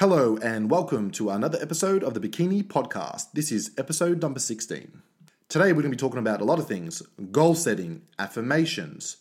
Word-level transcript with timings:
Hello, 0.00 0.38
and 0.38 0.70
welcome 0.70 1.10
to 1.10 1.28
another 1.28 1.58
episode 1.60 2.02
of 2.02 2.14
the 2.14 2.20
Bikini 2.20 2.62
Podcast. 2.62 3.32
This 3.34 3.52
is 3.52 3.72
episode 3.76 4.22
number 4.22 4.40
16. 4.40 5.02
Today, 5.50 5.74
we're 5.74 5.82
going 5.82 5.82
to 5.82 5.90
be 5.90 5.96
talking 5.98 6.18
about 6.18 6.40
a 6.40 6.44
lot 6.44 6.58
of 6.58 6.66
things 6.66 7.02
goal 7.30 7.54
setting, 7.54 8.00
affirmations, 8.18 9.18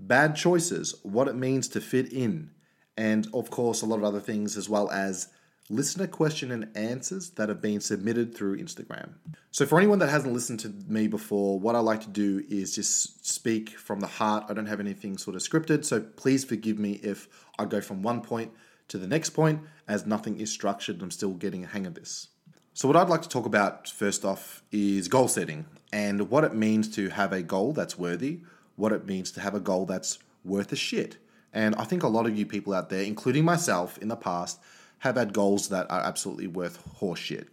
bad 0.00 0.34
choices, 0.34 0.94
what 1.02 1.28
it 1.28 1.34
means 1.34 1.68
to 1.68 1.78
fit 1.78 2.10
in, 2.10 2.52
and 2.96 3.28
of 3.34 3.50
course, 3.50 3.82
a 3.82 3.86
lot 3.86 3.98
of 3.98 4.04
other 4.04 4.18
things, 4.18 4.56
as 4.56 4.66
well 4.66 4.90
as 4.90 5.28
listener 5.68 6.06
question 6.06 6.50
and 6.50 6.74
answers 6.74 7.32
that 7.32 7.50
have 7.50 7.60
been 7.60 7.82
submitted 7.82 8.34
through 8.34 8.56
Instagram. 8.56 9.10
So, 9.50 9.66
for 9.66 9.76
anyone 9.76 9.98
that 9.98 10.08
hasn't 10.08 10.32
listened 10.32 10.60
to 10.60 10.72
me 10.88 11.06
before, 11.06 11.60
what 11.60 11.74
I 11.74 11.80
like 11.80 12.00
to 12.00 12.08
do 12.08 12.42
is 12.48 12.74
just 12.74 13.26
speak 13.26 13.76
from 13.78 14.00
the 14.00 14.06
heart. 14.06 14.46
I 14.48 14.54
don't 14.54 14.64
have 14.64 14.80
anything 14.80 15.18
sort 15.18 15.36
of 15.36 15.42
scripted, 15.42 15.84
so 15.84 16.00
please 16.00 16.46
forgive 16.46 16.78
me 16.78 16.92
if 17.02 17.28
I 17.58 17.66
go 17.66 17.82
from 17.82 18.00
one 18.00 18.22
point 18.22 18.52
to 18.88 18.98
the 18.98 19.06
next 19.06 19.30
point, 19.30 19.60
as 19.88 20.06
nothing 20.06 20.38
is 20.38 20.50
structured. 20.50 21.02
I'm 21.02 21.10
still 21.10 21.32
getting 21.32 21.64
a 21.64 21.68
hang 21.68 21.86
of 21.86 21.94
this. 21.94 22.28
So, 22.72 22.88
what 22.88 22.96
I'd 22.96 23.08
like 23.08 23.22
to 23.22 23.28
talk 23.28 23.46
about 23.46 23.88
first 23.88 24.24
off 24.24 24.62
is 24.72 25.08
goal 25.08 25.28
setting 25.28 25.66
and 25.92 26.28
what 26.28 26.42
it 26.42 26.54
means 26.54 26.88
to 26.96 27.10
have 27.10 27.32
a 27.32 27.42
goal 27.42 27.72
that's 27.72 27.96
worthy, 27.96 28.40
what 28.74 28.92
it 28.92 29.06
means 29.06 29.30
to 29.32 29.40
have 29.40 29.54
a 29.54 29.60
goal 29.60 29.86
that's 29.86 30.18
worth 30.44 30.72
a 30.72 30.76
shit. 30.76 31.18
And 31.52 31.76
I 31.76 31.84
think 31.84 32.02
a 32.02 32.08
lot 32.08 32.26
of 32.26 32.36
you 32.36 32.44
people 32.44 32.74
out 32.74 32.90
there, 32.90 33.02
including 33.02 33.44
myself 33.44 33.96
in 33.98 34.08
the 34.08 34.16
past, 34.16 34.58
have 34.98 35.14
had 35.14 35.32
goals 35.32 35.68
that 35.68 35.88
are 35.88 36.00
absolutely 36.00 36.48
worth 36.48 36.82
horseshit. 37.00 37.46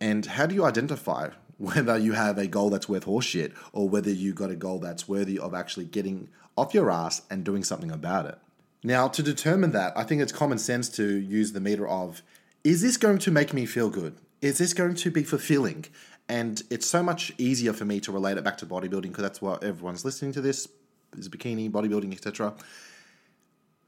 And 0.00 0.24
how 0.24 0.46
do 0.46 0.54
you 0.54 0.64
identify 0.64 1.30
whether 1.58 1.98
you 1.98 2.12
have 2.12 2.38
a 2.38 2.46
goal 2.46 2.70
that's 2.70 2.88
worth 2.88 3.06
horseshit 3.06 3.52
or 3.72 3.88
whether 3.88 4.10
you 4.10 4.32
got 4.32 4.50
a 4.50 4.56
goal 4.56 4.78
that's 4.78 5.08
worthy 5.08 5.40
of 5.40 5.54
actually 5.54 5.86
getting 5.86 6.28
off 6.56 6.72
your 6.72 6.88
ass 6.88 7.22
and 7.30 7.44
doing 7.44 7.64
something 7.64 7.90
about 7.90 8.26
it? 8.26 8.38
Now, 8.82 9.08
to 9.08 9.22
determine 9.22 9.72
that, 9.72 9.92
I 9.96 10.04
think 10.04 10.22
it's 10.22 10.32
common 10.32 10.58
sense 10.58 10.88
to 10.90 11.04
use 11.04 11.52
the 11.52 11.60
meter 11.60 11.86
of 11.86 12.22
is 12.64 12.82
this 12.82 12.96
going 12.96 13.18
to 13.18 13.30
make 13.30 13.52
me 13.52 13.66
feel 13.66 13.90
good? 13.90 14.16
Is 14.40 14.58
this 14.58 14.72
going 14.72 14.94
to 14.96 15.10
be 15.10 15.22
fulfilling? 15.22 15.86
And 16.28 16.62
it's 16.70 16.86
so 16.86 17.02
much 17.02 17.32
easier 17.38 17.72
for 17.72 17.84
me 17.84 18.00
to 18.00 18.12
relate 18.12 18.36
it 18.36 18.44
back 18.44 18.58
to 18.58 18.66
bodybuilding 18.66 19.02
because 19.02 19.22
that's 19.22 19.40
what 19.40 19.64
everyone's 19.64 20.04
listening 20.04 20.32
to 20.32 20.40
this 20.40 20.68
is 21.16 21.28
bikini, 21.28 21.70
bodybuilding, 21.70 22.12
etc. 22.12 22.54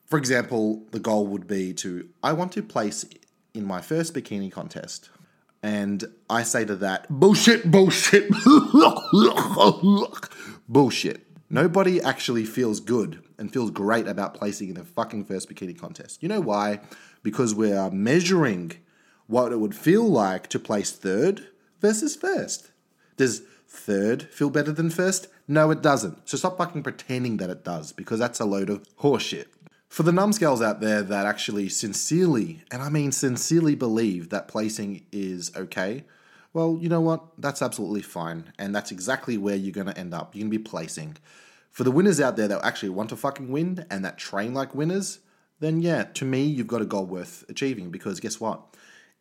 For 0.06 0.19
example, 0.19 0.82
the 0.91 0.98
goal 0.98 1.27
would 1.27 1.47
be 1.47 1.75
to 1.75 2.08
I 2.22 2.32
want 2.32 2.52
to 2.52 2.62
place 2.62 3.04
in 3.54 3.64
my 3.64 3.80
first 3.80 4.14
bikini 4.14 4.50
contest. 4.50 5.10
And 5.62 6.04
I 6.30 6.42
say 6.42 6.64
to 6.64 6.75
that, 6.77 7.06
bullshit, 7.10 7.70
bullshit, 7.70 8.30
bullshit. 10.69 11.27
Nobody 11.50 12.00
actually 12.00 12.47
feels 12.47 12.80
good 12.80 13.22
and 13.41 13.52
feels 13.52 13.70
great 13.70 14.06
about 14.06 14.34
placing 14.34 14.69
in 14.69 14.74
the 14.74 14.84
fucking 14.84 15.24
first 15.24 15.48
bikini 15.50 15.77
contest. 15.77 16.22
You 16.22 16.28
know 16.28 16.41
why? 16.41 16.80
Because 17.22 17.55
we 17.55 17.72
are 17.72 17.91
measuring 17.91 18.72
what 19.27 19.50
it 19.50 19.58
would 19.58 19.74
feel 19.74 20.08
like 20.08 20.47
to 20.48 20.58
place 20.58 20.92
third 20.92 21.48
versus 21.80 22.14
first. 22.14 22.70
Does 23.16 23.42
third 23.66 24.24
feel 24.24 24.50
better 24.50 24.72
than 24.72 24.91
first? 24.91 25.28
No, 25.48 25.70
it 25.70 25.82
doesn't. 25.82 26.28
So 26.28 26.36
stop 26.36 26.58
fucking 26.58 26.82
pretending 26.82 27.38
that 27.38 27.50
it 27.50 27.64
does 27.64 27.92
because 27.92 28.19
that's 28.19 28.41
a 28.41 28.44
load 28.44 28.70
of 28.70 28.86
horseshit. 28.98 29.47
For 29.88 30.04
the 30.04 30.12
numbskulls 30.12 30.62
out 30.62 30.80
there 30.80 31.02
that 31.02 31.27
actually 31.27 31.69
sincerely, 31.69 32.62
and 32.70 32.80
I 32.80 32.91
mean 32.91 33.10
sincerely 33.10 33.75
believe 33.75 34.28
that 34.28 34.47
placing 34.47 35.04
is 35.10 35.50
okay, 35.56 36.04
well, 36.52 36.78
you 36.80 36.88
know 36.88 37.00
what? 37.00 37.25
That's 37.38 37.62
absolutely 37.62 38.02
fine. 38.02 38.52
And 38.58 38.75
that's 38.75 38.91
exactly 38.91 39.38
where 39.38 39.56
you're 39.56 39.72
going 39.72 39.86
to 39.86 39.98
end 39.98 40.14
up. 40.14 40.34
You're 40.34 40.42
going 40.42 40.52
to 40.52 40.58
be 40.58 40.62
placing. 40.64 41.16
For 41.70 41.84
the 41.84 41.90
winners 41.90 42.20
out 42.20 42.36
there 42.36 42.48
that 42.48 42.64
actually 42.64 42.90
want 42.90 43.10
to 43.10 43.16
fucking 43.16 43.50
win 43.50 43.86
and 43.90 44.04
that 44.04 44.18
train 44.18 44.54
like 44.54 44.74
winners, 44.74 45.20
then 45.60 45.80
yeah, 45.80 46.04
to 46.04 46.24
me, 46.24 46.42
you've 46.42 46.66
got 46.66 46.82
a 46.82 46.86
goal 46.86 47.06
worth 47.06 47.44
achieving 47.48 47.90
because 47.90 48.18
guess 48.20 48.40
what? 48.40 48.62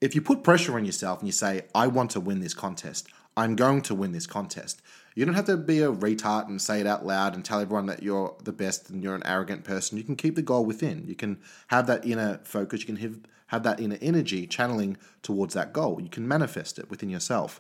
If 0.02 0.16
you 0.16 0.22
put 0.22 0.44
pressure 0.44 0.76
on 0.76 0.86
yourself 0.86 1.20
and 1.20 1.28
you 1.28 1.34
say, 1.34 1.64
I 1.76 1.88
want 1.88 2.12
to 2.12 2.20
win 2.20 2.40
this 2.40 2.54
contest, 2.54 3.08
I'm 3.36 3.56
going 3.56 3.82
to 3.84 3.96
win 3.96 4.14
this 4.14 4.26
contest, 4.26 4.82
you 5.16 5.26
don't 5.26 5.36
have 5.36 5.46
to 5.46 5.58
be 5.58 5.82
a 5.82 5.92
retard 5.92 6.48
and 6.48 6.62
say 6.62 6.80
it 6.80 6.88
out 6.88 7.06
loud 7.06 7.36
and 7.36 7.44
tell 7.44 7.60
everyone 7.60 7.88
that 7.88 8.02
you're 8.02 8.36
the 8.44 8.54
best 8.54 8.90
and 8.90 9.04
you're 9.04 9.16
an 9.16 9.26
arrogant 9.26 9.66
person. 9.66 9.98
You 9.98 10.04
can 10.04 10.16
keep 10.16 10.36
the 10.36 10.42
goal 10.42 10.66
within. 10.66 11.06
You 11.08 11.16
can 11.16 11.40
have 11.68 11.88
that 11.88 12.06
inner 12.06 12.40
focus. 12.44 12.82
You 12.82 12.86
can 12.86 12.96
have, 12.98 13.20
have 13.48 13.64
that 13.64 13.80
inner 13.80 13.98
energy 14.02 14.48
channeling 14.48 14.98
towards 15.22 15.54
that 15.56 15.74
goal. 15.74 16.00
You 16.02 16.10
can 16.10 16.28
manifest 16.28 16.80
it 16.80 16.90
within 16.90 17.10
yourself. 17.10 17.60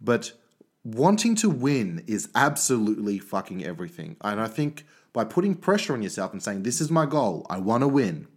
But 0.00 0.32
wanting 0.94 1.34
to 1.36 1.50
win 1.50 2.04
is 2.06 2.28
absolutely 2.34 3.18
fucking 3.18 3.64
everything. 3.64 4.16
And 4.22 4.40
I 4.40 4.46
think 4.46 4.86
by 5.12 5.24
putting 5.24 5.54
pressure 5.54 5.92
on 5.92 6.02
yourself 6.02 6.32
and 6.32 6.42
saying, 6.42 6.62
This 6.62 6.80
is 6.80 6.90
my 6.90 7.06
goal, 7.06 7.46
I 7.50 7.58
want 7.58 7.82
to 7.82 7.88
win, 7.88 8.28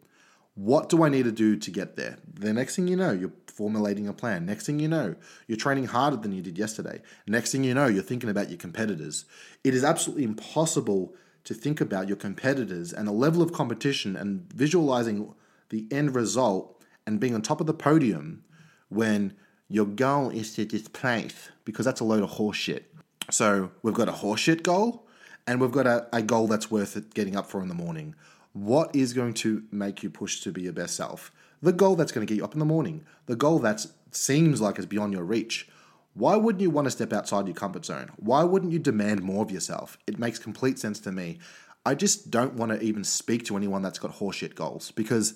what 0.55 0.89
do 0.89 1.03
I 1.03 1.09
need 1.09 1.23
to 1.23 1.31
do 1.31 1.55
to 1.55 1.71
get 1.71 1.95
there? 1.95 2.17
The 2.33 2.53
next 2.53 2.75
thing 2.75 2.87
you 2.87 2.95
know, 2.95 3.11
you're 3.11 3.31
formulating 3.47 4.07
a 4.07 4.13
plan. 4.13 4.45
Next 4.45 4.65
thing 4.65 4.79
you 4.79 4.87
know, 4.87 5.15
you're 5.47 5.57
training 5.57 5.85
harder 5.85 6.17
than 6.17 6.31
you 6.31 6.41
did 6.41 6.57
yesterday. 6.57 7.01
Next 7.27 7.51
thing 7.51 7.63
you 7.63 7.73
know, 7.73 7.87
you're 7.87 8.03
thinking 8.03 8.29
about 8.29 8.49
your 8.49 8.57
competitors. 8.57 9.25
It 9.63 9.73
is 9.73 9.83
absolutely 9.83 10.23
impossible 10.23 11.13
to 11.43 11.53
think 11.53 11.81
about 11.81 12.07
your 12.07 12.17
competitors 12.17 12.93
and 12.93 13.07
the 13.07 13.11
level 13.11 13.41
of 13.41 13.53
competition 13.53 14.15
and 14.15 14.51
visualizing 14.53 15.33
the 15.69 15.87
end 15.89 16.15
result 16.15 16.83
and 17.07 17.19
being 17.19 17.33
on 17.33 17.41
top 17.41 17.61
of 17.61 17.67
the 17.67 17.73
podium 17.73 18.43
when 18.89 19.33
your 19.71 19.85
goal 19.85 20.29
is 20.29 20.53
to 20.55 20.65
displace 20.65 21.49
because 21.63 21.85
that's 21.85 22.01
a 22.01 22.03
load 22.03 22.23
of 22.23 22.31
horseshit. 22.31 22.83
So 23.29 23.71
we've 23.81 23.93
got 23.93 24.09
a 24.09 24.11
horseshit 24.11 24.63
goal 24.63 25.07
and 25.47 25.61
we've 25.61 25.71
got 25.71 25.87
a, 25.87 26.07
a 26.11 26.21
goal 26.21 26.47
that's 26.47 26.69
worth 26.69 27.13
getting 27.13 27.37
up 27.37 27.49
for 27.49 27.61
in 27.61 27.69
the 27.69 27.73
morning. 27.73 28.13
What 28.51 28.93
is 28.93 29.13
going 29.13 29.33
to 29.35 29.63
make 29.71 30.03
you 30.03 30.09
push 30.09 30.41
to 30.41 30.51
be 30.51 30.63
your 30.63 30.73
best 30.73 30.97
self? 30.97 31.31
The 31.61 31.71
goal 31.71 31.95
that's 31.95 32.11
going 32.11 32.27
to 32.27 32.29
get 32.29 32.37
you 32.37 32.43
up 32.43 32.51
in 32.51 32.59
the 32.59 32.65
morning. 32.65 33.05
The 33.27 33.37
goal 33.37 33.59
that 33.59 33.85
seems 34.11 34.59
like 34.59 34.77
is 34.77 34.85
beyond 34.85 35.13
your 35.13 35.23
reach. 35.23 35.69
Why 36.15 36.35
wouldn't 36.35 36.61
you 36.61 36.69
want 36.69 36.87
to 36.87 36.91
step 36.91 37.13
outside 37.13 37.47
your 37.47 37.55
comfort 37.55 37.85
zone? 37.85 38.11
Why 38.17 38.43
wouldn't 38.43 38.73
you 38.73 38.79
demand 38.79 39.23
more 39.23 39.41
of 39.41 39.51
yourself? 39.51 39.97
It 40.05 40.19
makes 40.19 40.37
complete 40.37 40.79
sense 40.79 40.99
to 41.01 41.13
me. 41.13 41.39
I 41.85 41.95
just 41.95 42.29
don't 42.29 42.55
want 42.55 42.73
to 42.73 42.81
even 42.81 43.05
speak 43.05 43.45
to 43.45 43.55
anyone 43.55 43.81
that's 43.81 43.99
got 43.99 44.17
horseshit 44.17 44.53
goals 44.53 44.91
because 44.91 45.33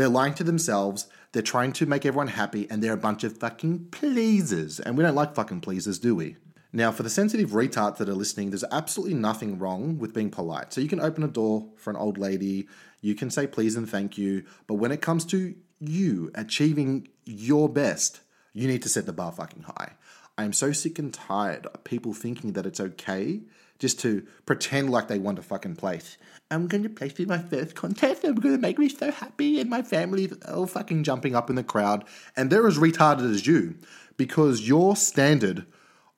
they're 0.00 0.08
lying 0.08 0.34
to 0.34 0.44
themselves. 0.44 1.08
They're 1.32 1.42
trying 1.42 1.72
to 1.74 1.86
make 1.86 2.06
everyone 2.06 2.28
happy, 2.28 2.68
and 2.70 2.82
they're 2.82 2.92
a 2.92 2.96
bunch 2.96 3.22
of 3.24 3.38
fucking 3.38 3.88
pleasers. 3.90 4.80
And 4.80 4.96
we 4.96 5.04
don't 5.04 5.14
like 5.14 5.34
fucking 5.34 5.60
pleasers, 5.60 5.98
do 5.98 6.14
we? 6.14 6.36
Now, 6.72 6.92
for 6.92 7.02
the 7.02 7.10
sensitive 7.10 7.50
retards 7.50 7.96
that 7.96 8.08
are 8.08 8.14
listening, 8.14 8.50
there's 8.50 8.64
absolutely 8.70 9.14
nothing 9.14 9.58
wrong 9.58 9.98
with 9.98 10.14
being 10.14 10.30
polite. 10.30 10.72
So 10.72 10.80
you 10.80 10.88
can 10.88 11.00
open 11.00 11.24
a 11.24 11.28
door 11.28 11.68
for 11.76 11.90
an 11.90 11.96
old 11.96 12.16
lady, 12.16 12.68
you 13.00 13.14
can 13.14 13.30
say 13.30 13.46
please 13.46 13.76
and 13.76 13.88
thank 13.88 14.16
you, 14.16 14.44
but 14.66 14.74
when 14.74 14.92
it 14.92 15.00
comes 15.00 15.24
to 15.26 15.54
you 15.80 16.30
achieving 16.34 17.08
your 17.24 17.68
best, 17.68 18.20
you 18.52 18.68
need 18.68 18.82
to 18.82 18.88
set 18.88 19.06
the 19.06 19.12
bar 19.12 19.32
fucking 19.32 19.62
high. 19.62 19.94
I 20.38 20.44
am 20.44 20.52
so 20.52 20.72
sick 20.72 20.98
and 20.98 21.12
tired 21.12 21.66
of 21.66 21.84
people 21.84 22.12
thinking 22.12 22.52
that 22.52 22.66
it's 22.66 22.80
okay 22.80 23.40
just 23.80 23.98
to 24.00 24.24
pretend 24.46 24.90
like 24.90 25.08
they 25.08 25.18
want 25.18 25.40
a 25.40 25.42
fucking 25.42 25.74
place. 25.74 26.16
I'm 26.52 26.68
going 26.68 26.84
to 26.84 26.88
place 26.88 27.18
in 27.18 27.28
my 27.28 27.38
first 27.38 27.74
contest. 27.74 28.24
I'm 28.24 28.36
going 28.36 28.54
to 28.54 28.60
make 28.60 28.78
me 28.78 28.88
so 28.88 29.10
happy, 29.10 29.60
and 29.60 29.68
my 29.68 29.82
family's 29.82 30.32
all 30.48 30.66
fucking 30.66 31.02
jumping 31.02 31.34
up 31.34 31.50
in 31.50 31.56
the 31.56 31.64
crowd. 31.64 32.04
And 32.36 32.50
they're 32.50 32.66
as 32.66 32.78
retarded 32.78 33.28
as 33.28 33.46
you 33.46 33.76
because 34.16 34.68
your 34.68 34.94
standard 34.94 35.66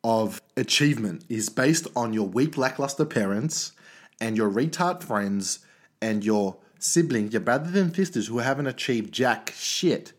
of 0.04 0.42
achievement 0.56 1.24
is 1.28 1.48
based 1.48 1.86
on 1.94 2.12
your 2.12 2.26
weak, 2.26 2.58
lackluster 2.58 3.04
parents 3.04 3.72
and 4.20 4.36
your 4.36 4.50
retard 4.50 5.02
friends 5.02 5.60
and 6.00 6.24
your 6.24 6.56
siblings, 6.78 7.32
your 7.32 7.42
brothers 7.42 7.76
and 7.76 7.94
sisters 7.94 8.26
who 8.26 8.38
haven't 8.38 8.66
achieved 8.66 9.12
jack 9.12 9.52
shit 9.56 10.12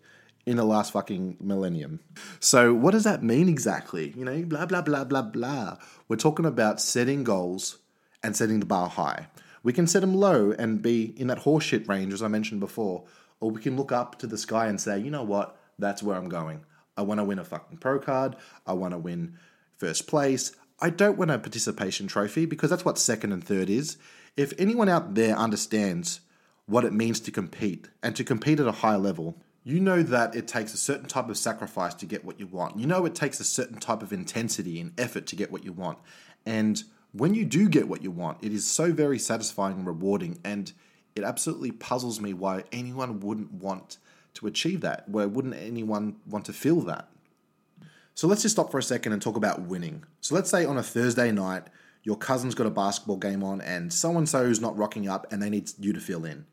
in 0.46 0.58
the 0.58 0.64
last 0.64 0.92
fucking 0.92 1.38
millennium. 1.40 2.00
So, 2.40 2.74
what 2.74 2.92
does 2.92 3.06
that 3.06 3.24
mean 3.24 3.48
exactly? 3.48 4.14
You 4.16 4.26
know, 4.26 4.44
blah, 4.44 4.66
blah, 4.66 4.82
blah, 4.82 5.04
blah, 5.04 5.22
blah. 5.22 5.78
We're 6.08 6.18
talking 6.18 6.46
about 6.46 6.82
setting 6.82 7.24
goals 7.24 7.78
and 8.22 8.36
setting 8.36 8.60
the 8.60 8.66
bar 8.66 8.90
high. 8.90 9.28
We 9.64 9.74
can 9.74 9.88
set 9.88 10.02
them 10.02 10.14
low 10.14 10.52
and 10.52 10.82
be 10.82 11.14
in 11.18 11.28
that 11.28 11.40
horseshit 11.40 11.88
range, 11.88 12.14
as 12.14 12.22
I 12.22 12.28
mentioned 12.28 12.60
before, 12.60 13.06
or 13.40 13.52
we 13.52 13.62
can 13.62 13.78
look 13.78 13.92
up 13.92 14.20
to 14.20 14.28
the 14.28 14.38
sky 14.38 14.68
and 14.68 14.80
say, 14.80 15.00
you 15.00 15.10
know 15.10 15.24
what, 15.24 15.58
that's 15.80 16.04
where 16.04 16.18
I'm 16.18 16.30
going. 16.30 16.66
I 16.98 17.02
want 17.02 17.20
to 17.20 17.24
win 17.24 17.40
a 17.40 17.46
fucking 17.46 17.78
pro 17.78 18.00
card. 18.00 18.36
I 18.68 18.74
want 18.74 18.94
to 18.94 18.98
win 18.98 19.38
first 19.78 20.08
place. 20.08 20.52
I 20.80 20.90
don't 20.90 21.18
want 21.18 21.32
a 21.32 21.40
participation 21.40 22.08
trophy 22.08 22.46
because 22.46 22.70
that's 22.70 22.86
what 22.86 22.98
second 22.98 23.32
and 23.32 23.44
third 23.44 23.70
is. 23.70 23.98
If 24.36 24.54
anyone 24.58 24.90
out 24.90 25.16
there 25.16 25.36
understands 25.36 26.20
what 26.66 26.86
it 26.86 26.94
means 26.94 27.20
to 27.22 27.32
compete 27.32 27.90
and 28.02 28.16
to 28.16 28.24
compete 28.24 28.60
at 28.60 28.68
a 28.68 28.72
high 28.72 28.96
level, 28.96 29.38
you 29.64 29.80
know 29.80 30.04
that 30.04 30.36
it 30.36 30.48
takes 30.48 30.74
a 30.74 30.78
certain 30.78 31.08
type 31.08 31.30
of 31.30 31.38
sacrifice 31.38 31.94
to 31.96 32.06
get 32.06 32.26
what 32.26 32.40
you 32.40 32.48
want. 32.48 32.78
You 32.78 32.86
know 32.86 33.06
it 33.06 33.16
takes 33.16 33.40
a 33.40 33.46
certain 33.46 33.80
type 33.80 34.02
of 34.02 34.12
intensity 34.12 34.80
and 34.80 34.98
effort 35.00 35.26
to 35.28 35.36
get 35.36 35.52
what 35.52 35.64
you 35.64 35.72
want. 35.72 36.00
And 36.46 36.84
when 37.14 37.34
you 37.34 37.46
do 37.46 37.70
get 37.70 37.88
what 37.88 38.04
you 38.04 38.12
want, 38.12 38.44
it 38.44 38.52
is 38.52 38.70
so 38.70 38.92
very 38.92 39.20
satisfying 39.20 39.78
and 39.78 39.88
rewarding. 39.88 40.40
And 40.44 40.72
it 41.16 41.24
absolutely 41.24 41.72
puzzles 41.72 42.20
me 42.20 42.34
why 42.34 42.64
anyone 42.72 43.20
wouldn't 43.22 43.54
want 43.54 43.98
to 44.36 44.48
achieve 44.48 44.82
that. 44.82 45.08
Why 45.08 45.26
wouldn't 45.26 45.56
anyone 45.56 46.18
want 46.28 46.46
to 46.46 46.54
feel 46.54 46.82
that? 46.82 47.08
So 48.16 48.28
let's 48.28 48.42
just 48.42 48.56
stop 48.56 48.72
for 48.72 48.78
a 48.78 48.84
second 48.84 49.14
and 49.14 49.22
talk 49.22 49.38
about 49.38 49.62
winning. 49.62 50.04
So 50.22 50.36
let's 50.36 50.50
say 50.50 50.66
on 50.66 50.78
a 50.78 50.84
Thursday 50.84 51.32
night, 51.32 51.64
your 52.04 52.18
cousin's 52.18 52.54
got 52.54 52.68
a 52.68 52.72
basketball 52.72 53.18
game 53.18 53.44
on 53.44 53.62
and 53.62 53.92
so 53.92 54.18
and 54.18 54.28
so 54.28 54.44
is 54.44 54.60
not 54.60 54.78
rocking 54.78 55.08
up 55.08 55.32
and 55.32 55.42
they 55.42 55.50
need 55.50 55.72
you 55.80 55.94
to 55.94 56.02
fill 56.02 56.26
in. 56.26 56.46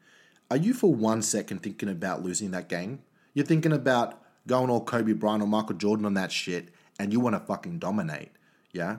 Are 0.51 0.57
you 0.57 0.75
for 0.75 0.93
one 0.93 1.23
second 1.23 1.63
thinking 1.63 1.89
about 1.89 2.25
losing 2.25 2.51
that 2.51 2.69
game? 2.69 2.99
You're 3.35 3.47
thinking 3.47 3.73
about 3.73 4.21
going 4.49 4.69
all 4.69 4.85
Kobe 4.85 5.13
Bryant 5.13 5.45
or 5.45 5.47
Michael 5.47 5.77
Jordan 5.77 6.05
on 6.05 6.15
that 6.15 6.33
shit, 6.33 6.71
and 6.99 7.13
you 7.13 7.21
want 7.21 7.37
to 7.37 7.41
fucking 7.41 7.79
dominate. 7.79 8.31
Yeah? 8.73 8.97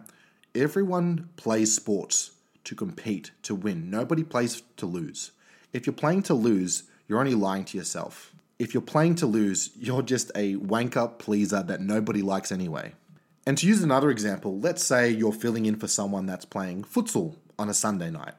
Everyone 0.56 1.28
plays 1.36 1.76
sports 1.76 2.32
to 2.64 2.74
compete, 2.74 3.32
to 3.44 3.54
win. 3.54 3.90
Nobody 3.90 4.24
plays 4.24 4.64
to 4.78 4.86
lose. 4.86 5.32
If 5.74 5.86
you're 5.86 5.94
playing 5.94 6.24
to 6.24 6.34
lose, 6.34 6.84
you're 7.10 7.20
only 7.20 7.36
lying 7.36 7.66
to 7.66 7.78
yourself. 7.78 8.34
If 8.58 8.74
you're 8.74 8.80
playing 8.80 9.16
to 9.16 9.26
lose, 9.26 9.72
you're 9.78 10.04
just 10.04 10.32
a 10.36 10.56
wanker 10.56 11.20
pleaser 11.20 11.64
that 11.64 11.82
nobody 11.82 12.22
likes 12.22 12.54
anyway. 12.54 12.94
And 13.46 13.58
to 13.58 13.68
use 13.68 13.84
another 13.84 14.10
example, 14.10 14.58
let's 14.60 14.86
say 14.86 15.10
you're 15.10 15.34
filling 15.34 15.66
in 15.66 15.76
for 15.76 15.88
someone 15.88 16.28
that's 16.28 16.46
playing 16.46 16.84
futsal 16.84 17.36
on 17.60 17.68
a 17.68 17.74
Sunday 17.74 18.10
night. 18.10 18.36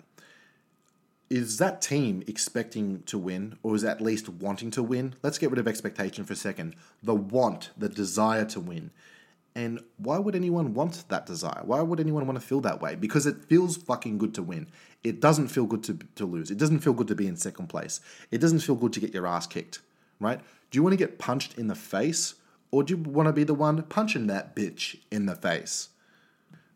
Is 1.32 1.56
that 1.56 1.80
team 1.80 2.22
expecting 2.26 3.04
to 3.04 3.16
win, 3.16 3.56
or 3.62 3.74
is 3.74 3.84
at 3.84 4.02
least 4.02 4.28
wanting 4.28 4.70
to 4.72 4.82
win? 4.82 5.14
Let's 5.22 5.38
get 5.38 5.48
rid 5.48 5.58
of 5.58 5.66
expectation 5.66 6.26
for 6.26 6.34
a 6.34 6.36
second. 6.36 6.76
The 7.02 7.14
want, 7.14 7.70
the 7.74 7.88
desire 7.88 8.44
to 8.44 8.60
win. 8.60 8.90
And 9.54 9.82
why 9.96 10.18
would 10.18 10.36
anyone 10.36 10.74
want 10.74 11.08
that 11.08 11.24
desire? 11.24 11.62
Why 11.64 11.80
would 11.80 12.00
anyone 12.00 12.26
want 12.26 12.38
to 12.38 12.46
feel 12.46 12.60
that 12.60 12.82
way? 12.82 12.96
Because 12.96 13.24
it 13.24 13.46
feels 13.46 13.78
fucking 13.78 14.18
good 14.18 14.34
to 14.34 14.42
win. 14.42 14.66
It 15.02 15.20
doesn't 15.20 15.48
feel 15.48 15.64
good 15.64 15.82
to, 15.84 15.98
to 16.16 16.26
lose. 16.26 16.50
It 16.50 16.58
doesn't 16.58 16.80
feel 16.80 16.92
good 16.92 17.08
to 17.08 17.14
be 17.14 17.26
in 17.26 17.36
second 17.36 17.68
place. 17.68 18.02
It 18.30 18.42
doesn't 18.42 18.60
feel 18.60 18.74
good 18.74 18.92
to 18.92 19.00
get 19.00 19.14
your 19.14 19.26
ass 19.26 19.46
kicked, 19.46 19.80
right? 20.20 20.38
Do 20.70 20.76
you 20.76 20.82
want 20.82 20.92
to 20.92 20.98
get 20.98 21.18
punched 21.18 21.56
in 21.56 21.68
the 21.68 21.74
face 21.74 22.34
or 22.70 22.82
do 22.82 22.92
you 22.92 23.02
want 23.02 23.28
to 23.28 23.32
be 23.32 23.44
the 23.44 23.54
one 23.54 23.82
punching 23.84 24.26
that 24.26 24.54
bitch 24.54 24.98
in 25.10 25.24
the 25.24 25.36
face? 25.36 25.88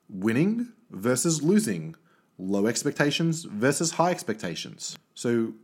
Winning 0.08 0.72
versus 0.90 1.42
losing. 1.42 1.94
Low 2.38 2.66
expectations 2.66 3.44
versus 3.44 3.92
high 3.92 4.10
expectations. 4.10 4.98
So, 5.14 5.54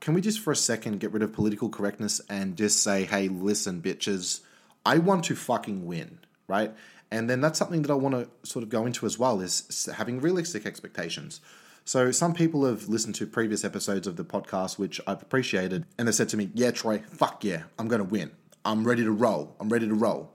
can 0.00 0.14
we 0.14 0.20
just 0.20 0.40
for 0.40 0.50
a 0.50 0.56
second 0.56 0.98
get 0.98 1.12
rid 1.12 1.22
of 1.22 1.32
political 1.32 1.68
correctness 1.68 2.20
and 2.28 2.56
just 2.56 2.82
say, 2.82 3.04
hey, 3.04 3.28
listen, 3.28 3.80
bitches, 3.80 4.40
I 4.84 4.98
want 4.98 5.24
to 5.26 5.36
fucking 5.36 5.86
win 5.86 6.18
right? 6.52 6.74
And 7.10 7.28
then 7.28 7.40
that's 7.40 7.58
something 7.58 7.82
that 7.82 7.90
I 7.90 7.94
want 7.94 8.14
to 8.14 8.28
sort 8.48 8.62
of 8.62 8.68
go 8.68 8.86
into 8.86 9.06
as 9.06 9.18
well 9.18 9.40
is 9.40 9.88
having 9.94 10.20
realistic 10.20 10.66
expectations. 10.66 11.40
So 11.84 12.10
some 12.10 12.32
people 12.32 12.64
have 12.64 12.88
listened 12.88 13.14
to 13.16 13.26
previous 13.26 13.64
episodes 13.64 14.06
of 14.06 14.16
the 14.16 14.24
podcast, 14.24 14.78
which 14.78 15.00
I've 15.06 15.22
appreciated, 15.22 15.84
and 15.98 16.06
they 16.06 16.12
said 16.12 16.28
to 16.30 16.36
me, 16.36 16.50
"Yeah, 16.54 16.70
Troy, 16.70 17.02
fuck 17.10 17.42
yeah, 17.42 17.64
I'm 17.78 17.88
going 17.88 18.04
to 18.04 18.08
win. 18.08 18.30
I'm 18.64 18.84
ready 18.84 19.02
to 19.02 19.10
roll. 19.10 19.56
I'm 19.58 19.68
ready 19.68 19.88
to 19.88 19.94
roll." 19.94 20.30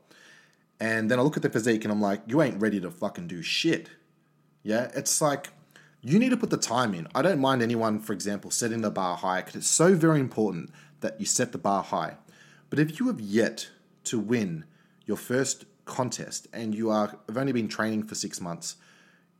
And 0.79 1.09
then 1.09 1.19
I 1.19 1.21
look 1.21 1.38
at 1.38 1.43
the 1.43 1.50
physique 1.50 1.85
and 1.85 1.91
I'm 1.91 2.01
like, 2.01 2.21
"You 2.27 2.41
ain't 2.41 2.61
ready 2.61 2.79
to 2.81 2.91
fucking 2.91 3.27
do 3.27 3.41
shit." 3.41 3.89
Yeah, 4.61 4.91
it's 4.93 5.21
like 5.21 5.47
you 6.09 6.19
need 6.19 6.30
to 6.30 6.38
put 6.38 6.50
the 6.50 6.57
time 6.57 6.94
in. 6.94 7.07
I 7.13 7.21
don't 7.21 7.39
mind 7.39 7.62
anyone, 7.62 8.00
for 8.00 8.13
example, 8.13 8.51
setting 8.51 8.81
the 8.81 8.89
bar 8.92 9.18
high 9.18 9.42
because 9.42 9.56
it's 9.56 9.68
so 9.68 9.95
very 9.95 10.19
important 10.19 10.71
that 11.01 11.19
you 11.19 11.25
set 11.25 11.51
the 11.51 11.57
bar 11.57 11.83
high. 11.83 12.15
But 12.69 12.80
if 12.80 13.00
you 13.00 13.07
have 13.07 13.19
yet 13.19 13.69
to 14.06 14.19
win 14.19 14.65
your 15.06 15.18
first 15.18 15.65
contest 15.86 16.48
and 16.54 16.75
you 16.75 16.89
are 16.89 17.18
have 17.27 17.38
only 17.38 17.51
been 17.51 17.68
training 17.68 18.04
for 18.04 18.15
six 18.15 18.39
months, 18.39 18.75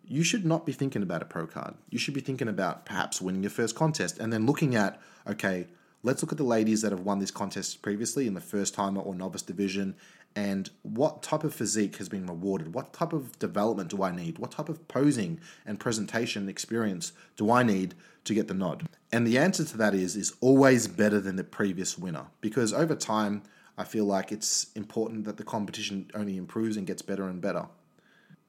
you 0.04 0.24
should 0.24 0.46
not 0.46 0.66
be 0.66 0.72
thinking 0.72 1.04
about 1.04 1.22
a 1.22 1.26
pro 1.26 1.46
card. 1.46 1.76
You 1.90 2.00
should 2.00 2.14
be 2.14 2.22
thinking 2.22 2.48
about 2.48 2.86
perhaps 2.86 3.22
winning 3.22 3.44
your 3.44 3.50
first 3.50 3.76
contest 3.76 4.20
and 4.20 4.32
then 4.32 4.46
looking 4.46 4.76
at, 4.76 5.02
okay, 5.28 5.68
let's 6.04 6.22
look 6.22 6.32
at 6.32 6.38
the 6.38 6.44
ladies 6.44 6.82
that 6.82 6.92
have 6.92 7.02
won 7.02 7.20
this 7.20 7.32
contest 7.32 7.82
previously 7.82 8.28
in 8.28 8.34
the 8.34 8.42
first 8.42 8.74
timer 8.74 9.02
or 9.02 9.14
novice 9.14 9.42
division 9.42 9.96
and 10.38 10.70
what 10.84 11.24
type 11.24 11.44
of 11.44 11.52
physique 11.52 11.96
has 11.96 12.10
been 12.10 12.28
rewarded? 12.28 12.76
What 12.76 12.94
type 12.94 13.12
of 13.12 13.40
development 13.40 13.90
do 13.90 14.04
I 14.04 14.16
need? 14.16 14.38
What 14.38 14.52
type 14.52 14.70
of 14.70 14.88
posing 14.88 15.40
and 15.66 15.80
presentation 15.80 16.48
experience 16.48 17.12
do 17.38 17.50
I 17.50 17.64
need 17.64 17.96
to 18.26 18.36
get 18.36 18.48
the 18.48 18.54
nod? 18.54 18.88
And 19.12 19.26
the 19.26 19.40
answer 19.40 19.66
to 19.66 19.78
that 19.78 19.96
is 19.96 20.16
is 20.16 20.36
always 20.40 20.88
better 20.88 21.20
than 21.20 21.38
the 21.38 21.44
previous 21.44 21.98
winner 21.98 22.28
because 22.40 22.72
over 22.72 22.94
time 22.94 23.42
I 23.80 23.84
feel 23.84 24.06
like 24.06 24.32
it's 24.32 24.68
important 24.76 25.26
that 25.26 25.38
the 25.38 25.44
competition 25.44 26.12
only 26.14 26.38
improves 26.38 26.78
and 26.78 26.86
gets 26.86 27.02
better 27.02 27.28
and 27.28 27.42
better. 27.42 27.66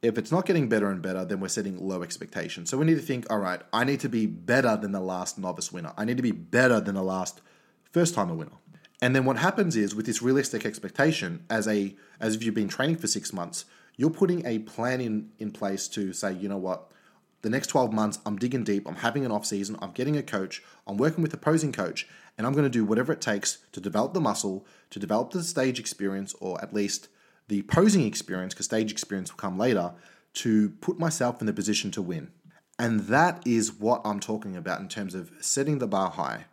If 0.02 0.18
it's 0.18 0.30
not 0.30 0.44
getting 0.44 0.68
better 0.68 0.90
and 0.90 1.00
better, 1.00 1.24
then 1.24 1.40
we're 1.40 1.48
setting 1.48 1.78
low 1.78 2.02
expectations. 2.02 2.68
So 2.68 2.76
we 2.76 2.84
need 2.84 2.96
to 2.96 3.00
think, 3.00 3.24
all 3.30 3.38
right, 3.38 3.62
I 3.72 3.84
need 3.84 4.00
to 4.00 4.10
be 4.10 4.26
better 4.26 4.76
than 4.76 4.92
the 4.92 5.00
last 5.00 5.38
novice 5.38 5.72
winner. 5.72 5.94
I 5.96 6.04
need 6.04 6.18
to 6.18 6.22
be 6.22 6.32
better 6.32 6.82
than 6.82 6.96
the 6.96 7.02
last 7.02 7.40
first 7.92 8.14
timer 8.14 8.34
winner. 8.34 8.58
And 9.00 9.14
then 9.14 9.24
what 9.24 9.38
happens 9.38 9.76
is 9.76 9.94
with 9.94 10.06
this 10.06 10.22
realistic 10.22 10.66
expectation, 10.66 11.44
as 11.48 11.68
a 11.68 11.94
as 12.20 12.34
if 12.34 12.42
you've 12.42 12.54
been 12.54 12.68
training 12.68 12.96
for 12.96 13.06
six 13.06 13.32
months, 13.32 13.64
you're 13.96 14.10
putting 14.10 14.44
a 14.46 14.60
plan 14.60 15.00
in, 15.00 15.30
in 15.38 15.50
place 15.50 15.88
to 15.88 16.12
say, 16.12 16.32
you 16.32 16.48
know 16.48 16.56
what, 16.56 16.90
the 17.42 17.50
next 17.50 17.68
12 17.68 17.92
months, 17.92 18.18
I'm 18.26 18.36
digging 18.36 18.64
deep, 18.64 18.88
I'm 18.88 18.96
having 18.96 19.24
an 19.24 19.32
off 19.32 19.46
season, 19.46 19.76
I'm 19.80 19.92
getting 19.92 20.16
a 20.16 20.22
coach, 20.22 20.62
I'm 20.86 20.96
working 20.96 21.22
with 21.22 21.32
a 21.34 21.36
posing 21.36 21.72
coach, 21.72 22.08
and 22.36 22.46
I'm 22.46 22.52
going 22.52 22.64
to 22.64 22.70
do 22.70 22.84
whatever 22.84 23.12
it 23.12 23.20
takes 23.20 23.58
to 23.72 23.80
develop 23.80 24.14
the 24.14 24.20
muscle, 24.20 24.66
to 24.90 24.98
develop 24.98 25.30
the 25.30 25.42
stage 25.42 25.78
experience, 25.78 26.34
or 26.40 26.60
at 26.62 26.74
least 26.74 27.08
the 27.46 27.62
posing 27.62 28.04
experience, 28.04 28.54
because 28.54 28.66
stage 28.66 28.90
experience 28.90 29.30
will 29.30 29.38
come 29.38 29.58
later, 29.58 29.92
to 30.34 30.70
put 30.80 30.98
myself 30.98 31.40
in 31.40 31.46
the 31.46 31.52
position 31.52 31.90
to 31.92 32.02
win. 32.02 32.30
And 32.78 33.00
that 33.02 33.42
is 33.44 33.72
what 33.72 34.02
I'm 34.04 34.20
talking 34.20 34.56
about 34.56 34.80
in 34.80 34.88
terms 34.88 35.14
of 35.14 35.32
setting 35.40 35.78
the 35.78 35.88
bar 35.88 36.10
high. 36.10 36.46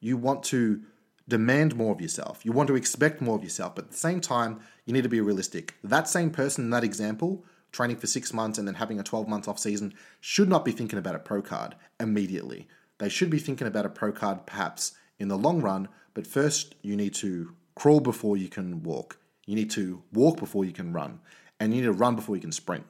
You 0.00 0.16
want 0.16 0.42
to 0.44 0.82
demand 1.30 1.76
more 1.76 1.94
of 1.94 2.00
yourself. 2.00 2.44
You 2.44 2.52
want 2.52 2.66
to 2.68 2.76
expect 2.76 3.22
more 3.22 3.36
of 3.36 3.42
yourself, 3.42 3.74
but 3.74 3.84
at 3.86 3.90
the 3.92 3.96
same 3.96 4.20
time, 4.20 4.60
you 4.84 4.92
need 4.92 5.04
to 5.04 5.08
be 5.08 5.20
realistic. 5.20 5.74
That 5.82 6.08
same 6.08 6.30
person 6.30 6.64
in 6.64 6.70
that 6.70 6.84
example, 6.84 7.44
training 7.72 7.96
for 7.96 8.06
six 8.06 8.34
months 8.34 8.58
and 8.58 8.68
then 8.68 8.74
having 8.74 9.00
a 9.00 9.02
12 9.02 9.26
month 9.28 9.48
off 9.48 9.58
season, 9.58 9.94
should 10.20 10.48
not 10.48 10.64
be 10.64 10.72
thinking 10.72 10.98
about 10.98 11.14
a 11.14 11.20
pro 11.20 11.40
card 11.40 11.76
immediately. 11.98 12.68
They 12.98 13.08
should 13.08 13.30
be 13.30 13.38
thinking 13.38 13.66
about 13.66 13.86
a 13.86 13.90
pro 13.90 14.12
card 14.12 14.44
perhaps 14.44 14.92
in 15.18 15.28
the 15.28 15.38
long 15.38 15.62
run, 15.62 15.88
but 16.12 16.26
first 16.26 16.74
you 16.82 16.96
need 16.96 17.14
to 17.14 17.54
crawl 17.74 18.00
before 18.00 18.36
you 18.36 18.48
can 18.48 18.82
walk. 18.82 19.18
You 19.46 19.54
need 19.54 19.70
to 19.70 20.02
walk 20.12 20.38
before 20.38 20.64
you 20.64 20.72
can 20.72 20.92
run, 20.92 21.20
and 21.58 21.72
you 21.72 21.80
need 21.80 21.86
to 21.86 21.92
run 21.92 22.16
before 22.16 22.36
you 22.36 22.42
can 22.42 22.52
sprint. 22.52 22.84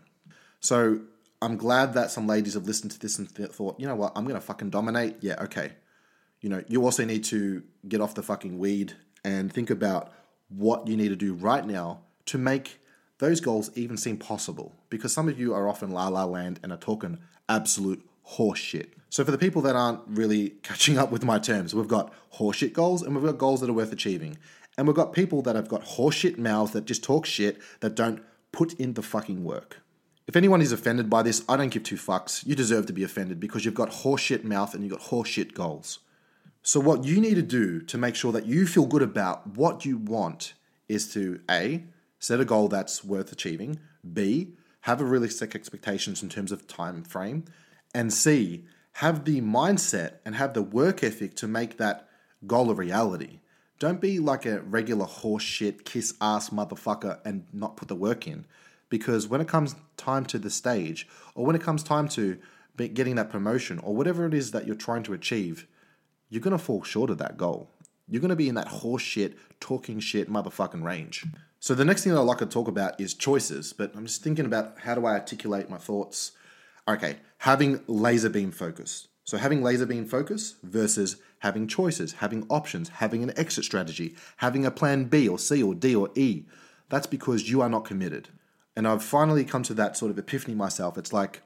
So 0.58 1.00
I'm 1.40 1.56
glad 1.56 1.94
that 1.94 2.10
some 2.10 2.26
ladies 2.26 2.54
have 2.54 2.66
listened 2.66 2.90
to 2.92 2.98
this 2.98 3.18
and 3.18 3.34
th- 3.34 3.50
thought, 3.50 3.78
you 3.78 3.86
know 3.86 3.94
what, 3.94 4.12
I'm 4.16 4.26
gonna 4.26 4.40
fucking 4.40 4.70
dominate. 4.70 5.16
Yeah, 5.20 5.42
okay. 5.44 5.72
You 6.40 6.48
know, 6.48 6.64
you 6.68 6.84
also 6.84 7.04
need 7.04 7.24
to 7.24 7.62
get 7.88 8.00
off 8.00 8.14
the 8.14 8.22
fucking 8.22 8.58
weed 8.58 8.94
and 9.24 9.52
think 9.52 9.70
about 9.70 10.12
what 10.48 10.86
you 10.86 10.96
need 10.96 11.08
to 11.08 11.16
do 11.16 11.34
right 11.34 11.66
now 11.66 12.00
to 12.26 12.38
make 12.38 12.80
those 13.18 13.40
goals 13.40 13.70
even 13.74 13.96
seem 13.96 14.16
possible. 14.16 14.74
Because 14.88 15.12
some 15.12 15.28
of 15.28 15.38
you 15.38 15.54
are 15.54 15.68
off 15.68 15.82
in 15.82 15.90
la 15.90 16.08
la 16.08 16.24
land 16.24 16.58
and 16.62 16.72
are 16.72 16.78
talking 16.78 17.18
absolute 17.48 18.04
horseshit. 18.36 18.88
So 19.10 19.24
for 19.24 19.30
the 19.30 19.38
people 19.38 19.62
that 19.62 19.76
aren't 19.76 20.00
really 20.06 20.50
catching 20.62 20.98
up 20.98 21.10
with 21.10 21.24
my 21.24 21.38
terms, 21.38 21.74
we've 21.74 21.88
got 21.88 22.12
horseshit 22.34 22.72
goals 22.72 23.02
and 23.02 23.14
we've 23.14 23.24
got 23.24 23.38
goals 23.38 23.60
that 23.60 23.70
are 23.70 23.74
worth 23.74 23.92
achieving. 23.92 24.38
And 24.78 24.86
we've 24.86 24.96
got 24.96 25.12
people 25.12 25.42
that 25.42 25.56
have 25.56 25.68
got 25.68 25.82
horseshit 25.82 26.38
mouths 26.38 26.72
that 26.72 26.86
just 26.86 27.04
talk 27.04 27.26
shit 27.26 27.58
that 27.80 27.94
don't 27.94 28.22
put 28.52 28.72
in 28.74 28.94
the 28.94 29.02
fucking 29.02 29.44
work. 29.44 29.78
If 30.26 30.36
anyone 30.36 30.62
is 30.62 30.72
offended 30.72 31.10
by 31.10 31.22
this, 31.22 31.44
I 31.48 31.56
don't 31.56 31.70
give 31.70 31.82
two 31.82 31.96
fucks. 31.96 32.46
You 32.46 32.54
deserve 32.54 32.86
to 32.86 32.92
be 32.92 33.02
offended 33.02 33.40
because 33.40 33.64
you've 33.64 33.74
got 33.74 33.90
horseshit 33.90 34.44
mouth 34.44 34.74
and 34.74 34.84
you've 34.84 34.92
got 34.92 35.02
horseshit 35.02 35.54
goals. 35.54 35.98
So 36.62 36.78
what 36.78 37.04
you 37.04 37.20
need 37.20 37.34
to 37.34 37.42
do 37.42 37.80
to 37.80 37.96
make 37.96 38.14
sure 38.14 38.32
that 38.32 38.46
you 38.46 38.66
feel 38.66 38.86
good 38.86 39.02
about 39.02 39.46
what 39.56 39.84
you 39.84 39.96
want 39.96 40.52
is 40.88 41.12
to 41.14 41.40
A, 41.50 41.84
set 42.18 42.40
a 42.40 42.44
goal 42.44 42.68
that's 42.68 43.02
worth 43.02 43.32
achieving, 43.32 43.80
B, 44.12 44.54
have 44.82 45.00
a 45.00 45.04
realistic 45.04 45.54
expectations 45.54 46.22
in 46.22 46.28
terms 46.28 46.52
of 46.52 46.66
time 46.66 47.02
frame, 47.02 47.44
and 47.94 48.12
C, 48.12 48.64
have 48.94 49.24
the 49.24 49.40
mindset 49.40 50.16
and 50.24 50.34
have 50.34 50.52
the 50.52 50.62
work 50.62 51.02
ethic 51.02 51.34
to 51.36 51.48
make 51.48 51.78
that 51.78 52.08
goal 52.46 52.70
a 52.70 52.74
reality. 52.74 53.40
Don't 53.78 54.00
be 54.00 54.18
like 54.18 54.44
a 54.44 54.60
regular 54.60 55.06
horseshit, 55.06 55.84
kiss 55.84 56.14
ass 56.20 56.50
motherfucker 56.50 57.20
and 57.24 57.46
not 57.52 57.76
put 57.76 57.88
the 57.88 57.94
work 57.94 58.26
in. 58.26 58.44
Because 58.90 59.28
when 59.28 59.40
it 59.40 59.48
comes 59.48 59.74
time 59.96 60.26
to 60.26 60.38
the 60.38 60.50
stage, 60.50 61.08
or 61.34 61.46
when 61.46 61.56
it 61.56 61.62
comes 61.62 61.82
time 61.82 62.08
to 62.08 62.38
getting 62.76 63.14
that 63.14 63.30
promotion, 63.30 63.78
or 63.78 63.94
whatever 63.94 64.26
it 64.26 64.34
is 64.34 64.50
that 64.50 64.66
you're 64.66 64.76
trying 64.76 65.02
to 65.04 65.14
achieve, 65.14 65.66
you're 66.30 66.40
gonna 66.40 66.58
fall 66.58 66.82
short 66.82 67.10
of 67.10 67.18
that 67.18 67.36
goal. 67.36 67.68
You're 68.08 68.22
gonna 68.22 68.36
be 68.36 68.48
in 68.48 68.54
that 68.54 68.68
horseshit, 68.68 69.34
talking 69.60 70.00
shit 70.00 70.30
motherfucking 70.30 70.82
range. 70.82 71.26
So 71.58 71.74
the 71.74 71.84
next 71.84 72.04
thing 72.04 72.14
that 72.14 72.18
I'd 72.18 72.22
like 72.22 72.38
to 72.38 72.46
talk 72.46 72.68
about 72.68 72.98
is 72.98 73.12
choices, 73.12 73.74
but 73.74 73.92
I'm 73.94 74.06
just 74.06 74.22
thinking 74.22 74.46
about 74.46 74.78
how 74.78 74.94
do 74.94 75.04
I 75.04 75.12
articulate 75.12 75.68
my 75.68 75.76
thoughts 75.76 76.32
Okay, 76.90 77.18
having 77.38 77.80
laser 77.86 78.28
beam 78.28 78.50
focus. 78.50 79.06
So 79.22 79.36
having 79.36 79.62
laser 79.62 79.86
beam 79.86 80.06
focus 80.06 80.56
versus 80.64 81.16
having 81.38 81.68
choices, 81.68 82.14
having 82.14 82.46
options, 82.48 82.88
having 82.88 83.22
an 83.22 83.32
exit 83.38 83.64
strategy, 83.64 84.16
having 84.38 84.66
a 84.66 84.72
plan 84.72 85.04
B 85.04 85.28
or 85.28 85.38
C 85.38 85.62
or 85.62 85.74
D 85.74 85.94
or 85.94 86.10
E. 86.16 86.46
That's 86.88 87.06
because 87.06 87.48
you 87.48 87.60
are 87.60 87.68
not 87.68 87.84
committed. 87.84 88.30
And 88.74 88.88
I've 88.88 89.04
finally 89.04 89.44
come 89.44 89.62
to 89.64 89.74
that 89.74 89.96
sort 89.96 90.10
of 90.10 90.18
epiphany 90.18 90.56
myself. 90.56 90.98
It's 90.98 91.12
like, 91.12 91.42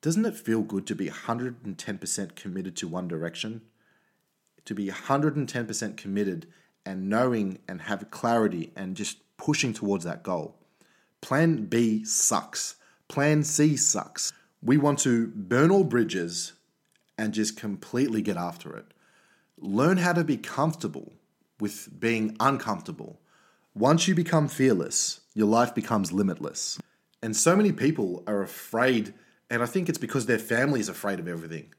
doesn't 0.00 0.26
it 0.26 0.36
feel 0.36 0.62
good 0.62 0.86
to 0.86 0.94
be 0.94 1.08
110% 1.08 2.36
committed 2.36 2.76
to 2.76 2.86
one 2.86 3.08
direction? 3.08 3.62
To 4.66 4.74
be 4.74 4.88
110% 4.88 5.96
committed 5.96 6.46
and 6.84 7.08
knowing 7.08 7.58
and 7.66 7.82
have 7.82 8.10
clarity 8.10 8.72
and 8.76 8.96
just 8.96 9.18
pushing 9.36 9.72
towards 9.72 10.04
that 10.04 10.22
goal. 10.22 10.56
Plan 11.20 11.66
B 11.66 12.04
sucks. 12.04 12.76
Plan 13.08 13.42
C 13.42 13.76
sucks. 13.76 14.32
We 14.62 14.76
want 14.76 14.98
to 15.00 15.28
burn 15.28 15.70
all 15.70 15.84
bridges 15.84 16.52
and 17.18 17.32
just 17.32 17.56
completely 17.56 18.22
get 18.22 18.36
after 18.36 18.76
it. 18.76 18.86
Learn 19.58 19.98
how 19.98 20.12
to 20.12 20.24
be 20.24 20.36
comfortable 20.36 21.12
with 21.60 21.88
being 21.98 22.36
uncomfortable. 22.40 23.20
Once 23.74 24.06
you 24.06 24.14
become 24.14 24.48
fearless, 24.48 25.20
your 25.34 25.46
life 25.46 25.74
becomes 25.74 26.12
limitless. 26.12 26.78
And 27.22 27.36
so 27.36 27.56
many 27.56 27.72
people 27.72 28.22
are 28.26 28.42
afraid, 28.42 29.14
and 29.50 29.62
I 29.62 29.66
think 29.66 29.88
it's 29.88 29.98
because 29.98 30.26
their 30.26 30.38
family 30.38 30.80
is 30.80 30.88
afraid 30.88 31.18
of 31.18 31.28
everything. 31.28 31.72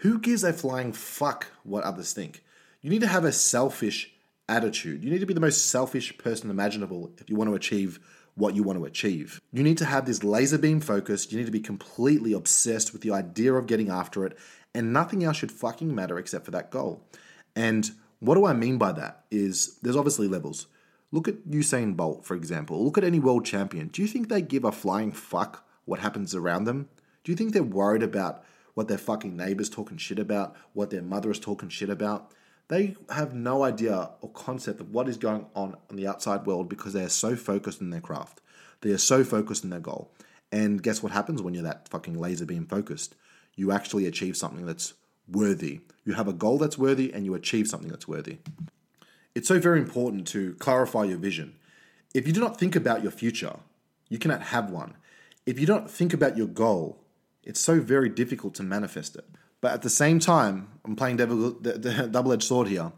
Who 0.00 0.18
gives 0.18 0.44
a 0.44 0.54
flying 0.54 0.94
fuck 0.94 1.48
what 1.62 1.84
others 1.84 2.14
think? 2.14 2.42
You 2.80 2.88
need 2.88 3.02
to 3.02 3.06
have 3.06 3.24
a 3.24 3.32
selfish 3.32 4.10
attitude. 4.48 5.04
You 5.04 5.10
need 5.10 5.18
to 5.18 5.26
be 5.26 5.34
the 5.34 5.40
most 5.40 5.68
selfish 5.68 6.16
person 6.16 6.48
imaginable 6.48 7.12
if 7.18 7.28
you 7.28 7.36
want 7.36 7.50
to 7.50 7.54
achieve 7.54 8.00
what 8.34 8.54
you 8.54 8.62
want 8.62 8.78
to 8.78 8.86
achieve. 8.86 9.42
You 9.52 9.62
need 9.62 9.76
to 9.76 9.84
have 9.84 10.06
this 10.06 10.24
laser 10.24 10.56
beam 10.56 10.80
focused. 10.80 11.32
You 11.32 11.38
need 11.38 11.44
to 11.44 11.52
be 11.52 11.60
completely 11.60 12.32
obsessed 12.32 12.94
with 12.94 13.02
the 13.02 13.10
idea 13.10 13.52
of 13.52 13.66
getting 13.66 13.90
after 13.90 14.24
it, 14.24 14.38
and 14.74 14.90
nothing 14.90 15.22
else 15.22 15.36
should 15.36 15.52
fucking 15.52 15.94
matter 15.94 16.18
except 16.18 16.46
for 16.46 16.50
that 16.52 16.70
goal. 16.70 17.06
And 17.54 17.90
what 18.20 18.36
do 18.36 18.46
I 18.46 18.54
mean 18.54 18.78
by 18.78 18.92
that? 18.92 19.24
Is 19.30 19.78
there's 19.82 19.96
obviously 19.96 20.28
levels. 20.28 20.66
Look 21.12 21.28
at 21.28 21.46
Usain 21.46 21.94
Bolt, 21.94 22.24
for 22.24 22.36
example. 22.36 22.82
Look 22.82 22.96
at 22.96 23.04
any 23.04 23.20
world 23.20 23.44
champion. 23.44 23.88
Do 23.88 24.00
you 24.00 24.08
think 24.08 24.30
they 24.30 24.40
give 24.40 24.64
a 24.64 24.72
flying 24.72 25.12
fuck 25.12 25.66
what 25.84 26.00
happens 26.00 26.34
around 26.34 26.64
them? 26.64 26.88
Do 27.22 27.32
you 27.32 27.36
think 27.36 27.52
they're 27.52 27.62
worried 27.62 28.02
about 28.02 28.44
what 28.74 28.88
their 28.88 28.98
fucking 28.98 29.36
neighbors 29.36 29.68
talking 29.68 29.96
shit 29.96 30.18
about, 30.18 30.56
what 30.72 30.90
their 30.90 31.02
mother 31.02 31.30
is 31.30 31.38
talking 31.38 31.68
shit 31.68 31.90
about? 31.90 32.32
They 32.68 32.96
have 33.08 33.34
no 33.34 33.64
idea 33.64 34.10
or 34.20 34.30
concept 34.30 34.80
of 34.80 34.92
what 34.92 35.08
is 35.08 35.16
going 35.16 35.46
on 35.56 35.76
in 35.90 35.96
the 35.96 36.06
outside 36.06 36.46
world 36.46 36.68
because 36.68 36.92
they 36.92 37.02
are 37.02 37.08
so 37.08 37.34
focused 37.34 37.80
in 37.80 37.90
their 37.90 38.00
craft. 38.00 38.40
They 38.82 38.90
are 38.90 38.98
so 38.98 39.24
focused 39.24 39.64
in 39.64 39.70
their 39.70 39.80
goal. 39.80 40.12
And 40.52 40.82
guess 40.82 41.02
what 41.02 41.12
happens 41.12 41.42
when 41.42 41.54
you're 41.54 41.64
that 41.64 41.88
fucking 41.88 42.18
laser 42.18 42.46
beam 42.46 42.66
focused? 42.66 43.16
You 43.56 43.72
actually 43.72 44.06
achieve 44.06 44.36
something 44.36 44.66
that's 44.66 44.94
worthy. 45.28 45.80
You 46.04 46.14
have 46.14 46.28
a 46.28 46.32
goal 46.32 46.58
that's 46.58 46.78
worthy 46.78 47.12
and 47.12 47.24
you 47.24 47.34
achieve 47.34 47.68
something 47.68 47.90
that's 47.90 48.08
worthy. 48.08 48.38
It's 49.34 49.48
so 49.48 49.58
very 49.58 49.80
important 49.80 50.26
to 50.28 50.54
clarify 50.54 51.04
your 51.04 51.18
vision. 51.18 51.56
If 52.14 52.26
you 52.26 52.32
do 52.32 52.40
not 52.40 52.58
think 52.58 52.74
about 52.74 53.02
your 53.02 53.12
future, 53.12 53.56
you 54.08 54.18
cannot 54.18 54.42
have 54.42 54.70
one. 54.70 54.96
If 55.46 55.60
you 55.60 55.66
don't 55.66 55.90
think 55.90 56.12
about 56.12 56.36
your 56.36 56.48
goal, 56.48 56.98
it's 57.44 57.60
so 57.60 57.80
very 57.80 58.08
difficult 58.08 58.54
to 58.54 58.62
manifest 58.62 59.16
it. 59.16 59.24
But 59.60 59.72
at 59.72 59.82
the 59.82 59.90
same 59.90 60.18
time, 60.18 60.68
I'm 60.84 60.96
playing 60.96 61.16
double 62.10 62.32
edged 62.32 62.44
sword 62.44 62.68
here. 62.68 62.92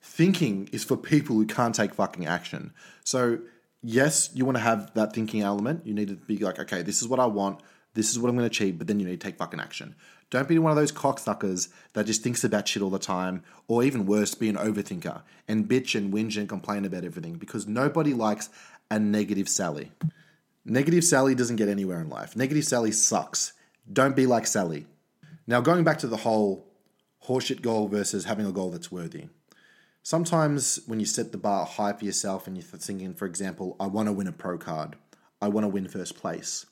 Thinking 0.00 0.68
is 0.72 0.84
for 0.84 0.96
people 0.96 1.36
who 1.36 1.46
can't 1.46 1.74
take 1.74 1.94
fucking 1.94 2.26
action. 2.26 2.72
So, 3.04 3.38
yes, 3.82 4.30
you 4.34 4.44
want 4.44 4.56
to 4.56 4.62
have 4.62 4.92
that 4.94 5.12
thinking 5.14 5.40
element. 5.40 5.86
You 5.86 5.94
need 5.94 6.08
to 6.08 6.14
be 6.14 6.38
like, 6.38 6.58
okay, 6.58 6.82
this 6.82 7.02
is 7.02 7.08
what 7.08 7.20
I 7.20 7.26
want. 7.26 7.60
This 7.94 8.10
is 8.10 8.18
what 8.18 8.28
I'm 8.28 8.36
going 8.36 8.48
to 8.48 8.54
achieve. 8.54 8.78
But 8.78 8.86
then 8.86 9.00
you 9.00 9.06
need 9.06 9.20
to 9.20 9.26
take 9.26 9.38
fucking 9.38 9.60
action. 9.60 9.94
Don't 10.30 10.48
be 10.48 10.58
one 10.58 10.70
of 10.70 10.76
those 10.76 10.92
cocksuckers 10.92 11.68
that 11.92 12.06
just 12.06 12.22
thinks 12.22 12.44
about 12.44 12.66
shit 12.66 12.82
all 12.82 12.90
the 12.90 12.98
time, 12.98 13.42
or 13.68 13.84
even 13.84 14.04
worse, 14.04 14.34
be 14.34 14.48
an 14.48 14.56
overthinker 14.56 15.22
and 15.46 15.68
bitch 15.68 15.94
and 15.94 16.12
whinge 16.12 16.36
and 16.36 16.48
complain 16.48 16.84
about 16.84 17.04
everything 17.04 17.34
because 17.34 17.66
nobody 17.66 18.12
likes 18.12 18.48
a 18.90 18.98
negative 18.98 19.48
Sally. 19.48 19.92
Negative 20.64 21.04
Sally 21.04 21.34
doesn't 21.34 21.56
get 21.56 21.68
anywhere 21.68 22.00
in 22.00 22.08
life. 22.08 22.36
Negative 22.36 22.64
Sally 22.64 22.90
sucks. 22.90 23.52
Don't 23.92 24.16
be 24.16 24.26
like 24.26 24.46
Sally. 24.46 24.86
Now, 25.46 25.60
going 25.60 25.84
back 25.84 25.98
to 25.98 26.06
the 26.06 26.18
whole 26.18 26.66
horseshit 27.26 27.62
goal 27.62 27.88
versus 27.88 28.24
having 28.24 28.46
a 28.46 28.52
goal 28.52 28.70
that's 28.70 28.92
worthy. 28.92 29.28
Sometimes 30.02 30.80
when 30.86 31.00
you 31.00 31.06
set 31.06 31.32
the 31.32 31.38
bar 31.38 31.64
high 31.64 31.92
for 31.94 32.04
yourself 32.04 32.46
and 32.46 32.56
you're 32.56 32.64
thinking, 32.64 33.14
for 33.14 33.24
example, 33.24 33.76
I 33.80 33.86
want 33.86 34.08
to 34.08 34.12
win 34.12 34.26
a 34.26 34.32
pro 34.32 34.58
card, 34.58 34.96
I 35.40 35.48
want 35.48 35.64
to 35.64 35.68
win 35.68 35.88
first 35.88 36.16
place. 36.16 36.66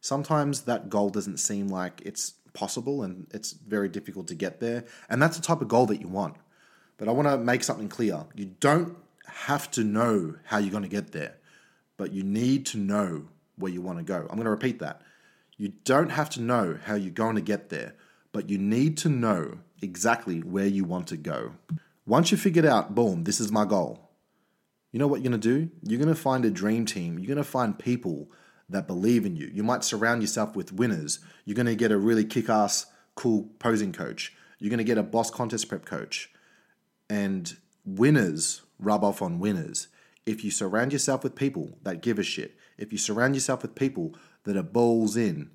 Sometimes 0.00 0.62
that 0.62 0.88
goal 0.88 1.10
doesn't 1.10 1.38
seem 1.38 1.68
like 1.68 2.00
it's 2.04 2.34
possible 2.52 3.02
and 3.02 3.26
it's 3.34 3.52
very 3.52 3.88
difficult 3.88 4.28
to 4.28 4.34
get 4.34 4.60
there. 4.60 4.84
And 5.10 5.20
that's 5.20 5.36
the 5.36 5.42
type 5.42 5.60
of 5.60 5.68
goal 5.68 5.86
that 5.86 6.00
you 6.00 6.08
want. 6.08 6.36
But 6.96 7.08
I 7.08 7.12
want 7.12 7.28
to 7.28 7.38
make 7.38 7.64
something 7.64 7.88
clear. 7.88 8.24
You 8.34 8.46
don't 8.60 8.96
have 9.26 9.70
to 9.72 9.84
know 9.84 10.36
how 10.44 10.58
you're 10.58 10.70
going 10.70 10.82
to 10.84 10.88
get 10.88 11.12
there, 11.12 11.36
but 11.96 12.12
you 12.12 12.22
need 12.22 12.66
to 12.66 12.78
know 12.78 13.26
where 13.56 13.72
you 13.72 13.82
want 13.82 13.98
to 13.98 14.04
go. 14.04 14.20
I'm 14.20 14.36
going 14.36 14.44
to 14.44 14.50
repeat 14.50 14.78
that. 14.78 15.02
You 15.56 15.72
don't 15.84 16.10
have 16.10 16.30
to 16.30 16.42
know 16.42 16.78
how 16.84 16.94
you're 16.94 17.10
going 17.10 17.36
to 17.36 17.40
get 17.42 17.70
there, 17.70 17.94
but 18.32 18.50
you 18.50 18.58
need 18.58 18.96
to 18.98 19.08
know 19.08 19.58
exactly 19.80 20.40
where 20.40 20.66
you 20.66 20.84
want 20.84 21.06
to 21.08 21.16
go. 21.16 21.52
Once 22.06 22.30
you 22.30 22.36
figured 22.36 22.66
out, 22.66 22.94
boom, 22.94 23.24
this 23.24 23.40
is 23.40 23.50
my 23.50 23.64
goal. 23.64 24.10
You 24.92 24.98
know 24.98 25.06
what 25.06 25.22
you're 25.22 25.30
going 25.30 25.40
to 25.40 25.66
do? 25.66 25.70
You're 25.82 26.00
going 26.00 26.14
to 26.14 26.20
find 26.20 26.44
a 26.44 26.50
dream 26.50 26.86
team. 26.86 27.18
You're 27.18 27.26
going 27.26 27.36
to 27.36 27.44
find 27.44 27.78
people 27.78 28.30
that 28.68 28.86
believe 28.86 29.26
in 29.26 29.36
you. 29.36 29.50
You 29.52 29.62
might 29.62 29.84
surround 29.84 30.22
yourself 30.22 30.56
with 30.56 30.72
winners. 30.72 31.20
You're 31.44 31.54
going 31.54 31.66
to 31.66 31.74
get 31.74 31.92
a 31.92 31.98
really 31.98 32.24
kick 32.24 32.48
ass, 32.48 32.86
cool 33.14 33.50
posing 33.58 33.92
coach. 33.92 34.34
You're 34.58 34.70
going 34.70 34.78
to 34.78 34.84
get 34.84 34.98
a 34.98 35.02
boss 35.02 35.30
contest 35.30 35.68
prep 35.68 35.84
coach. 35.84 36.30
And 37.08 37.56
winners 37.84 38.62
rub 38.78 39.04
off 39.04 39.22
on 39.22 39.38
winners. 39.38 39.88
If 40.24 40.44
you 40.44 40.50
surround 40.50 40.92
yourself 40.92 41.22
with 41.22 41.34
people 41.34 41.78
that 41.82 42.02
give 42.02 42.18
a 42.18 42.22
shit, 42.22 42.56
if 42.78 42.92
you 42.92 42.98
surround 42.98 43.34
yourself 43.34 43.62
with 43.62 43.74
people 43.74 44.14
that 44.46 44.56
are 44.56 44.62
balls 44.62 45.16
in, 45.16 45.50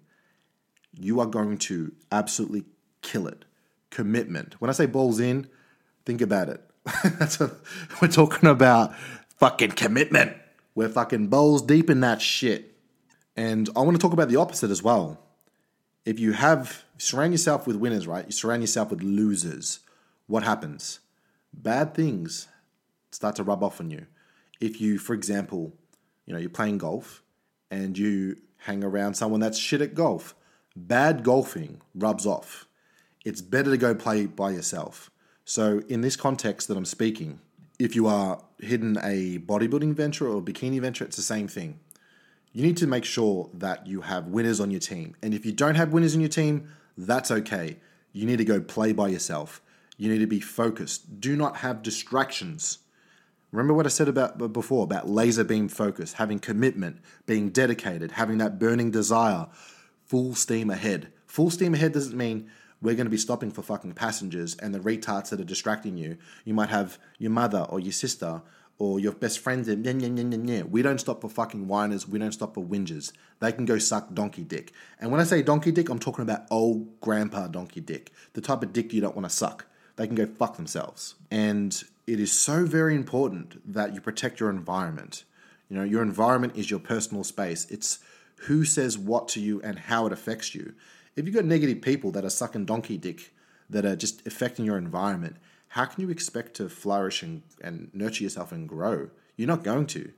you 0.94 1.20
are 1.20 1.26
going 1.26 1.58
to 1.58 1.92
absolutely 2.12 2.66
kill 3.02 3.28
it. 3.28 3.46
Commitment. 3.90 4.60
When 4.62 4.70
I 4.70 4.74
say 4.74 4.86
balls 4.86 5.20
in, 5.20 5.50
think 6.06 6.22
about 6.22 6.50
it. 6.50 6.62
That's 7.04 7.42
a, 7.42 7.52
we're 8.02 8.08
talking 8.08 8.48
about 8.50 8.96
fucking 9.38 9.72
commitment. 9.72 10.36
We're 10.76 10.90
fucking 10.90 11.28
balls 11.28 11.62
deep 11.62 11.90
in 11.90 12.02
that 12.02 12.22
shit. 12.22 12.78
And 13.36 13.70
I 13.76 13.82
want 13.82 13.96
to 13.96 14.02
talk 14.02 14.14
about 14.14 14.30
the 14.30 14.36
opposite 14.36 14.70
as 14.70 14.84
well. 14.84 15.20
If 16.06 16.20
you 16.20 16.34
have 16.34 16.84
surround 16.98 17.34
yourself 17.34 17.68
with 17.68 17.76
winners, 17.76 18.08
right? 18.08 18.26
You 18.26 18.32
surround 18.32 18.62
yourself 18.62 18.92
with 18.92 19.02
losers. 19.02 19.80
What 20.28 20.44
happens? 20.44 21.00
Bad 21.54 21.94
things 21.94 22.48
start 23.12 23.36
to 23.36 23.44
rub 23.44 23.64
off 23.64 23.80
on 23.80 23.92
you. 23.92 24.08
If 24.60 24.80
you, 24.80 24.98
for 24.98 25.14
example, 25.14 25.74
you 26.26 26.34
know, 26.34 26.40
you're 26.40 26.50
playing 26.50 26.78
golf 26.78 27.24
and 27.70 27.98
you 27.98 28.38
hang 28.62 28.84
around 28.84 29.16
someone 29.16 29.40
that's 29.40 29.58
shit 29.58 29.82
at 29.82 29.96
golf, 29.96 30.36
bad 30.76 31.24
golfing 31.24 31.82
rubs 31.96 32.26
off. 32.26 32.68
It's 33.26 33.42
better 33.42 33.72
to 33.72 33.78
go 33.78 33.96
play 33.96 34.26
by 34.26 34.52
yourself. 34.52 35.12
So, 35.46 35.82
in 35.90 36.02
this 36.02 36.16
context 36.16 36.68
that 36.68 36.78
I'm 36.78 36.86
speaking, 36.86 37.40
if 37.80 37.96
you 37.96 38.08
are 38.08 38.44
hidden 38.60 38.98
a 38.98 39.40
bodybuilding 39.40 39.96
venture 39.96 40.28
or 40.28 40.38
a 40.38 40.42
bikini 40.42 40.80
venture, 40.80 41.04
it's 41.04 41.16
the 41.16 41.24
same 41.24 41.48
thing. 41.48 41.80
You 42.54 42.64
need 42.64 42.78
to 42.78 42.88
make 42.88 43.06
sure 43.06 43.50
that 43.54 43.88
you 43.88 44.02
have 44.02 44.28
winners 44.28 44.60
on 44.60 44.72
your 44.72 44.80
team. 44.80 45.16
And 45.24 45.34
if 45.34 45.46
you 45.46 45.52
don't 45.52 45.76
have 45.76 45.94
winners 45.94 46.14
on 46.14 46.22
your 46.22 46.30
team, 46.30 46.68
that's 46.98 47.32
okay. 47.32 47.78
You 48.14 48.26
need 48.26 48.38
to 48.38 48.46
go 48.46 48.60
play 48.60 48.92
by 48.92 49.08
yourself. 49.08 49.62
You 49.98 50.12
need 50.12 50.20
to 50.20 50.28
be 50.28 50.40
focused. 50.40 51.20
Do 51.20 51.36
not 51.36 51.58
have 51.58 51.82
distractions. 51.82 52.80
Remember 53.52 53.74
what 53.74 53.86
I 53.86 53.90
said 53.90 54.08
about 54.08 54.54
before 54.54 54.84
about 54.84 55.10
laser 55.10 55.44
beam 55.44 55.68
focus, 55.68 56.14
having 56.14 56.40
commitment, 56.40 57.02
being 57.26 57.50
dedicated, 57.50 58.14
having 58.14 58.38
that 58.38 58.60
burning 58.60 58.92
desire 58.92 59.48
full 60.06 60.36
steam 60.36 60.70
ahead. 60.70 61.12
Full 61.26 61.50
steam 61.50 61.74
ahead 61.74 61.94
doesn't 61.94 62.18
mean 62.18 62.50
we're 62.82 62.96
going 62.96 63.06
to 63.06 63.12
be 63.12 63.18
stopping 63.18 63.52
for 63.52 63.62
fucking 63.62 63.94
passengers 63.94 64.56
and 64.56 64.74
the 64.74 64.80
retards 64.80 65.30
that 65.30 65.40
are 65.40 65.46
distracting 65.46 65.98
you. 65.98 66.18
You 66.46 66.54
might 66.54 66.70
have 66.70 66.98
your 67.18 67.32
mother 67.32 67.66
or 67.70 67.80
your 67.80 67.92
sister 67.92 68.42
or 68.78 69.00
your 69.00 69.12
best 69.12 69.40
friends 69.40 69.68
and 69.68 69.86
yeah, 69.86 69.92
yeah, 69.92 70.08
yeah, 70.08 70.38
yeah. 70.44 70.62
We 70.64 70.82
don't 70.82 71.00
stop 71.00 71.22
for 71.22 71.30
fucking 71.30 71.68
whiners. 71.68 72.08
We 72.08 72.20
don't 72.20 72.32
stop 72.32 72.56
for 72.56 72.64
whingers. 72.64 73.12
They 73.40 73.52
can 73.52 73.66
go 73.66 73.78
suck 73.78 74.14
donkey 74.14 74.44
dick. 74.44 74.74
And 75.00 75.12
when 75.12 75.22
I 75.22 75.24
say 75.24 75.42
donkey 75.42 75.72
dick, 75.72 75.90
I'm 75.90 76.00
talking 76.00 76.24
about 76.24 76.48
old 76.50 77.00
grandpa 77.00 77.48
donkey 77.48 77.82
dick. 77.82 78.12
The 78.34 78.42
type 78.42 78.64
of 78.64 78.74
dick 78.74 78.92
you 78.92 79.02
don't 79.02 79.16
want 79.16 79.30
to 79.30 79.36
suck. 79.36 79.68
They 79.98 80.08
can 80.08 80.16
go 80.16 80.26
fuck 80.26 80.58
themselves. 80.58 81.16
And 81.30 81.84
it 82.08 82.20
is 82.20 82.32
so 82.32 82.66
very 82.66 82.96
important 82.96 83.74
that 83.74 83.94
you 83.94 84.02
protect 84.02 84.40
your 84.40 84.50
environment. 84.50 85.24
You 85.70 85.78
know, 85.78 85.84
your 85.84 86.02
environment 86.02 86.56
is 86.56 86.70
your 86.70 86.80
personal 86.80 87.24
space. 87.24 87.66
It's 87.70 88.00
who 88.48 88.66
says 88.66 88.98
what 88.98 89.28
to 89.30 89.40
you 89.40 89.62
and 89.62 89.78
how 89.78 90.06
it 90.06 90.14
affects 90.14 90.56
you. 90.56 90.74
If 91.16 91.26
you've 91.26 91.36
got 91.36 91.46
negative 91.46 91.82
people 91.82 92.12
that 92.12 92.26
are 92.26 92.30
sucking 92.30 92.66
donkey 92.66 92.98
dick, 92.98 93.32
that 93.70 93.86
are 93.86 93.96
just 93.96 94.26
affecting 94.28 94.66
your 94.66 94.78
environment, 94.78 95.38
how 95.70 95.86
can 95.86 96.02
you 96.02 96.10
expect 96.10 96.54
to 96.56 96.68
flourish 96.68 97.24
and, 97.24 97.42
and 97.62 97.90
nurture 97.94 98.24
yourself 98.24 98.52
and 98.52 98.68
grow? 98.68 99.10
You're 99.38 99.48
not 99.48 99.64
going 99.64 99.88
to. 99.88 100.12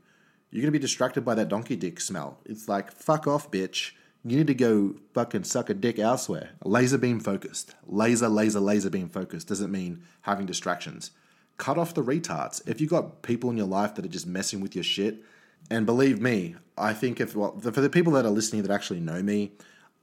You're 0.50 0.62
going 0.62 0.74
to 0.74 0.80
be 0.80 0.80
distracted 0.80 1.24
by 1.24 1.36
that 1.36 1.50
donkey 1.50 1.75
dick 1.75 2.02
smell. 2.02 2.40
It's 2.46 2.68
like, 2.68 2.92
fuck 2.92 3.28
off, 3.28 3.52
bitch. 3.52 3.92
You 4.25 4.38
need 4.38 4.48
to 4.48 4.54
go 4.54 4.96
fucking 5.13 5.44
suck 5.44 5.70
a 5.70 5.74
dick 5.74 6.00
elsewhere. 6.00 6.52
Laser 6.63 6.98
beam 6.98 7.20
focused. 7.20 7.75
Laser, 7.86 8.30
laser, 8.30 8.60
laser 8.60 8.90
beam 8.90 9.10
focused 9.10 9.48
doesn't 9.48 9.72
mean 9.72 10.04
having 10.22 10.46
distractions. 10.46 11.12
Cut 11.58 11.78
off 11.78 11.94
the 11.94 12.04
retards. 12.04 12.68
If 12.68 12.82
you've 12.82 12.90
got 12.90 13.22
people 13.22 13.50
in 13.50 13.58
your 13.58 13.68
life 13.68 13.96
that 13.96 14.06
are 14.06 14.10
just 14.10 14.28
messing 14.28 14.62
with 14.62 14.76
your 14.76 14.84
shit, 14.84 15.24
and 15.70 15.86
believe 15.86 16.22
me, 16.22 16.56
I 16.78 16.94
think 16.94 17.22
if 17.22 17.36
well, 17.36 17.58
for 17.60 17.72
the 17.72 17.90
people 17.90 18.14
that 18.14 18.26
are 18.26 18.32
listening 18.32 18.64
that 18.64 18.72
actually 18.72 19.00
know 19.00 19.24
me, 19.24 19.52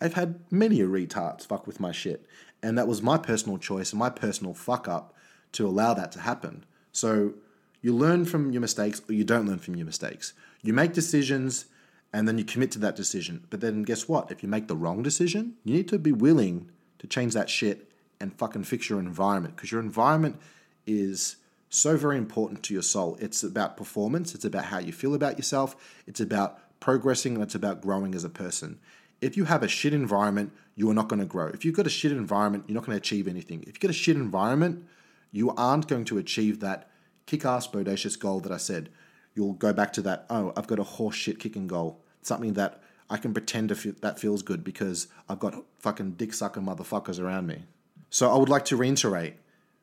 I've 0.00 0.14
had 0.14 0.40
many 0.50 0.80
a 0.80 0.86
retards 0.86 1.46
fuck 1.46 1.66
with 1.66 1.80
my 1.80 1.92
shit, 1.92 2.26
and 2.62 2.78
that 2.78 2.88
was 2.88 3.02
my 3.02 3.18
personal 3.18 3.58
choice 3.58 3.92
and 3.92 3.98
my 3.98 4.10
personal 4.10 4.54
fuck 4.54 4.88
up 4.88 5.14
to 5.52 5.66
allow 5.66 5.94
that 5.94 6.12
to 6.12 6.20
happen. 6.20 6.64
So 6.92 7.34
you 7.82 7.94
learn 7.94 8.24
from 8.24 8.52
your 8.52 8.60
mistakes 8.60 9.02
or 9.08 9.14
you 9.14 9.24
don't 9.24 9.46
learn 9.46 9.58
from 9.58 9.76
your 9.76 9.86
mistakes. 9.86 10.32
You 10.62 10.72
make 10.72 10.92
decisions 10.92 11.66
and 12.12 12.26
then 12.26 12.38
you 12.38 12.44
commit 12.44 12.70
to 12.72 12.78
that 12.80 12.96
decision. 12.96 13.46
But 13.50 13.60
then 13.60 13.82
guess 13.82 14.08
what? 14.08 14.30
If 14.30 14.42
you 14.42 14.48
make 14.48 14.68
the 14.68 14.76
wrong 14.76 15.02
decision, 15.02 15.54
you 15.64 15.74
need 15.74 15.88
to 15.88 15.98
be 15.98 16.12
willing 16.12 16.70
to 16.98 17.06
change 17.06 17.34
that 17.34 17.48
shit 17.48 17.90
and 18.20 18.36
fucking 18.36 18.64
fix 18.64 18.90
your 18.90 18.98
environment 18.98 19.56
because 19.56 19.72
your 19.72 19.80
environment 19.80 20.38
is 20.86 21.36
so 21.70 21.96
very 21.96 22.18
important 22.18 22.62
to 22.64 22.74
your 22.74 22.82
soul. 22.82 23.16
It's 23.20 23.42
about 23.42 23.76
performance, 23.76 24.34
it's 24.34 24.44
about 24.44 24.66
how 24.66 24.78
you 24.78 24.92
feel 24.92 25.14
about 25.14 25.38
yourself, 25.38 25.76
it's 26.06 26.20
about 26.20 26.58
progressing, 26.80 27.34
and 27.34 27.42
it's 27.42 27.54
about 27.54 27.80
growing 27.80 28.14
as 28.14 28.24
a 28.24 28.28
person. 28.28 28.80
If 29.20 29.36
you 29.36 29.44
have 29.44 29.62
a 29.62 29.68
shit 29.68 29.94
environment, 29.94 30.52
you 30.74 30.90
are 30.90 30.94
not 30.94 31.08
going 31.08 31.20
to 31.20 31.26
grow. 31.26 31.46
If 31.46 31.64
you've 31.64 31.76
got 31.76 31.86
a 31.86 31.90
shit 31.90 32.10
environment, 32.10 32.64
you're 32.66 32.74
not 32.74 32.84
going 32.84 32.96
to 32.96 33.00
achieve 33.00 33.28
anything. 33.28 33.60
If 33.62 33.68
you've 33.68 33.80
got 33.80 33.90
a 33.90 33.94
shit 33.94 34.16
environment, 34.16 34.84
you 35.30 35.50
aren't 35.54 35.86
going 35.86 36.04
to 36.06 36.18
achieve 36.18 36.60
that 36.60 36.90
kick 37.26 37.44
ass, 37.44 37.68
bodacious 37.68 38.18
goal 38.18 38.40
that 38.40 38.52
I 38.52 38.56
said. 38.56 38.88
You'll 39.34 39.52
go 39.52 39.72
back 39.72 39.92
to 39.92 40.02
that, 40.02 40.26
oh, 40.28 40.52
I've 40.56 40.66
got 40.66 40.80
a 40.80 40.84
horse 40.84 41.14
shit 41.14 41.38
kicking 41.38 41.68
goal. 41.68 42.02
Something 42.22 42.54
that 42.54 42.82
I 43.08 43.16
can 43.16 43.32
pretend 43.32 43.68
to 43.68 43.76
feel, 43.76 43.94
that 44.00 44.18
feels 44.18 44.42
good 44.42 44.64
because 44.64 45.06
I've 45.28 45.38
got 45.38 45.62
fucking 45.78 46.12
dick 46.12 46.34
sucking 46.34 46.64
motherfuckers 46.64 47.20
around 47.20 47.46
me. 47.46 47.64
So 48.08 48.32
I 48.32 48.36
would 48.36 48.48
like 48.48 48.64
to 48.66 48.76
reiterate 48.76 49.34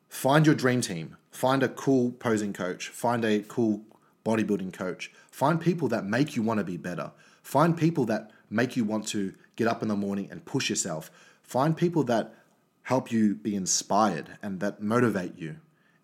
find 0.08 0.46
your 0.46 0.54
dream 0.54 0.80
team, 0.80 1.16
find 1.30 1.62
a 1.62 1.68
cool 1.68 2.12
posing 2.12 2.52
coach, 2.52 2.88
find 2.88 3.24
a 3.24 3.40
cool 3.40 3.82
bodybuilding 4.24 4.72
coach, 4.72 5.12
find 5.30 5.60
people 5.60 5.88
that 5.88 6.04
make 6.04 6.36
you 6.36 6.42
want 6.42 6.58
to 6.58 6.64
be 6.64 6.76
better, 6.76 7.12
find 7.42 7.76
people 7.76 8.04
that 8.06 8.30
make 8.50 8.76
you 8.76 8.84
want 8.84 9.06
to 9.08 9.34
get 9.56 9.68
up 9.68 9.82
in 9.82 9.88
the 9.88 9.96
morning 9.96 10.28
and 10.30 10.44
push 10.44 10.68
yourself, 10.70 11.10
find 11.42 11.76
people 11.76 12.04
that 12.04 12.34
help 12.82 13.12
you 13.12 13.34
be 13.34 13.54
inspired 13.54 14.38
and 14.42 14.60
that 14.60 14.82
motivate 14.82 15.38
you. 15.38 15.56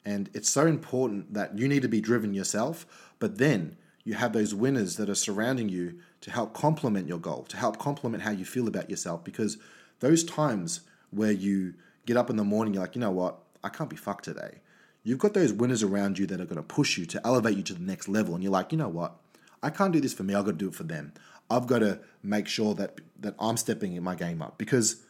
And 0.05 0.29
it's 0.35 0.51
so 0.51 0.67
important 0.67 1.33
that 1.33 1.59
you 1.59 1.67
need 1.67 1.83
to 1.83 1.89
be 1.89 2.01
driven 2.01 2.35
yourself, 2.35 2.87
but 3.19 3.39
then 3.39 3.77
you 4.05 4.15
have 4.15 4.35
those 4.35 4.55
winners 4.55 4.97
that 4.97 5.09
are 5.09 5.15
surrounding 5.15 5.71
you 5.71 5.99
to 6.21 6.31
help 6.31 6.53
complement 6.53 7.09
your 7.09 7.19
goal, 7.19 7.45
to 7.45 7.57
help 7.57 7.79
complement 7.79 8.23
how 8.23 8.31
you 8.31 8.45
feel 8.45 8.69
about 8.69 8.91
yourself. 8.91 9.25
Because 9.25 9.57
those 10.01 10.25
times 10.25 10.81
where 11.11 11.33
you 11.33 11.75
get 12.05 12.19
up 12.19 12.29
in 12.29 12.37
the 12.37 12.45
morning, 12.45 12.75
you're 12.75 12.83
like, 12.83 12.95
you 12.95 13.01
know 13.01 13.11
what, 13.11 13.39
I 13.65 13.71
can't 13.71 13.91
be 13.91 13.97
fucked 13.97 14.25
today. 14.25 14.61
You've 15.03 15.19
got 15.19 15.35
those 15.35 15.53
winners 15.53 15.83
around 15.83 16.19
you 16.19 16.27
that 16.27 16.41
are 16.41 16.45
going 16.45 16.57
to 16.57 16.63
push 16.63 16.97
you 16.97 17.07
to 17.07 17.21
elevate 17.27 17.57
you 17.57 17.63
to 17.65 17.75
the 17.75 17.83
next 17.83 18.09
level. 18.09 18.35
And 18.35 18.43
you're 18.43 18.53
like, 18.53 18.73
you 18.73 18.79
know 18.79 18.89
what, 18.89 19.17
I 19.63 19.71
can't 19.71 19.93
do 19.93 20.01
this 20.01 20.15
for 20.15 20.23
me. 20.23 20.35
I've 20.35 20.45
got 20.45 20.53
to 20.53 20.59
do 20.59 20.69
it 20.69 20.75
for 20.75 20.85
them. 20.85 21.13
I've 21.51 21.67
got 21.67 21.81
to 21.81 22.01
make 22.23 22.47
sure 22.47 22.75
that 22.75 23.01
that 23.21 23.35
I'm 23.39 23.57
stepping 23.57 23.95
in 23.95 24.03
my 24.03 24.15
game 24.15 24.43
up 24.43 24.59
because 24.59 25.03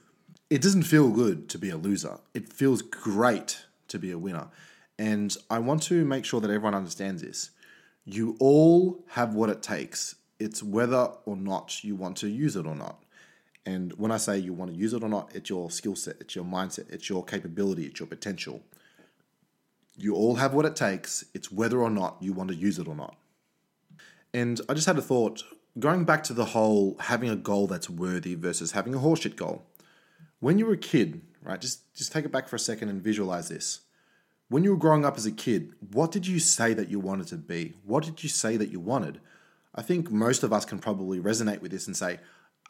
it 0.50 0.62
doesn't 0.62 0.84
feel 0.84 1.10
good 1.10 1.48
to 1.50 1.58
be 1.58 1.70
a 1.70 1.76
loser. 1.76 2.18
It 2.32 2.52
feels 2.52 2.82
great 2.82 3.64
to 3.88 3.98
be 3.98 4.10
a 4.10 4.18
winner. 4.18 4.48
And 4.98 5.36
I 5.50 5.58
want 5.58 5.82
to 5.84 6.04
make 6.04 6.24
sure 6.24 6.40
that 6.40 6.50
everyone 6.50 6.74
understands 6.74 7.22
this. 7.22 7.50
You 8.04 8.36
all 8.38 9.04
have 9.10 9.34
what 9.34 9.48
it 9.50 9.62
takes. 9.62 10.16
It's 10.38 10.62
whether 10.62 11.10
or 11.24 11.36
not 11.36 11.82
you 11.82 11.96
want 11.96 12.16
to 12.18 12.28
use 12.28 12.54
it 12.56 12.66
or 12.66 12.74
not. 12.74 13.03
And 13.66 13.92
when 13.94 14.10
I 14.10 14.18
say 14.18 14.38
you 14.38 14.52
want 14.52 14.70
to 14.70 14.76
use 14.76 14.92
it 14.92 15.02
or 15.02 15.08
not, 15.08 15.30
it's 15.34 15.48
your 15.48 15.70
skill 15.70 15.96
set, 15.96 16.16
it's 16.20 16.34
your 16.34 16.44
mindset, 16.44 16.90
it's 16.90 17.08
your 17.08 17.24
capability, 17.24 17.86
it's 17.86 17.98
your 17.98 18.06
potential. 18.06 18.62
You 19.96 20.14
all 20.14 20.34
have 20.36 20.52
what 20.52 20.66
it 20.66 20.76
takes. 20.76 21.24
It's 21.34 21.50
whether 21.52 21.80
or 21.80 21.90
not 21.90 22.16
you 22.20 22.32
want 22.32 22.50
to 22.50 22.56
use 22.56 22.78
it 22.78 22.88
or 22.88 22.96
not. 22.96 23.16
And 24.34 24.60
I 24.68 24.74
just 24.74 24.86
had 24.86 24.98
a 24.98 25.02
thought 25.02 25.44
going 25.78 26.04
back 26.04 26.24
to 26.24 26.32
the 26.32 26.46
whole 26.46 26.96
having 26.98 27.30
a 27.30 27.36
goal 27.36 27.66
that's 27.66 27.88
worthy 27.88 28.34
versus 28.34 28.72
having 28.72 28.94
a 28.94 28.98
horseshit 28.98 29.36
goal. 29.36 29.64
When 30.40 30.58
you 30.58 30.66
were 30.66 30.74
a 30.74 30.78
kid, 30.78 31.22
right? 31.42 31.60
Just 31.60 31.94
just 31.94 32.12
take 32.12 32.24
it 32.24 32.32
back 32.32 32.48
for 32.48 32.56
a 32.56 32.60
second 32.60 32.88
and 32.88 33.00
visualize 33.00 33.48
this. 33.48 33.80
When 34.48 34.62
you 34.62 34.70
were 34.70 34.76
growing 34.76 35.04
up 35.04 35.16
as 35.16 35.26
a 35.26 35.32
kid, 35.32 35.72
what 35.92 36.12
did 36.12 36.26
you 36.26 36.38
say 36.38 36.74
that 36.74 36.88
you 36.88 37.00
wanted 37.00 37.28
to 37.28 37.36
be? 37.36 37.74
What 37.84 38.04
did 38.04 38.22
you 38.22 38.28
say 38.28 38.56
that 38.56 38.70
you 38.70 38.78
wanted? 38.78 39.20
I 39.74 39.82
think 39.82 40.10
most 40.10 40.42
of 40.42 40.52
us 40.52 40.64
can 40.64 40.78
probably 40.78 41.18
resonate 41.18 41.60
with 41.60 41.70
this 41.70 41.86
and 41.86 41.96
say, 41.96 42.20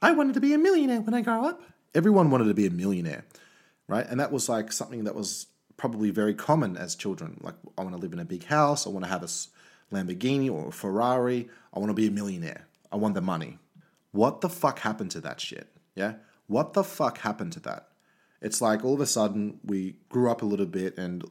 I 0.05 0.13
wanted 0.13 0.35
to 0.35 0.41
be 0.41 0.53
a 0.53 0.59
millionaire 0.59 1.01
when 1.01 1.15
I 1.15 1.23
grow 1.23 1.45
up. 1.45 1.63
Everyone 1.95 2.31
wanted 2.31 2.45
to 2.45 2.55
be 2.55 2.67
a 2.67 2.71
millionaire, 2.71 3.25
right? 3.89 4.07
And 4.07 4.21
that 4.21 4.33
was 4.33 4.49
like 4.49 4.71
something 4.71 5.05
that 5.05 5.15
was 5.15 5.47
probably 5.77 6.11
very 6.11 6.35
common 6.35 6.77
as 6.77 6.95
children. 6.95 7.39
Like, 7.41 7.55
I 7.79 7.83
want 7.83 7.95
to 7.95 8.01
live 8.01 8.13
in 8.13 8.19
a 8.19 8.25
big 8.25 8.45
house. 8.45 8.87
I 8.87 8.91
want 8.91 9.05
to 9.05 9.11
have 9.11 9.23
a 9.23 9.95
Lamborghini 9.95 10.51
or 10.51 10.69
a 10.69 10.73
Ferrari. 10.73 11.49
I 11.73 11.79
want 11.79 11.91
to 11.91 11.95
be 11.95 12.07
a 12.07 12.11
millionaire. 12.11 12.67
I 12.93 12.97
want 12.97 13.15
the 13.15 13.23
money. 13.23 13.59
What 14.13 14.41
the 14.41 14.49
fuck 14.49 14.81
happened 14.81 15.11
to 15.13 15.21
that 15.23 15.41
shit? 15.41 15.69
Yeah? 15.95 16.15
What 16.47 16.75
the 16.75 16.85
fuck 16.85 17.19
happened 17.19 17.53
to 17.55 17.61
that? 17.61 17.89
It's 18.43 18.61
like 18.61 18.85
all 18.85 18.95
of 18.95 19.01
a 19.01 19.07
sudden 19.07 19.59
we 19.65 19.97
grew 20.11 20.31
up 20.31 20.43
a 20.43 20.47
little 20.47 20.67
bit 20.67 20.99
and 20.99 21.25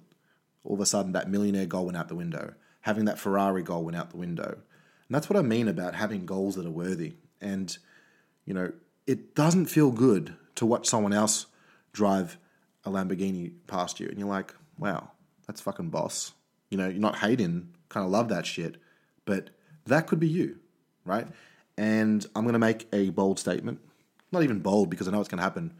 all 0.63 0.73
of 0.73 0.81
a 0.81 0.85
sudden 0.85 1.11
that 1.11 1.29
millionaire 1.29 1.67
goal 1.67 1.85
went 1.85 1.97
out 1.97 2.07
the 2.07 2.15
window. 2.15 2.55
Having 2.81 3.05
that 3.05 3.19
Ferrari 3.19 3.61
goal 3.61 3.85
went 3.85 3.97
out 3.97 4.09
the 4.09 4.17
window. 4.17 4.57
And 5.07 5.15
that's 5.15 5.29
what 5.29 5.37
I 5.37 5.43
mean 5.43 5.67
about 5.67 5.93
having 5.93 6.25
goals 6.25 6.55
that 6.55 6.65
are 6.65 6.71
worthy. 6.71 7.13
And, 7.39 7.77
you 8.45 8.53
know, 8.53 8.71
it 9.07 9.35
doesn't 9.35 9.65
feel 9.67 9.91
good 9.91 10.35
to 10.55 10.65
watch 10.65 10.87
someone 10.87 11.13
else 11.13 11.47
drive 11.91 12.37
a 12.85 12.89
Lamborghini 12.89 13.51
past 13.67 13.99
you 13.99 14.07
and 14.07 14.19
you're 14.19 14.27
like, 14.27 14.53
wow, 14.77 15.11
that's 15.47 15.61
fucking 15.61 15.89
boss. 15.89 16.33
You 16.69 16.77
know, 16.77 16.87
you're 16.87 16.99
not 16.99 17.17
hating, 17.17 17.69
kind 17.89 18.05
of 18.05 18.11
love 18.11 18.29
that 18.29 18.45
shit, 18.45 18.77
but 19.25 19.49
that 19.85 20.07
could 20.07 20.19
be 20.19 20.27
you, 20.27 20.57
right? 21.05 21.27
And 21.77 22.25
I'm 22.35 22.43
to 22.53 22.59
make 22.59 22.87
a 22.93 23.09
bold 23.09 23.39
statement. 23.39 23.79
Not 24.31 24.43
even 24.43 24.59
bold 24.59 24.89
because 24.89 25.07
I 25.07 25.11
know 25.11 25.19
it's 25.19 25.29
to 25.37 25.43
happen. 25.43 25.73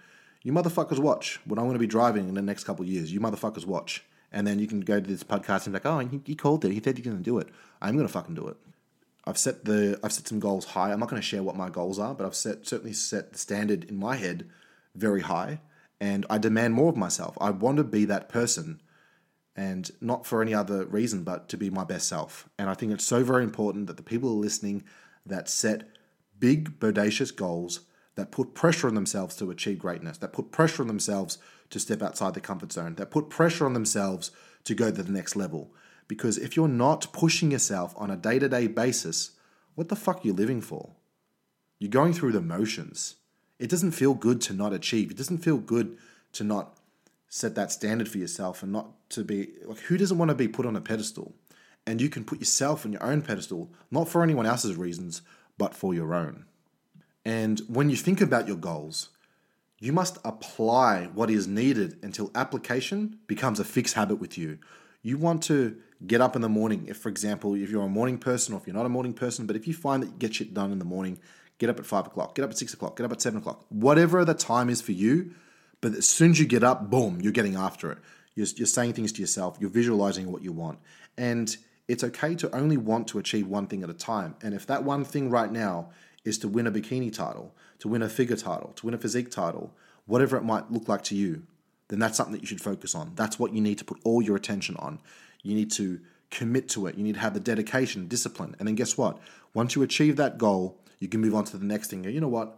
You 0.44 0.52
motherfuckers 0.52 1.00
watch 1.00 1.40
what 1.46 1.58
I'm 1.58 1.66
to 1.74 1.80
be 1.80 1.88
driving 1.88 2.28
in 2.28 2.36
the 2.36 2.42
next 2.42 2.66
couple 2.66 2.86
years. 2.86 3.12
You 3.12 3.20
motherfuckers 3.20 3.66
watch. 3.66 4.04
And 4.32 4.46
then 4.46 4.60
you 4.60 4.68
can 4.68 4.82
go 4.82 5.00
to 5.00 5.08
this 5.08 5.24
podcast 5.24 5.66
and 5.66 5.74
be 5.74 5.80
like, 5.80 5.86
oh, 5.86 6.00
he, 6.00 6.20
he 6.26 6.36
called 6.36 6.66
it. 6.66 6.72
He 6.72 6.82
said 6.84 6.98
he's 6.98 7.06
to 7.18 7.24
do 7.24 7.38
it. 7.38 7.48
I'm 7.82 7.96
to 8.08 8.12
fucking 8.12 8.36
do 8.36 8.48
it. 8.48 8.58
I've 9.26 9.38
set 9.38 9.66
the 9.66 10.00
I've 10.04 10.14
set 10.14 10.28
some 10.28 10.40
goals 10.40 10.66
high. 10.66 10.92
I'm 10.92 11.00
not 11.00 11.10
going 11.10 11.22
to 11.22 11.28
share 11.28 11.44
what 11.44 11.56
my 11.56 11.70
goals 11.70 12.00
are, 12.00 12.14
but 12.14 12.26
I've 12.26 12.36
set 12.36 12.68
certainly 12.68 12.94
set 12.94 13.34
the 13.34 13.40
standard 13.40 13.86
in 13.86 13.96
my 13.96 14.16
head 14.16 14.50
very 14.96 15.22
high, 15.22 15.62
and 16.00 16.26
I 16.30 16.38
demand 16.38 16.74
more 16.74 16.90
of 16.90 16.98
myself. 16.98 17.38
I 17.40 17.50
want 17.50 17.78
to 17.78 17.84
be 17.84 18.06
that 18.06 18.30
person, 18.30 18.82
and 19.56 19.90
not 20.02 20.26
for 20.26 20.42
any 20.42 20.54
other 20.54 20.86
reason, 20.86 21.24
but 21.24 21.48
to 21.50 21.58
be 21.58 21.70
my 21.70 21.84
best 21.84 22.08
self. 22.08 22.50
And 22.60 22.70
I 22.70 22.74
think 22.74 22.92
it's 22.92 23.06
so 23.06 23.24
very 23.24 23.44
important 23.44 23.88
that 23.88 23.98
the 23.98 24.04
people 24.04 24.30
are 24.30 24.34
listening 24.34 24.84
that 25.26 25.50
set 25.50 25.88
big, 26.38 26.80
bodacious 26.80 27.34
goals 27.34 27.82
that 28.16 28.32
put 28.32 28.54
pressure 28.54 28.88
on 28.88 28.96
themselves 28.96 29.36
to 29.38 29.50
achieve 29.50 29.80
greatness, 29.80 30.18
that 30.20 30.34
put 30.34 30.52
pressure 30.52 30.84
on 30.84 30.88
themselves 30.88 31.38
to 31.70 31.80
step 31.80 32.02
outside 32.02 32.34
the 32.34 32.42
comfort 32.42 32.72
zone, 32.72 32.96
that 32.96 33.10
put 33.10 33.30
pressure 33.30 33.66
on 33.66 33.74
themselves 33.74 34.30
to 34.66 34.76
go 34.76 34.92
to 34.92 35.02
the 35.04 35.12
next 35.12 35.36
level. 35.36 35.74
Because 36.14 36.38
if 36.38 36.56
you're 36.56 36.68
not 36.68 37.12
pushing 37.12 37.50
yourself 37.50 37.96
on 37.98 38.12
a 38.12 38.16
day 38.16 38.38
to 38.38 38.48
day 38.48 38.68
basis, 38.68 39.32
what 39.74 39.90
the 39.90 39.96
fuck 39.96 40.18
are 40.18 40.28
you 40.28 40.34
living 40.34 40.62
for? 40.62 40.92
You're 41.80 41.90
going 41.90 42.14
through 42.14 42.34
the 42.34 42.40
motions. 42.40 43.16
It 43.58 43.68
doesn't 43.68 43.94
feel 43.94 44.14
good 44.14 44.40
to 44.42 44.54
not 44.54 44.74
achieve. 44.74 45.10
It 45.10 45.18
doesn't 45.18 45.40
feel 45.40 45.58
good 45.58 45.98
to 46.34 46.44
not 46.44 46.78
set 47.30 47.56
that 47.56 47.72
standard 47.72 48.08
for 48.08 48.20
yourself 48.20 48.62
and 48.62 48.72
not 48.72 48.92
to 49.10 49.24
be 49.24 49.54
like, 49.66 49.80
who 49.80 49.98
doesn't 49.98 50.20
want 50.20 50.30
to 50.30 50.36
be 50.36 50.48
put 50.48 50.68
on 50.68 50.76
a 50.76 50.82
pedestal? 50.82 51.34
And 51.88 52.00
you 52.00 52.10
can 52.10 52.26
put 52.26 52.38
yourself 52.38 52.86
on 52.86 52.92
your 52.92 53.04
own 53.04 53.24
pedestal, 53.24 53.72
not 53.90 54.08
for 54.08 54.22
anyone 54.22 54.46
else's 54.46 54.76
reasons, 54.76 55.24
but 55.58 55.74
for 55.74 55.96
your 55.96 56.14
own. 56.14 56.46
And 57.26 57.60
when 57.68 57.90
you 57.90 57.96
think 57.96 58.22
about 58.22 58.48
your 58.48 58.58
goals, 58.58 59.10
you 59.80 59.92
must 59.94 60.20
apply 60.24 61.10
what 61.16 61.32
is 61.32 61.48
needed 61.48 61.98
until 62.04 62.30
application 62.36 63.18
becomes 63.26 63.60
a 63.60 63.66
fixed 63.66 63.96
habit 63.96 64.20
with 64.20 64.38
you. 64.38 64.60
You 65.04 65.18
want 65.18 65.44
to 65.44 65.78
get 66.08 66.22
up 66.22 66.36
in 66.36 66.42
the 66.42 66.50
morning. 66.50 66.86
If, 66.88 66.98
for 66.98 67.10
example, 67.10 67.54
if 67.56 67.70
you're 67.70 67.84
a 67.84 67.90
morning 67.90 68.18
person 68.18 68.54
or 68.54 68.58
if 68.58 68.66
you're 68.66 68.76
not 68.76 68.86
a 68.86 68.90
morning 68.90 69.14
person, 69.14 69.46
but 69.46 69.56
if 69.56 69.68
you 69.68 69.74
find 69.74 70.02
that 70.02 70.08
you 70.08 70.14
get 70.18 70.36
shit 70.36 70.54
done 70.54 70.72
in 70.72 70.80
the 70.80 70.86
morning, 70.86 71.20
get 71.60 71.70
up 71.70 71.80
at 71.80 71.86
five 71.86 72.08
o'clock, 72.08 72.36
get 72.36 72.44
up 72.44 72.52
at 72.52 72.58
six 72.58 72.74
o'clock, 72.74 72.98
get 72.98 73.04
up 73.04 73.12
at 73.12 73.22
seven 73.22 73.40
o'clock, 73.40 73.66
whatever 73.70 74.26
the 74.26 74.34
time 74.34 74.70
is 74.70 74.82
for 74.82 74.94
you. 74.94 75.36
But 75.82 75.94
as 75.94 76.08
soon 76.08 76.32
as 76.32 76.40
you 76.40 76.46
get 76.46 76.64
up, 76.64 76.90
boom, 76.90 77.20
you're 77.22 77.34
getting 77.34 77.56
after 77.56 77.92
it. 77.92 77.98
You're, 78.36 78.48
you're 78.56 78.66
saying 78.66 78.94
things 78.94 79.12
to 79.14 79.22
yourself, 79.22 79.58
you're 79.60 79.70
visualizing 79.70 80.32
what 80.32 80.42
you 80.42 80.54
want. 80.54 80.80
And 81.18 81.56
it's 81.88 82.04
okay 82.04 82.36
to 82.36 82.56
only 82.56 82.78
want 82.78 83.10
to 83.10 83.20
achieve 83.20 83.48
one 83.48 83.68
thing 83.68 83.84
at 83.84 83.90
a 83.90 83.94
time. 83.94 84.36
And 84.42 84.54
if 84.54 84.66
that 84.68 84.84
one 84.84 85.04
thing 85.04 85.30
right 85.30 85.52
now 85.52 85.90
is 86.24 86.38
to 86.40 86.48
win 86.48 86.66
a 86.66 86.72
bikini 86.72 87.14
title, 87.14 87.54
to 87.80 87.90
win 87.90 88.02
a 88.02 88.10
figure 88.10 88.38
title, 88.38 88.72
to 88.78 88.86
win 88.86 88.96
a 88.96 88.98
physique 88.98 89.30
title, 89.30 89.76
whatever 90.06 90.38
it 90.38 90.44
might 90.44 90.72
look 90.72 90.88
like 90.88 91.04
to 91.04 91.16
you, 91.16 91.44
then 91.94 92.00
that's 92.00 92.18
something 92.18 92.34
that 92.34 92.42
you 92.42 92.48
should 92.48 92.60
focus 92.60 92.96
on. 92.96 93.12
That's 93.16 93.38
what 93.38 93.54
you 93.54 93.62
need 93.62 93.78
to 93.78 93.86
put 93.86 94.00
all 94.04 94.22
your 94.22 94.36
attention 94.36 94.76
on. 94.78 95.00
You 95.44 95.54
need 95.54 95.72
to 95.74 96.00
commit 96.32 96.68
to 96.70 96.88
it. 96.88 96.96
You 96.96 97.04
need 97.04 97.14
to 97.14 97.20
have 97.20 97.36
the 97.36 97.40
dedication, 97.40 98.08
discipline. 98.08 98.56
And 98.58 98.68
then 98.68 98.74
guess 98.74 98.98
what? 98.98 99.20
Once 99.54 99.76
you 99.76 99.84
achieve 99.84 100.16
that 100.16 100.40
goal, 100.40 100.80
you 101.00 101.08
can 101.08 101.22
move 101.22 101.36
on 101.36 101.46
to 101.46 101.58
the 101.58 101.66
next 101.66 101.92
thing. 101.92 102.04
You 102.04 102.20
know 102.20 102.28
what? 102.28 102.58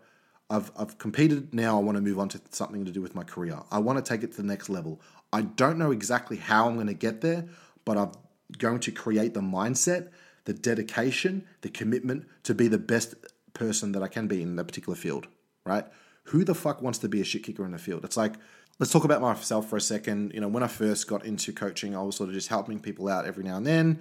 I've, 0.49 0.71
I've 0.77 0.97
competed 0.97 1.53
now. 1.53 1.77
I 1.77 1.83
want 1.83 1.97
to 1.97 2.01
move 2.01 2.19
on 2.19 2.29
to 2.29 2.41
something 2.51 2.85
to 2.85 2.91
do 2.91 3.01
with 3.01 3.15
my 3.15 3.23
career. 3.23 3.59
I 3.71 3.79
want 3.79 4.03
to 4.03 4.07
take 4.07 4.23
it 4.23 4.31
to 4.31 4.37
the 4.37 4.47
next 4.47 4.69
level. 4.69 5.01
I 5.33 5.41
don't 5.41 5.77
know 5.77 5.91
exactly 5.91 6.37
how 6.37 6.67
I'm 6.67 6.75
going 6.75 6.87
to 6.87 6.93
get 6.93 7.21
there, 7.21 7.45
but 7.83 7.97
I'm 7.97 8.11
going 8.57 8.79
to 8.81 8.91
create 8.91 9.33
the 9.33 9.41
mindset, 9.41 10.09
the 10.45 10.53
dedication, 10.53 11.45
the 11.61 11.69
commitment 11.69 12.27
to 12.43 12.53
be 12.53 12.67
the 12.67 12.77
best 12.77 13.15
person 13.53 13.91
that 13.93 14.03
I 14.03 14.07
can 14.07 14.27
be 14.27 14.41
in 14.41 14.55
that 14.55 14.65
particular 14.65 14.95
field, 14.95 15.27
right? 15.65 15.85
Who 16.25 16.43
the 16.43 16.55
fuck 16.55 16.81
wants 16.81 16.99
to 16.99 17.09
be 17.09 17.21
a 17.21 17.23
shit 17.23 17.43
kicker 17.43 17.65
in 17.65 17.71
the 17.71 17.77
field? 17.77 18.05
It's 18.05 18.17
like, 18.17 18.35
let's 18.79 18.91
talk 18.91 19.03
about 19.03 19.21
myself 19.21 19.69
for 19.69 19.77
a 19.77 19.81
second. 19.81 20.33
You 20.33 20.41
know, 20.41 20.47
when 20.47 20.63
I 20.63 20.67
first 20.67 21.07
got 21.07 21.25
into 21.25 21.53
coaching, 21.53 21.95
I 21.95 22.01
was 22.01 22.15
sort 22.15 22.29
of 22.29 22.35
just 22.35 22.49
helping 22.49 22.79
people 22.79 23.07
out 23.07 23.25
every 23.25 23.43
now 23.43 23.57
and 23.57 23.65
then. 23.65 23.99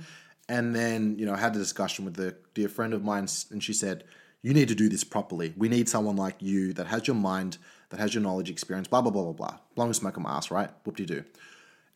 And 0.49 0.75
then, 0.75 1.17
you 1.19 1.25
know, 1.25 1.35
I 1.35 1.39
had 1.39 1.55
a 1.57 1.59
discussion 1.59 2.05
with 2.05 2.19
a 2.19 2.37
dear 2.53 2.69
friend 2.69 2.93
of 2.93 3.03
mine, 3.03 3.27
and 3.51 3.63
she 3.63 3.73
said, 3.73 4.05
You 4.43 4.53
need 4.53 4.69
to 4.69 4.75
do 4.75 4.89
this 4.89 5.05
properly. 5.05 5.55
We 5.57 5.69
need 5.69 5.89
someone 5.89 6.17
like 6.17 6.37
you 6.41 6.73
that 6.75 6.87
has 6.89 7.07
your 7.07 7.17
mind, 7.17 7.57
that 7.89 8.01
has 8.01 8.15
your 8.15 8.23
knowledge, 8.23 8.51
experience, 8.51 8.89
blah, 8.89 9.01
blah, 9.01 9.11
blah, 9.11 9.23
blah, 9.23 9.33
blah. 9.33 9.59
Blowing 9.75 9.93
smoke 9.95 10.19
on 10.19 10.25
my 10.25 10.37
ass, 10.37 10.51
right? 10.51 10.71
Whoop 10.85 10.97
de 10.97 11.07
do. 11.07 11.25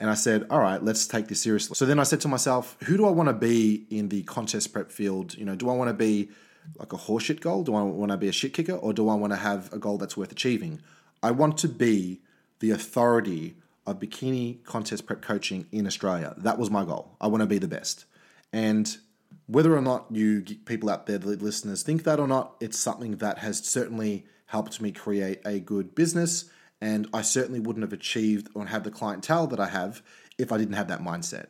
And 0.00 0.08
I 0.08 0.14
said, 0.14 0.46
all 0.48 0.60
right, 0.60 0.82
let's 0.82 1.06
take 1.08 1.26
this 1.26 1.42
seriously. 1.42 1.74
So 1.74 1.84
then 1.84 1.98
I 1.98 2.04
said 2.04 2.20
to 2.20 2.28
myself, 2.28 2.76
who 2.84 2.96
do 2.96 3.06
I 3.06 3.10
want 3.10 3.28
to 3.28 3.32
be 3.32 3.84
in 3.90 4.08
the 4.08 4.22
contest 4.22 4.72
prep 4.72 4.92
field? 4.92 5.36
You 5.36 5.44
know, 5.44 5.56
do 5.56 5.68
I 5.68 5.74
want 5.74 5.88
to 5.88 5.94
be 5.94 6.30
like 6.76 6.92
a 6.92 6.96
horseshit 6.96 7.40
goal? 7.40 7.64
Do 7.64 7.74
I 7.74 7.82
want 7.82 8.12
to 8.12 8.16
be 8.16 8.28
a 8.28 8.32
shit 8.32 8.54
kicker? 8.54 8.74
Or 8.74 8.92
do 8.92 9.08
I 9.08 9.14
want 9.14 9.32
to 9.32 9.36
have 9.36 9.72
a 9.72 9.78
goal 9.78 9.98
that's 9.98 10.16
worth 10.16 10.30
achieving? 10.30 10.80
I 11.20 11.32
want 11.32 11.58
to 11.58 11.68
be 11.68 12.20
the 12.60 12.70
authority 12.70 13.56
of 13.86 14.00
bikini 14.00 14.62
contest 14.64 15.06
prep 15.06 15.22
coaching 15.22 15.66
in 15.72 15.86
Australia. 15.86 16.34
That 16.36 16.58
was 16.58 16.70
my 16.70 16.84
goal. 16.84 17.16
I 17.20 17.26
want 17.26 17.42
to 17.42 17.46
be 17.46 17.58
the 17.58 17.68
best. 17.68 18.04
And 18.52 18.96
whether 19.46 19.76
or 19.76 19.80
not 19.80 20.06
you 20.10 20.42
people 20.42 20.90
out 20.90 21.06
there, 21.06 21.18
the 21.18 21.36
listeners, 21.36 21.82
think 21.82 22.04
that 22.04 22.20
or 22.20 22.28
not, 22.28 22.56
it's 22.60 22.78
something 22.78 23.16
that 23.16 23.38
has 23.38 23.58
certainly 23.58 24.26
helped 24.46 24.80
me 24.80 24.92
create 24.92 25.40
a 25.44 25.60
good 25.60 25.94
business 25.94 26.50
and 26.80 27.08
I 27.12 27.22
certainly 27.22 27.60
wouldn't 27.60 27.82
have 27.82 27.92
achieved 27.92 28.48
or 28.54 28.66
have 28.66 28.84
the 28.84 28.90
clientele 28.90 29.46
that 29.48 29.60
I 29.60 29.68
have 29.68 30.02
if 30.38 30.52
I 30.52 30.58
didn't 30.58 30.74
have 30.74 30.88
that 30.88 31.00
mindset. 31.02 31.46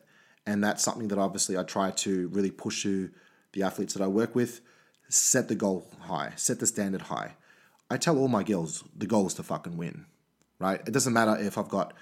And 0.47 0.65
that's 0.65 0.83
something 0.83 1.09
that 1.09 1.19
obviously 1.19 1.59
I 1.59 1.63
try 1.63 1.91
to 1.91 2.29
really 2.29 2.51
push 2.51 2.83
to 2.85 3.11
the 3.53 3.63
athletes 3.63 3.95
that 3.95 4.03
I 4.03 4.07
work 4.07 4.35
with. 4.35 4.61
Set 5.11 5.49
the 5.49 5.55
goal 5.55 5.91
high, 6.01 6.33
set 6.37 6.61
the 6.61 6.67
standard 6.67 7.03
high. 7.03 7.35
I 7.91 7.97
tell 7.97 8.19
all 8.19 8.29
my 8.29 8.43
girls 8.43 8.85
the 8.97 9.07
goal 9.07 9.27
is 9.27 9.35
to 9.35 9.43
fucking 9.43 9.77
win, 9.77 10.07
right? 10.59 10.81
It 10.87 10.93
doesn't 10.93 11.13
matter 11.13 11.37
if 11.39 11.59
I've 11.59 11.69
got, 11.69 11.95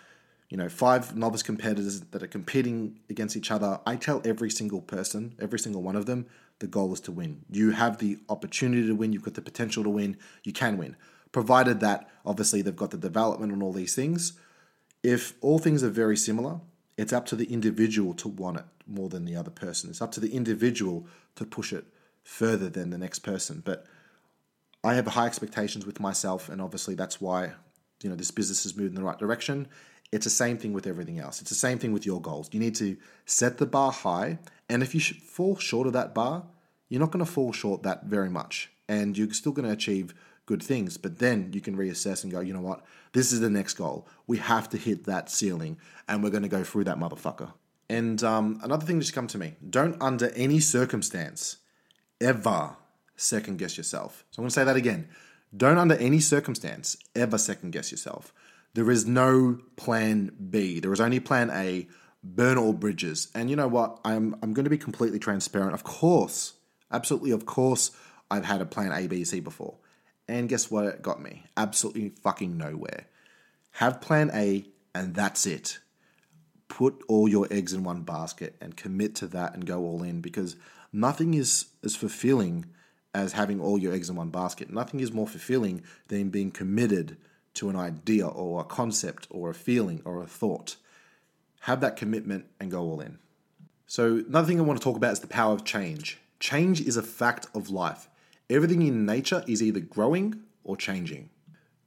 you 0.48 0.56
know, 0.56 0.68
five 0.68 1.16
novice 1.16 1.42
competitors 1.42 2.00
that 2.00 2.22
are 2.22 2.28
competing 2.28 3.00
against 3.10 3.36
each 3.36 3.50
other. 3.50 3.80
I 3.86 3.96
tell 3.96 4.22
every 4.24 4.50
single 4.50 4.80
person, 4.80 5.34
every 5.40 5.58
single 5.58 5.82
one 5.82 5.96
of 5.96 6.06
them, 6.06 6.26
the 6.58 6.66
goal 6.66 6.92
is 6.92 7.00
to 7.00 7.12
win. 7.12 7.44
You 7.50 7.72
have 7.72 7.98
the 7.98 8.18
opportunity 8.28 8.86
to 8.86 8.94
win, 8.94 9.12
you've 9.12 9.22
got 9.22 9.34
the 9.34 9.42
potential 9.42 9.84
to 9.84 9.90
win, 9.90 10.16
you 10.44 10.52
can 10.52 10.78
win 10.78 10.96
provided 11.36 11.80
that 11.80 12.08
obviously 12.24 12.62
they've 12.62 12.74
got 12.74 12.90
the 12.90 12.96
development 12.96 13.52
and 13.52 13.62
all 13.62 13.72
these 13.74 13.94
things. 13.94 14.32
If 15.02 15.34
all 15.42 15.58
things 15.58 15.84
are 15.84 15.90
very 15.90 16.16
similar, 16.16 16.60
it's 16.96 17.12
up 17.12 17.26
to 17.26 17.36
the 17.36 17.52
individual 17.52 18.14
to 18.14 18.28
want 18.28 18.56
it 18.56 18.64
more 18.86 19.10
than 19.10 19.26
the 19.26 19.36
other 19.36 19.50
person. 19.50 19.90
It's 19.90 20.00
up 20.00 20.12
to 20.12 20.20
the 20.20 20.32
individual 20.32 21.06
to 21.34 21.44
push 21.44 21.74
it 21.74 21.84
further 22.22 22.70
than 22.70 22.88
the 22.88 22.96
next 22.96 23.18
person. 23.18 23.60
But 23.62 23.84
I 24.82 24.94
have 24.94 25.06
high 25.08 25.26
expectations 25.26 25.84
with 25.84 26.00
myself, 26.00 26.48
and 26.48 26.62
obviously 26.62 26.94
that's 26.94 27.20
why 27.20 27.52
you 28.02 28.11
know 28.11 28.16
this 28.16 28.30
business 28.30 28.62
has 28.64 28.76
moved 28.76 28.90
in 28.90 28.94
the 28.94 29.02
right 29.02 29.18
direction. 29.18 29.68
It's 30.12 30.24
the 30.24 30.30
same 30.30 30.56
thing 30.56 30.72
with 30.72 30.87
everything 30.87 31.18
else. 31.18 31.40
It's 31.40 31.50
the 31.50 31.56
same 31.56 31.78
thing 31.78 31.92
with 31.92 32.06
your 32.06 32.20
goals. 32.20 32.48
You 32.52 32.61
need 32.61 32.76
to 32.76 32.96
set 33.24 33.59
the 33.59 33.66
bar 33.66 33.92
high, 33.92 34.38
and 34.68 34.82
if 34.82 34.94
you 34.94 35.00
fall 35.00 35.56
short 35.56 35.87
of 35.87 35.92
that 35.94 36.14
bar, 36.14 36.44
you're 36.88 37.00
not 37.00 37.11
going 37.11 37.24
to 37.24 37.30
fall 37.30 37.52
short 37.52 37.82
that 37.82 38.04
very 38.04 38.30
much, 38.30 38.70
and 38.88 39.18
you're 39.18 39.32
still 39.32 39.52
going 39.52 39.66
to 39.66 39.72
achieve 39.72 40.14
good 40.46 40.62
things. 40.62 40.96
But 40.96 41.18
then 41.18 41.50
you 41.52 41.61
can 41.61 41.76
reassess 41.76 42.22
and 42.22 42.32
go, 42.32 42.40
you 42.40 42.54
know 42.54 42.61
what? 42.61 42.85
This 43.12 43.32
is 43.32 43.40
the 43.40 43.50
next 43.50 43.74
goal. 43.74 44.06
We 44.26 44.38
have 44.38 44.68
to 44.70 44.78
hit 44.78 45.04
that 45.04 45.28
ceiling 45.28 45.76
and 46.09 46.22
we're 46.22 46.30
going 46.30 46.44
to 46.44 46.48
go 46.48 46.64
through 46.64 46.85
that 46.85 46.98
motherfucker. 46.98 47.52
And 47.88 48.22
um, 48.24 48.61
another 48.62 48.87
thing 48.87 49.00
just 49.00 49.12
come 49.12 49.26
to 49.28 49.38
me 49.38 49.56
don't, 49.68 50.00
under 50.00 50.30
any 50.30 50.61
circumstance, 50.61 51.59
ever 52.20 52.76
second 53.16 53.59
guess 53.59 53.76
yourself. 53.76 54.24
So 54.30 54.40
I'm 54.40 54.44
going 54.44 54.50
to 54.50 54.54
say 54.54 54.64
that 54.64 54.76
again. 54.76 55.09
Don't, 55.56 55.78
under 55.78 55.94
any 55.94 56.20
circumstance, 56.20 56.96
ever 57.14 57.38
second 57.38 57.70
guess 57.70 57.90
yourself. 57.90 58.32
There 58.74 58.90
is 58.90 59.06
no 59.06 59.58
plan 59.76 60.32
B. 60.50 60.80
There 60.80 60.92
is 60.92 61.00
only 61.00 61.20
plan 61.20 61.50
A. 61.50 61.88
Burn 62.22 62.58
all 62.58 62.72
bridges. 62.72 63.28
And 63.34 63.48
you 63.48 63.56
know 63.56 63.68
what? 63.68 64.00
I'm, 64.04 64.34
I'm 64.42 64.52
going 64.52 64.64
to 64.64 64.70
be 64.70 64.78
completely 64.78 65.18
transparent. 65.18 65.74
Of 65.74 65.84
course, 65.84 66.54
absolutely, 66.90 67.30
of 67.30 67.46
course, 67.46 67.92
I've 68.30 68.44
had 68.44 68.60
a 68.60 68.66
plan 68.66 68.92
A, 68.92 69.06
B, 69.06 69.24
C 69.24 69.40
before. 69.40 69.76
And 70.28 70.48
guess 70.48 70.70
what 70.70 70.86
it 70.86 71.02
got 71.02 71.22
me? 71.22 71.44
Absolutely 71.56 72.08
fucking 72.08 72.56
nowhere. 72.58 73.06
Have 73.72 74.00
plan 74.00 74.30
A, 74.34 74.66
and 74.94 75.14
that's 75.14 75.46
it. 75.46 75.78
Put 76.68 77.02
all 77.06 77.28
your 77.28 77.46
eggs 77.50 77.72
in 77.72 77.84
one 77.84 78.02
basket 78.02 78.56
and 78.60 78.76
commit 78.76 79.14
to 79.16 79.28
that 79.28 79.54
and 79.54 79.64
go 79.64 79.84
all 79.84 80.02
in 80.02 80.20
because 80.20 80.56
nothing 80.92 81.34
is 81.34 81.66
as 81.84 81.94
fulfilling 81.94 82.66
as 83.16 83.33
having 83.33 83.62
all 83.62 83.79
your 83.79 83.94
eggs 83.94 84.11
in 84.11 84.16
one 84.16 84.29
basket. 84.29 84.68
Nothing 84.68 85.00
is 85.00 85.11
more 85.11 85.26
fulfilling 85.26 85.83
than 86.09 86.29
being 86.29 86.50
committed 86.50 87.16
to 87.55 87.70
an 87.70 87.74
idea 87.74 88.26
or 88.26 88.61
a 88.61 88.64
concept 88.64 89.26
or 89.31 89.48
a 89.48 89.55
feeling 89.55 90.02
or 90.05 90.22
a 90.22 90.26
thought. 90.26 90.76
Have 91.61 91.81
that 91.81 91.96
commitment 91.96 92.44
and 92.61 92.70
go 92.70 92.83
all 92.83 93.00
in. 93.00 93.18
So, 93.87 94.22
another 94.29 94.46
thing 94.46 94.61
I 94.61 94.64
want 94.64 94.79
to 94.79 94.85
talk 94.85 94.98
about 94.98 95.12
is 95.12 95.20
the 95.20 95.29
power 95.29 95.55
of 95.55 95.64
change. 95.64 96.18
Change 96.40 96.83
is 96.83 96.98
a 96.98 97.02
fact 97.02 97.46
of 97.55 97.70
life. 97.70 98.07
Everything 98.50 98.83
in 98.83 99.07
nature 99.07 99.42
is 99.48 99.62
either 99.62 99.81
growing 99.81 100.42
or 100.62 100.76
changing. 100.76 101.31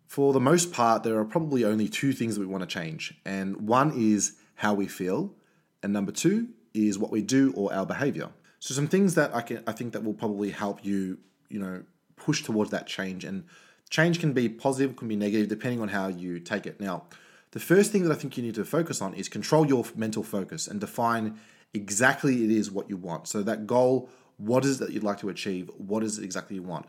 For 0.07 0.33
the 0.33 0.39
most 0.39 0.73
part, 0.73 1.03
there 1.03 1.19
are 1.19 1.25
probably 1.25 1.63
only 1.63 1.87
two 1.87 2.11
things 2.11 2.33
that 2.33 2.41
we 2.41 2.47
want 2.47 2.63
to 2.63 2.67
change, 2.67 3.13
and 3.23 3.67
one 3.67 3.91
is 3.95 4.33
how 4.55 4.73
we 4.73 4.87
feel, 4.87 5.35
and 5.83 5.93
number 5.93 6.11
two 6.11 6.47
is 6.73 6.97
what 6.97 7.11
we 7.11 7.21
do 7.21 7.53
or 7.55 7.71
our 7.71 7.85
behavior. 7.85 8.29
So 8.59 8.73
some 8.73 8.87
things 8.87 9.15
that 9.15 9.33
I 9.35 9.41
can 9.41 9.63
I 9.67 9.71
think 9.71 9.93
that 9.93 10.03
will 10.03 10.13
probably 10.13 10.51
help 10.51 10.83
you, 10.83 11.19
you 11.49 11.59
know, 11.59 11.83
push 12.15 12.43
towards 12.43 12.71
that 12.71 12.87
change. 12.87 13.23
And 13.23 13.45
change 13.89 14.19
can 14.19 14.33
be 14.33 14.49
positive, 14.49 14.95
can 14.95 15.07
be 15.07 15.15
negative, 15.15 15.47
depending 15.47 15.81
on 15.81 15.89
how 15.89 16.07
you 16.07 16.39
take 16.39 16.65
it. 16.65 16.79
Now, 16.79 17.05
the 17.51 17.59
first 17.59 17.91
thing 17.91 18.03
that 18.03 18.11
I 18.11 18.15
think 18.15 18.37
you 18.37 18.43
need 18.43 18.55
to 18.55 18.65
focus 18.65 19.01
on 19.01 19.13
is 19.13 19.29
control 19.29 19.65
your 19.65 19.83
mental 19.95 20.23
focus 20.23 20.67
and 20.67 20.79
define 20.79 21.39
exactly 21.73 22.43
it 22.43 22.51
is 22.51 22.69
what 22.69 22.89
you 22.89 22.97
want. 22.97 23.27
So 23.27 23.41
that 23.43 23.65
goal 23.65 24.09
what 24.39 24.63
is 24.63 24.79
it 24.79 24.85
that 24.85 24.93
you'd 24.93 25.03
like 25.03 25.19
to 25.19 25.29
achieve? 25.29 25.69
What 25.77 26.01
is 26.01 26.17
it 26.17 26.23
exactly 26.23 26.55
you 26.55 26.63
want? 26.63 26.87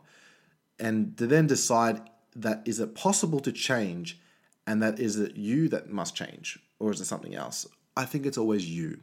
And 0.78 1.16
to 1.18 1.26
then 1.26 1.46
decide 1.46 2.00
that 2.36 2.62
is 2.64 2.78
it 2.78 2.94
possible 2.94 3.40
to 3.40 3.52
change 3.52 4.18
and 4.66 4.80
that 4.82 5.00
is 5.00 5.18
it 5.18 5.36
you 5.36 5.68
that 5.68 5.90
must 5.90 6.14
change 6.14 6.58
or 6.78 6.92
is 6.92 7.00
it 7.00 7.06
something 7.06 7.34
else? 7.34 7.66
I 7.96 8.04
think 8.04 8.24
it's 8.24 8.38
always 8.38 8.70
you. 8.70 9.00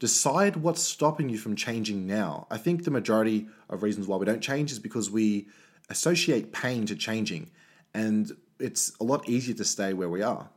Decide 0.00 0.56
what's 0.56 0.82
stopping 0.82 1.28
you 1.28 1.38
from 1.38 1.54
changing 1.54 2.06
now. 2.06 2.46
I 2.50 2.56
think 2.56 2.84
the 2.84 2.90
majority 2.90 3.48
of 3.68 3.82
reasons 3.82 4.08
why 4.08 4.16
we 4.16 4.26
don't 4.26 4.40
change 4.40 4.72
is 4.72 4.78
because 4.78 5.10
we 5.10 5.46
associate 5.90 6.52
pain 6.52 6.86
to 6.86 6.96
changing 6.96 7.50
and 7.94 8.32
it's 8.58 8.92
a 9.00 9.04
lot 9.04 9.28
easier 9.28 9.54
to 9.54 9.64
stay 9.64 9.92
where 9.92 10.08
we 10.08 10.22
are. 10.22 10.48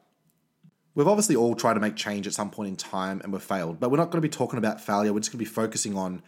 We've 0.96 1.08
obviously 1.08 1.36
all 1.36 1.56
tried 1.56 1.74
to 1.74 1.80
make 1.80 1.96
change 1.96 2.26
at 2.26 2.34
some 2.34 2.52
point 2.52 2.70
in 2.70 2.76
time 2.78 3.20
and 3.22 3.34
we've 3.34 3.44
failed, 3.44 3.80
but 3.80 3.92
we're 3.92 3.98
not 3.98 4.12
going 4.12 4.22
to 4.22 4.28
be 4.28 4.30
talking 4.30 4.60
about 4.60 4.80
failure. 4.80 5.12
We're 5.12 5.20
just 5.20 5.32
going 5.32 5.44
to 5.44 5.50
be 5.50 5.54
focusing 5.54 5.98
on 5.98 6.22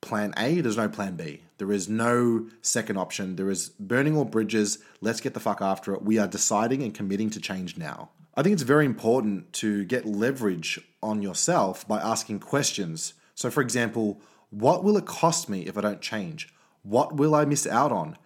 plan 0.00 0.32
A, 0.36 0.60
there's 0.60 0.76
no 0.76 0.88
plan 0.88 1.16
B. 1.16 1.42
There 1.58 1.72
is 1.72 1.88
no 1.88 2.46
second 2.60 2.96
option. 2.96 3.36
There 3.36 3.50
is 3.50 3.70
burning 3.70 4.16
all 4.16 4.24
bridges. 4.24 4.78
Let's 5.00 5.20
get 5.20 5.34
the 5.34 5.40
fuck 5.40 5.60
after 5.60 5.94
it. 5.94 6.02
We 6.02 6.18
are 6.18 6.28
deciding 6.28 6.82
and 6.82 6.94
committing 6.94 7.30
to 7.30 7.40
change 7.40 7.76
now. 7.76 8.10
I 8.38 8.42
think 8.42 8.52
it's 8.52 8.62
very 8.62 8.84
important 8.84 9.54
to 9.54 9.86
get 9.86 10.04
leverage 10.04 10.78
on 11.02 11.22
yourself 11.22 11.88
by 11.88 11.98
asking 12.00 12.40
questions. 12.40 13.14
So, 13.34 13.50
for 13.50 13.62
example, 13.62 14.20
what 14.50 14.84
will 14.84 14.98
it 14.98 15.06
cost 15.06 15.48
me 15.48 15.62
if 15.62 15.78
I 15.78 15.80
don't 15.80 16.02
change? 16.02 16.52
What 16.82 17.16
will 17.16 17.34
I 17.34 17.46
miss 17.46 17.66
out 17.66 17.92
on? 17.92 18.18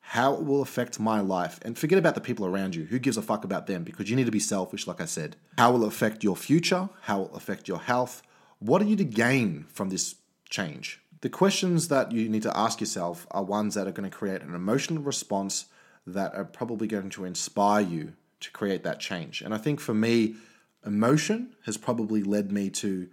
How 0.00 0.32
it 0.32 0.44
will 0.44 0.62
affect 0.62 0.98
my 0.98 1.20
life? 1.20 1.60
And 1.60 1.76
forget 1.76 1.98
about 1.98 2.14
the 2.14 2.22
people 2.22 2.46
around 2.46 2.74
you. 2.76 2.84
Who 2.84 2.98
gives 2.98 3.18
a 3.18 3.22
fuck 3.22 3.44
about 3.44 3.66
them? 3.66 3.84
Because 3.84 4.08
you 4.08 4.16
need 4.16 4.24
to 4.24 4.32
be 4.32 4.40
selfish, 4.40 4.86
like 4.86 5.02
I 5.02 5.04
said. 5.04 5.36
How 5.58 5.70
will 5.72 5.84
it 5.84 5.88
affect 5.88 6.24
your 6.24 6.34
future? 6.34 6.88
How 7.02 7.18
will 7.18 7.28
it 7.28 7.36
affect 7.36 7.68
your 7.68 7.80
health? 7.80 8.22
What 8.60 8.80
are 8.80 8.86
you 8.86 8.96
to 8.96 9.04
gain 9.04 9.66
from 9.68 9.90
this 9.90 10.14
change? 10.48 11.02
The 11.20 11.28
questions 11.28 11.88
that 11.88 12.10
you 12.10 12.26
need 12.30 12.42
to 12.44 12.56
ask 12.56 12.80
yourself 12.80 13.26
are 13.32 13.44
ones 13.44 13.74
that 13.74 13.86
are 13.86 13.92
going 13.92 14.10
to 14.10 14.16
create 14.16 14.40
an 14.40 14.54
emotional 14.54 15.02
response 15.02 15.66
that 16.06 16.34
are 16.34 16.44
probably 16.46 16.86
going 16.86 17.10
to 17.10 17.26
inspire 17.26 17.82
you 17.82 18.14
to 18.40 18.50
create 18.50 18.84
that 18.84 19.00
change. 19.00 19.42
And 19.42 19.52
I 19.52 19.58
think 19.58 19.80
for 19.80 19.94
me, 19.94 20.36
emotion 20.84 21.54
has 21.66 21.76
probably 21.76 22.22
led 22.22 22.52
me 22.52 22.70
to 22.70 23.08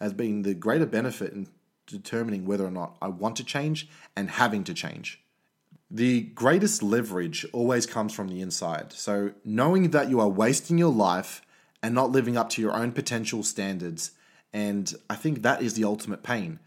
as 0.00 0.12
being 0.12 0.42
the 0.42 0.54
greater 0.54 0.86
benefit 0.86 1.32
in 1.32 1.48
determining 1.86 2.44
whether 2.44 2.66
or 2.66 2.70
not 2.70 2.96
I 3.00 3.08
want 3.08 3.36
to 3.36 3.44
change 3.44 3.88
and 4.16 4.30
having 4.30 4.64
to 4.64 4.74
change. 4.74 5.22
The 5.90 6.22
greatest 6.22 6.82
leverage 6.82 7.46
always 7.52 7.86
comes 7.86 8.12
from 8.12 8.28
the 8.28 8.40
inside. 8.40 8.92
So, 8.92 9.32
knowing 9.44 9.90
that 9.90 10.10
you 10.10 10.18
are 10.20 10.28
wasting 10.28 10.78
your 10.78 10.92
life 10.92 11.42
and 11.82 11.94
not 11.94 12.10
living 12.10 12.36
up 12.36 12.50
to 12.50 12.62
your 12.62 12.74
own 12.74 12.90
potential 12.90 13.44
standards, 13.44 14.10
and 14.52 14.92
I 15.08 15.14
think 15.14 15.42
that 15.42 15.62
is 15.62 15.74
the 15.74 15.84
ultimate 15.84 16.24
pain. 16.24 16.58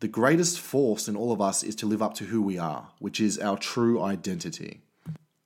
The 0.00 0.08
greatest 0.08 0.60
force 0.60 1.08
in 1.08 1.16
all 1.16 1.32
of 1.32 1.40
us 1.40 1.62
is 1.62 1.74
to 1.76 1.86
live 1.86 2.02
up 2.02 2.14
to 2.14 2.24
who 2.24 2.42
we 2.42 2.58
are, 2.58 2.88
which 2.98 3.20
is 3.20 3.38
our 3.38 3.56
true 3.56 4.02
identity. 4.02 4.82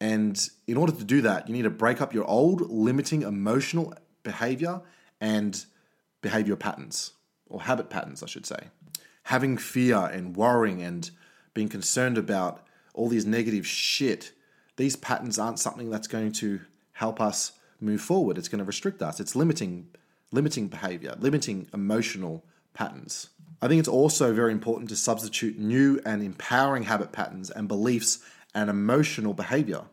And 0.05 0.51
in 0.67 0.77
order 0.77 0.93
to 0.93 1.03
do 1.03 1.23
that, 1.23 1.49
you 1.49 1.55
need 1.55 1.63
to 1.63 1.71
break 1.71 2.03
up 2.03 2.13
your 2.13 2.27
old 2.27 2.71
limiting 2.71 3.23
emotional 3.23 3.95
behavior 4.23 4.83
and 5.19 5.65
behavior 6.21 6.57
patterns, 6.57 7.13
or 7.49 7.63
habit 7.63 7.89
patterns, 7.89 8.23
I 8.23 8.27
should 8.27 8.45
say. 8.45 8.69
Having 9.23 9.57
fear 9.57 9.97
and 9.97 10.37
worrying 10.37 10.83
and 10.83 11.11
being 11.55 11.71
concerned 11.71 12.19
about 12.19 12.67
all 12.93 13.09
these 13.09 13.25
negative 13.25 13.67
shit, 13.67 14.33
these 14.77 14.95
patterns 14.95 15.39
aren't 15.39 15.59
something 15.59 15.89
that's 15.89 16.07
going 16.07 16.33
to 16.33 16.61
help 16.93 17.19
us 17.19 17.53
move 17.81 18.03
forward. 18.03 18.37
It's 18.37 18.49
going 18.49 18.59
to 18.59 18.65
restrict 18.67 19.01
us. 19.01 19.21
It's 19.21 19.35
limiting 19.35 19.89
limiting 20.33 20.69
behavior, 20.69 21.15
limiting 21.19 21.67
emotional 21.73 22.45
patterns. 22.75 23.31
I 23.63 23.69
think 23.69 23.79
it's 23.79 23.89
also 23.89 24.35
very 24.35 24.53
important 24.53 24.91
to 24.91 24.97
substitute 24.97 25.59
new 25.59 25.99
and 26.05 26.23
empowering 26.23 26.83
habit 26.83 27.11
patterns 27.11 27.49
and 27.49 27.69
beliefs 27.69 28.19
and 28.55 28.69
emotional 28.69 29.33
behavior. 29.33 29.85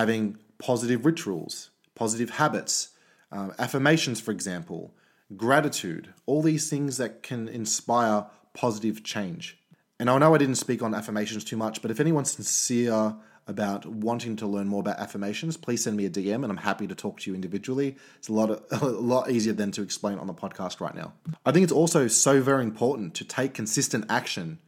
Having 0.00 0.38
positive 0.58 1.04
rituals, 1.04 1.70
positive 1.94 2.30
habits, 2.30 2.88
Um, 3.32 3.54
affirmations, 3.58 4.20
for 4.20 4.30
example, 4.30 4.92
gratitude, 5.36 6.12
all 6.26 6.42
these 6.42 6.68
things 6.68 6.98
that 6.98 7.22
can 7.22 7.48
inspire 7.48 8.26
positive 8.52 9.02
change. 9.02 9.58
And 9.98 10.10
I 10.10 10.18
know 10.18 10.34
I 10.34 10.38
didn't 10.38 10.56
speak 10.56 10.82
on 10.82 10.94
affirmations 10.94 11.42
too 11.42 11.56
much, 11.56 11.80
but 11.80 11.90
if 11.90 11.98
anyone's 11.98 12.32
sincere 12.32 13.16
about 13.46 13.86
wanting 13.86 14.36
to 14.36 14.46
learn 14.46 14.68
more 14.68 14.80
about 14.80 14.98
affirmations, 14.98 15.56
please 15.56 15.82
send 15.82 15.96
me 15.96 16.04
a 16.04 16.10
DM 16.10 16.42
and 16.44 16.50
I'm 16.52 16.58
happy 16.58 16.86
to 16.86 16.94
talk 16.94 17.20
to 17.20 17.30
you 17.30 17.34
individually. 17.34 17.96
It's 18.18 18.28
a 18.28 18.34
lot 18.34 18.50
of, 18.50 18.62
a 18.82 18.86
lot 18.86 19.30
easier 19.30 19.54
than 19.54 19.70
to 19.72 19.82
explain 19.82 20.18
on 20.18 20.26
the 20.26 20.34
podcast 20.34 20.78
right 20.80 20.94
now. 20.94 21.14
I 21.46 21.52
think 21.52 21.64
it's 21.64 21.72
also 21.72 22.06
so 22.06 22.42
very 22.42 22.64
important 22.64 23.14
to 23.14 23.24
take 23.24 23.54
consistent 23.54 24.04
action. 24.10 24.58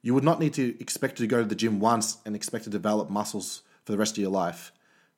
You 0.00 0.14
would 0.14 0.24
not 0.24 0.40
need 0.40 0.54
to 0.54 0.80
expect 0.80 1.18
to 1.18 1.26
go 1.26 1.42
to 1.42 1.48
the 1.48 1.54
gym 1.54 1.80
once 1.80 2.16
and 2.24 2.34
expect 2.34 2.64
to 2.64 2.70
develop 2.70 3.10
muscles 3.10 3.62
for 3.90 3.96
the 3.96 3.98
rest 3.98 4.16
of 4.16 4.22
your 4.22 4.30
life. 4.30 4.72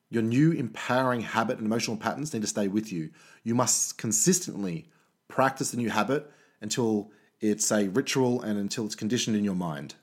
Your 0.09 0.23
new 0.23 0.51
empowering 0.51 1.21
habit 1.21 1.57
and 1.59 1.67
emotional 1.67 1.95
patterns 1.95 2.33
need 2.33 2.41
to 2.41 2.47
stay 2.47 2.67
with 2.67 2.91
you. 2.91 3.11
You 3.43 3.53
must 3.53 3.99
consistently 3.99 4.87
practice 5.27 5.69
the 5.69 5.77
new 5.77 5.91
habit 5.91 6.31
until 6.59 7.11
it's 7.39 7.71
a 7.71 7.89
ritual 7.89 8.41
and 8.41 8.57
until 8.57 8.85
it's 8.85 8.95
conditioned 8.95 9.35
in 9.35 9.43
your 9.43 9.53
mind. 9.53 9.93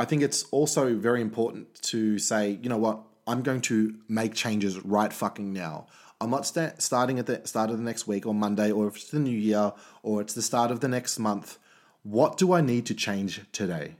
I 0.00 0.04
think 0.04 0.20
it's 0.20 0.42
also 0.50 0.96
very 0.96 1.20
important 1.20 1.80
to 1.82 2.18
say, 2.18 2.58
you 2.60 2.68
know 2.68 2.76
what, 2.76 3.02
I'm 3.28 3.42
going 3.42 3.60
to 3.62 3.94
make 4.08 4.34
changes 4.34 4.84
right 4.84 5.12
fucking 5.12 5.52
now. 5.52 5.86
I'm 6.20 6.30
not 6.30 6.44
sta- 6.44 6.74
starting 6.78 7.20
at 7.20 7.26
the 7.26 7.42
start 7.44 7.70
of 7.70 7.76
the 7.76 7.84
next 7.84 8.08
week 8.08 8.26
or 8.26 8.34
Monday 8.34 8.72
or 8.72 8.88
if 8.88 8.96
it's 8.96 9.10
the 9.10 9.20
new 9.20 9.38
year 9.38 9.74
or 10.02 10.20
it's 10.20 10.34
the 10.34 10.42
start 10.42 10.72
of 10.72 10.80
the 10.80 10.88
next 10.88 11.20
month. 11.20 11.58
What 12.02 12.36
do 12.36 12.52
I 12.52 12.62
need 12.62 12.84
to 12.86 12.94
change 12.94 13.42
today? 13.52 13.94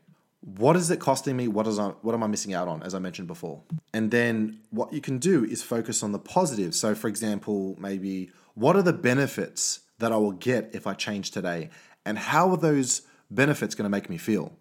What 0.44 0.74
is 0.74 0.90
it 0.90 0.98
costing 0.98 1.36
me? 1.36 1.46
What 1.46 1.68
is 1.68 1.78
I, 1.78 1.88
what 2.02 2.14
am 2.14 2.22
I 2.24 2.26
missing 2.26 2.52
out 2.52 2.66
on? 2.66 2.82
As 2.82 2.94
I 2.94 2.98
mentioned 2.98 3.28
before, 3.28 3.62
and 3.94 4.10
then 4.10 4.58
what 4.70 4.92
you 4.92 5.00
can 5.00 5.18
do 5.18 5.44
is 5.44 5.62
focus 5.62 6.02
on 6.02 6.10
the 6.10 6.18
positives. 6.18 6.78
So, 6.78 6.96
for 6.96 7.06
example, 7.06 7.76
maybe 7.78 8.30
what 8.54 8.74
are 8.74 8.82
the 8.82 8.92
benefits 8.92 9.80
that 9.98 10.10
I 10.10 10.16
will 10.16 10.32
get 10.32 10.70
if 10.74 10.84
I 10.84 10.94
change 10.94 11.30
today, 11.30 11.70
and 12.04 12.18
how 12.18 12.50
are 12.50 12.56
those 12.56 13.02
benefits 13.30 13.76
going 13.76 13.84
to 13.84 13.88
make 13.88 14.10
me 14.10 14.16
feel? 14.16 14.52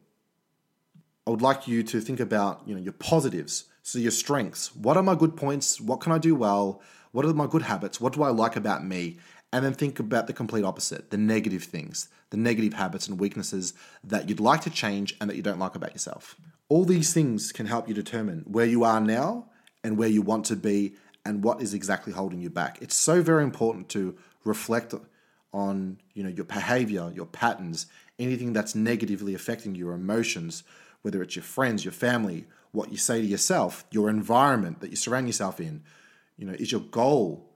I 1.25 1.31
would 1.31 1.41
like 1.41 1.67
you 1.67 1.81
to 1.81 1.99
think 1.99 2.19
about 2.19 2.61
you 2.67 2.75
know 2.75 2.81
your 2.81 2.93
positives, 2.93 3.65
so 3.81 3.97
your 3.97 4.11
strengths. 4.11 4.75
What 4.75 4.97
are 4.97 5.03
my 5.03 5.15
good 5.15 5.35
points? 5.35 5.81
What 5.81 5.99
can 5.99 6.11
I 6.11 6.19
do 6.19 6.35
well? 6.35 6.79
What 7.11 7.25
are 7.25 7.33
my 7.33 7.47
good 7.47 7.63
habits? 7.63 7.99
What 7.99 8.13
do 8.13 8.21
I 8.21 8.29
like 8.29 8.55
about 8.55 8.85
me? 8.85 9.17
and 9.53 9.65
then 9.65 9.73
think 9.73 9.99
about 9.99 10.27
the 10.27 10.33
complete 10.33 10.63
opposite 10.63 11.09
the 11.09 11.17
negative 11.17 11.63
things, 11.63 12.09
the 12.31 12.37
negative 12.37 12.73
habits 12.73 13.07
and 13.07 13.19
weaknesses 13.19 13.73
that 14.03 14.27
you'd 14.27 14.39
like 14.39 14.61
to 14.61 14.69
change 14.69 15.15
and 15.21 15.29
that 15.29 15.35
you 15.35 15.43
don't 15.43 15.59
like 15.59 15.75
about 15.75 15.91
yourself. 15.91 16.35
All 16.69 16.85
these 16.85 17.13
things 17.13 17.51
can 17.51 17.67
help 17.67 17.87
you 17.87 17.93
determine 17.93 18.43
where 18.47 18.65
you 18.65 18.83
are 18.83 18.99
now 18.99 19.49
and 19.83 19.97
where 19.97 20.09
you 20.09 20.21
want 20.21 20.45
to 20.45 20.55
be 20.55 20.95
and 21.25 21.43
what 21.43 21.61
is 21.61 21.73
exactly 21.73 22.13
holding 22.13 22.41
you 22.41 22.49
back. 22.49 22.79
It's 22.81 22.95
so 22.95 23.21
very 23.21 23.43
important 23.43 23.89
to 23.89 24.17
reflect 24.43 24.93
on 25.53 25.99
you 26.13 26.23
know 26.23 26.29
your 26.29 26.45
behavior, 26.45 27.11
your 27.13 27.25
patterns, 27.25 27.85
anything 28.17 28.53
that's 28.53 28.73
negatively 28.73 29.33
affecting 29.33 29.75
your 29.75 29.93
emotions, 29.93 30.63
whether 31.01 31.21
it's 31.21 31.35
your 31.35 31.43
friends, 31.43 31.83
your 31.83 31.91
family, 31.91 32.45
what 32.71 32.91
you 32.91 32.97
say 32.97 33.19
to 33.19 33.27
yourself, 33.27 33.83
your 33.91 34.09
environment 34.09 34.79
that 34.79 34.89
you 34.89 34.95
surround 34.95 35.27
yourself 35.27 35.59
in. 35.59 35.83
You 36.37 36.47
know, 36.47 36.53
is 36.53 36.71
your 36.71 36.81
goal 36.81 37.50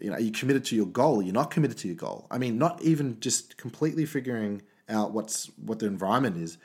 you 0.00 0.10
know, 0.10 0.16
are 0.16 0.20
you 0.20 0.32
committed 0.32 0.64
to 0.66 0.76
your 0.76 0.86
goal? 0.86 1.22
You're 1.22 1.34
not 1.34 1.50
committed 1.50 1.78
to 1.78 1.88
your 1.88 1.96
goal. 1.96 2.26
I 2.30 2.38
mean, 2.38 2.58
not 2.58 2.80
even 2.82 3.18
just 3.20 3.56
completely 3.56 4.06
figuring 4.06 4.62
out 4.88 5.12
what's 5.12 5.50
what 5.56 5.78
the 5.78 5.86
environment 5.86 6.36
is, 6.36 6.58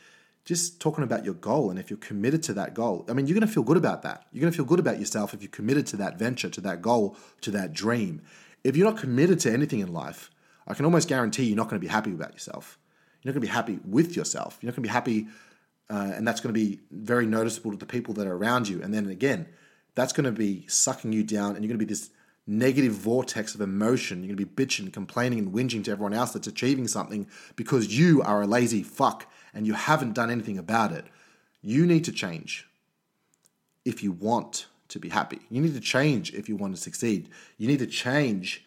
just 0.45 0.79
talking 0.79 1.03
about 1.03 1.25
your 1.25 1.33
goal 1.33 1.69
and 1.69 1.79
if 1.79 1.89
you're 1.89 1.97
committed 1.97 2.43
to 2.43 2.53
that 2.53 2.73
goal. 2.73 3.05
I 3.09 3.13
mean, 3.13 3.27
you're 3.27 3.37
going 3.37 3.47
to 3.47 3.53
feel 3.53 3.63
good 3.63 3.77
about 3.77 4.03
that. 4.03 4.25
You're 4.31 4.41
going 4.41 4.51
to 4.51 4.55
feel 4.55 4.65
good 4.65 4.79
about 4.79 4.99
yourself 4.99 5.33
if 5.33 5.41
you're 5.41 5.49
committed 5.49 5.87
to 5.87 5.97
that 5.97 6.17
venture, 6.19 6.49
to 6.49 6.61
that 6.61 6.81
goal, 6.81 7.17
to 7.41 7.51
that 7.51 7.73
dream. 7.73 8.21
If 8.63 8.75
you're 8.75 8.89
not 8.89 8.99
committed 8.99 9.39
to 9.41 9.51
anything 9.51 9.79
in 9.79 9.91
life, 9.91 10.31
I 10.67 10.73
can 10.73 10.85
almost 10.85 11.07
guarantee 11.07 11.45
you're 11.45 11.57
not 11.57 11.69
going 11.69 11.79
to 11.79 11.85
be 11.85 11.91
happy 11.91 12.11
about 12.11 12.33
yourself. 12.33 12.79
You're 13.21 13.31
not 13.33 13.39
going 13.39 13.47
to 13.47 13.47
be 13.47 13.53
happy 13.53 13.79
with 13.85 14.15
yourself. 14.15 14.57
You're 14.61 14.69
not 14.69 14.75
going 14.75 14.83
to 14.83 14.89
be 14.89 14.93
happy, 14.93 15.27
uh, 15.89 16.13
and 16.15 16.27
that's 16.27 16.41
going 16.41 16.53
to 16.53 16.59
be 16.59 16.79
very 16.91 17.25
noticeable 17.25 17.71
to 17.71 17.77
the 17.77 17.85
people 17.85 18.13
that 18.15 18.27
are 18.27 18.35
around 18.35 18.67
you. 18.67 18.81
And 18.81 18.93
then 18.93 19.07
again, 19.07 19.47
that's 19.95 20.13
going 20.13 20.25
to 20.25 20.31
be 20.31 20.65
sucking 20.67 21.11
you 21.11 21.23
down, 21.23 21.55
and 21.55 21.63
you're 21.63 21.69
going 21.69 21.79
to 21.79 21.85
be 21.85 21.89
this 21.89 22.11
negative 22.47 22.93
vortex 22.93 23.55
of 23.55 23.61
emotion. 23.61 24.19
You're 24.19 24.35
going 24.35 24.37
to 24.37 24.45
be 24.45 24.65
bitching, 24.65 24.91
complaining, 24.93 25.39
and 25.39 25.53
whinging 25.53 25.83
to 25.85 25.91
everyone 25.91 26.13
else 26.13 26.31
that's 26.31 26.47
achieving 26.47 26.87
something 26.87 27.27
because 27.55 27.97
you 27.97 28.21
are 28.21 28.41
a 28.41 28.47
lazy 28.47 28.83
fuck 28.83 29.27
and 29.53 29.65
you 29.65 29.73
haven't 29.73 30.13
done 30.13 30.29
anything 30.29 30.57
about 30.57 30.91
it. 30.91 31.05
You 31.61 31.85
need 31.85 32.03
to 32.05 32.11
change 32.11 32.67
if 33.83 34.03
you 34.03 34.11
want 34.11 34.67
to 34.89 34.99
be 34.99 35.09
happy. 35.09 35.39
You 35.49 35.61
need 35.61 35.73
to 35.73 35.79
change 35.79 36.33
if 36.33 36.47
you 36.47 36.55
want 36.55 36.75
to 36.75 36.81
succeed. 36.81 37.29
You 37.57 37.67
need 37.67 37.79
to 37.79 37.87
change 37.87 38.63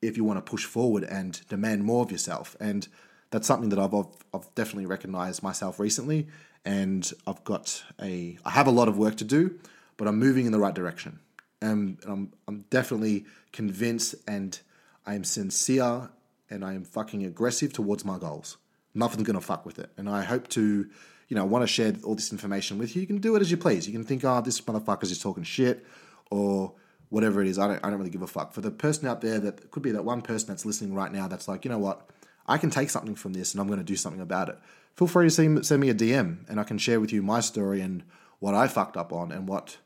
if 0.00 0.16
you 0.16 0.24
want 0.24 0.38
to 0.38 0.50
push 0.50 0.64
forward 0.64 1.04
and 1.04 1.40
demand 1.48 1.84
more 1.84 2.04
of 2.04 2.10
yourself. 2.10 2.56
And 2.60 2.88
that's 3.30 3.46
something 3.46 3.68
that 3.68 3.78
I've, 3.78 3.92
I've 4.32 4.54
definitely 4.54 4.86
recognized 4.86 5.42
myself 5.42 5.78
recently. 5.78 6.28
And 6.64 7.10
I've 7.26 7.44
got 7.44 7.84
a, 8.00 8.38
I 8.44 8.50
have 8.50 8.66
a 8.66 8.70
lot 8.70 8.88
of 8.88 8.96
work 8.96 9.16
to 9.16 9.24
do, 9.24 9.58
but 9.98 10.08
I'm 10.08 10.18
moving 10.18 10.46
in 10.46 10.52
the 10.52 10.58
right 10.58 10.74
direction 10.74 11.18
and 11.60 11.98
I'm, 12.06 12.32
I'm 12.46 12.64
definitely 12.70 13.24
convinced 13.52 14.14
and 14.26 14.58
I 15.06 15.14
am 15.14 15.24
sincere 15.24 16.10
and 16.50 16.64
I 16.64 16.74
am 16.74 16.84
fucking 16.84 17.24
aggressive 17.24 17.72
towards 17.72 18.04
my 18.04 18.18
goals. 18.18 18.56
Nothing's 18.94 19.26
gonna 19.26 19.40
fuck 19.40 19.66
with 19.66 19.78
it. 19.78 19.90
And 19.96 20.08
I 20.08 20.22
hope 20.22 20.48
to, 20.48 20.88
you 21.28 21.36
know, 21.36 21.44
want 21.44 21.62
to 21.62 21.66
share 21.66 21.94
all 22.04 22.14
this 22.14 22.32
information 22.32 22.78
with 22.78 22.94
you. 22.94 23.00
You 23.00 23.06
can 23.06 23.18
do 23.18 23.36
it 23.36 23.40
as 23.40 23.50
you 23.50 23.56
please. 23.56 23.86
You 23.86 23.92
can 23.92 24.04
think, 24.04 24.24
oh, 24.24 24.40
this 24.40 24.60
motherfucker's 24.60 25.10
just 25.10 25.22
talking 25.22 25.44
shit 25.44 25.84
or 26.30 26.72
whatever 27.10 27.40
it 27.42 27.48
is. 27.48 27.58
I 27.58 27.68
don't, 27.68 27.84
I 27.84 27.90
don't 27.90 27.98
really 27.98 28.10
give 28.10 28.22
a 28.22 28.26
fuck. 28.26 28.52
For 28.52 28.60
the 28.60 28.70
person 28.70 29.08
out 29.08 29.20
there 29.20 29.38
that 29.38 29.70
could 29.70 29.82
be 29.82 29.92
that 29.92 30.04
one 30.04 30.22
person 30.22 30.48
that's 30.48 30.64
listening 30.64 30.94
right 30.94 31.12
now 31.12 31.28
that's 31.28 31.48
like, 31.48 31.64
you 31.64 31.70
know 31.70 31.78
what, 31.78 32.08
I 32.46 32.58
can 32.58 32.70
take 32.70 32.90
something 32.90 33.14
from 33.14 33.34
this 33.34 33.52
and 33.52 33.60
I'm 33.60 33.68
to 33.68 33.84
do 33.84 33.96
something 33.96 34.22
about 34.22 34.48
it. 34.48 34.58
Feel 34.96 35.06
free 35.06 35.28
to 35.28 35.62
send 35.62 35.80
me 35.80 35.90
a 35.90 35.94
DM 35.94 36.48
and 36.48 36.58
I 36.58 36.64
can 36.64 36.78
share 36.78 36.98
with 36.98 37.12
you 37.12 37.22
my 37.22 37.40
story 37.40 37.80
and 37.80 38.02
what 38.40 38.54
I 38.54 38.68
fucked 38.68 38.96
up 38.96 39.12
on 39.12 39.32
and 39.32 39.46
what 39.46 39.76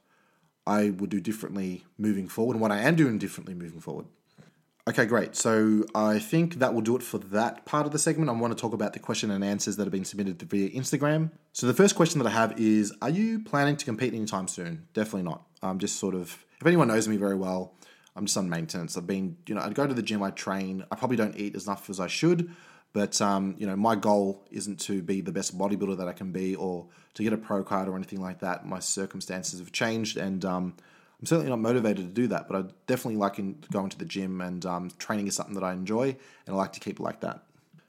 I 0.66 0.90
would 0.90 1.11
do 1.11 1.20
differently 1.20 1.85
moving 1.98 2.29
forward 2.29 2.55
and 2.55 2.61
what 2.61 2.70
I 2.70 2.81
am 2.81 2.94
doing 2.94 3.18
differently 3.18 3.55
moving 3.55 3.81
forward. 3.81 4.07
Okay, 4.88 5.07
great. 5.07 5.37
So 5.37 5.85
I 5.94 6.18
think 6.18 6.57
that 6.57 6.75
will 6.75 6.81
do 6.81 6.96
it 6.96 7.05
for 7.05 7.18
that 7.18 7.64
part 7.64 7.87
of 7.87 7.92
the 7.92 8.01
segment. 8.01 8.29
I 8.29 8.33
want 8.33 8.57
to 8.57 8.61
talk 8.61 8.72
about 8.72 8.92
the 8.92 8.98
question 8.98 9.31
and 9.31 9.44
answers 9.44 9.77
that 9.77 9.85
have 9.85 9.92
been 9.92 10.05
submitted 10.05 10.42
via 10.42 10.70
Instagram. 10.70 11.31
So 11.53 11.68
the 11.68 11.75
first 11.75 11.94
question 11.94 12.18
that 12.18 12.27
I 12.27 12.33
have 12.33 12.59
is 12.59 12.92
Are 13.01 13.11
you 13.11 13.38
planning 13.40 13.77
to 13.77 13.85
compete 13.85 14.12
anytime 14.12 14.48
soon? 14.48 14.88
Definitely 14.92 15.22
not. 15.22 15.46
I'm 15.62 15.79
just 15.79 16.01
sort 16.01 16.16
of, 16.16 16.44
if 16.61 16.66
anyone 16.66 16.88
knows 16.88 17.07
me 17.07 17.16
very 17.16 17.37
well, 17.37 17.75
I'm 18.16 18.27
just 18.27 18.37
on 18.37 18.48
maintenance. 18.48 18.96
I've 18.96 19.07
been, 19.07 19.37
you 19.46 19.55
know, 19.55 19.61
I'd 19.61 19.75
go 19.75 19.87
to 19.87 19.94
the 19.94 20.03
gym, 20.03 20.20
I 20.20 20.31
train. 20.31 20.85
I 20.90 20.96
probably 20.96 21.16
don't 21.16 21.37
eat 21.37 21.55
as 21.55 21.66
enough 21.66 21.88
as 21.88 22.01
I 22.01 22.09
should. 22.09 22.51
But 22.92 23.20
um, 23.22 23.55
you 23.59 23.66
know, 23.66 23.76
my 23.76 23.96
goal 23.96 24.44
isn't 24.50 24.81
to 24.81 25.02
be 25.02 25.20
the 25.20 25.33
best 25.33 25.57
bodybuilder 25.57 25.96
that 25.98 26.09
I 26.09 26.12
can 26.12 26.31
be, 26.33 26.55
or 26.55 26.87
to 27.14 27.22
get 27.22 27.33
a 27.33 27.38
pro 27.38 27.64
card 27.64 27.88
or 27.88 27.96
anything 27.96 28.20
like 28.20 28.40
that. 28.40 28.66
My 28.66 28.81
circumstances 28.81 29.61
have 29.61 29.72
changed, 29.72 30.16
and 30.16 30.44
um, 30.44 30.74
I'm 31.18 31.26
certainly 31.26 31.50
not 31.50 31.61
motivated 31.61 32.05
to 32.05 32.12
do 32.12 32.26
that. 32.28 32.48
But 32.48 32.57
I 32.57 32.68
definitely 32.87 33.16
like 33.16 33.37
going 33.70 33.88
to 33.90 33.98
the 33.98 34.05
gym, 34.05 34.40
and 34.40 34.64
um, 34.66 34.90
training 34.98 35.26
is 35.26 35.35
something 35.35 35.55
that 35.55 35.64
I 35.64 35.72
enjoy, 35.72 36.16
and 36.46 36.55
I 36.55 36.59
like 36.59 36.72
to 36.74 36.81
keep 36.81 37.00
it 37.00 37.02
like 37.02 37.20
that. 37.20 37.44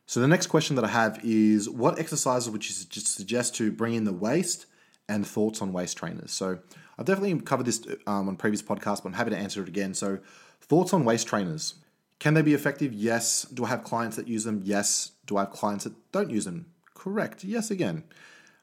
So 0.06 0.20
the 0.20 0.28
next 0.28 0.48
question 0.48 0.76
that 0.78 0.86
I 0.86 0.90
have 0.90 1.20
is, 1.24 1.70
what 1.70 2.00
exercises 2.00 2.50
would 2.50 2.64
you 2.64 2.74
suggest 2.74 3.56
to 3.56 3.72
bring 3.72 3.96
in 3.96 4.04
the 4.06 4.14
waist, 4.14 4.68
and 5.10 5.28
thoughts 5.28 5.62
on 5.62 5.74
waist 5.74 5.98
trainers? 5.98 6.32
So 6.32 6.60
I've 6.98 7.06
definitely 7.06 7.40
covered 7.42 7.66
this 7.66 7.86
um, 8.08 8.30
on 8.30 8.38
previous 8.38 8.62
podcasts, 8.62 9.04
but 9.04 9.08
I'm 9.08 9.14
happy 9.14 9.32
to 9.32 9.38
answer 9.38 9.62
it 9.62 9.68
again. 9.68 9.94
So 9.94 10.20
thoughts 10.62 10.94
on 10.94 11.04
waist 11.04 11.28
trainers. 11.28 11.76
Can 12.24 12.36
they 12.36 12.42
be 12.42 12.54
effective? 12.54 12.94
Yes. 12.94 13.44
Do 13.54 13.66
I 13.66 13.68
have 13.68 13.84
clients 13.84 14.16
that 14.16 14.30
use 14.30 14.46
them? 14.46 14.62
Yes. 14.64 15.12
Do 15.26 15.36
I 15.36 15.42
have 15.42 15.52
clients 15.52 15.84
that 15.84 15.92
don't 16.14 16.30
use 16.30 16.46
them? 16.46 16.68
Correct. 16.94 17.44
Yes, 17.44 17.70
again. 17.70 18.06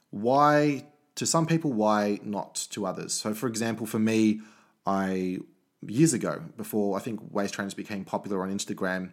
Why, 0.09 0.87
to 1.16 1.27
some 1.27 1.46
people, 1.46 1.70
why 1.70 2.20
not 2.25 2.55
to 2.70 2.87
others? 2.87 3.12
So, 3.12 3.35
for 3.35 3.49
example, 3.49 3.85
for 3.85 3.99
me, 3.99 4.40
I, 4.87 5.40
years 5.83 6.14
ago, 6.14 6.40
before 6.57 6.96
I 6.96 7.01
think 7.01 7.20
waist 7.35 7.53
trainers 7.53 7.75
became 7.75 8.03
popular 8.03 8.42
on 8.42 8.51
Instagram, 8.51 9.12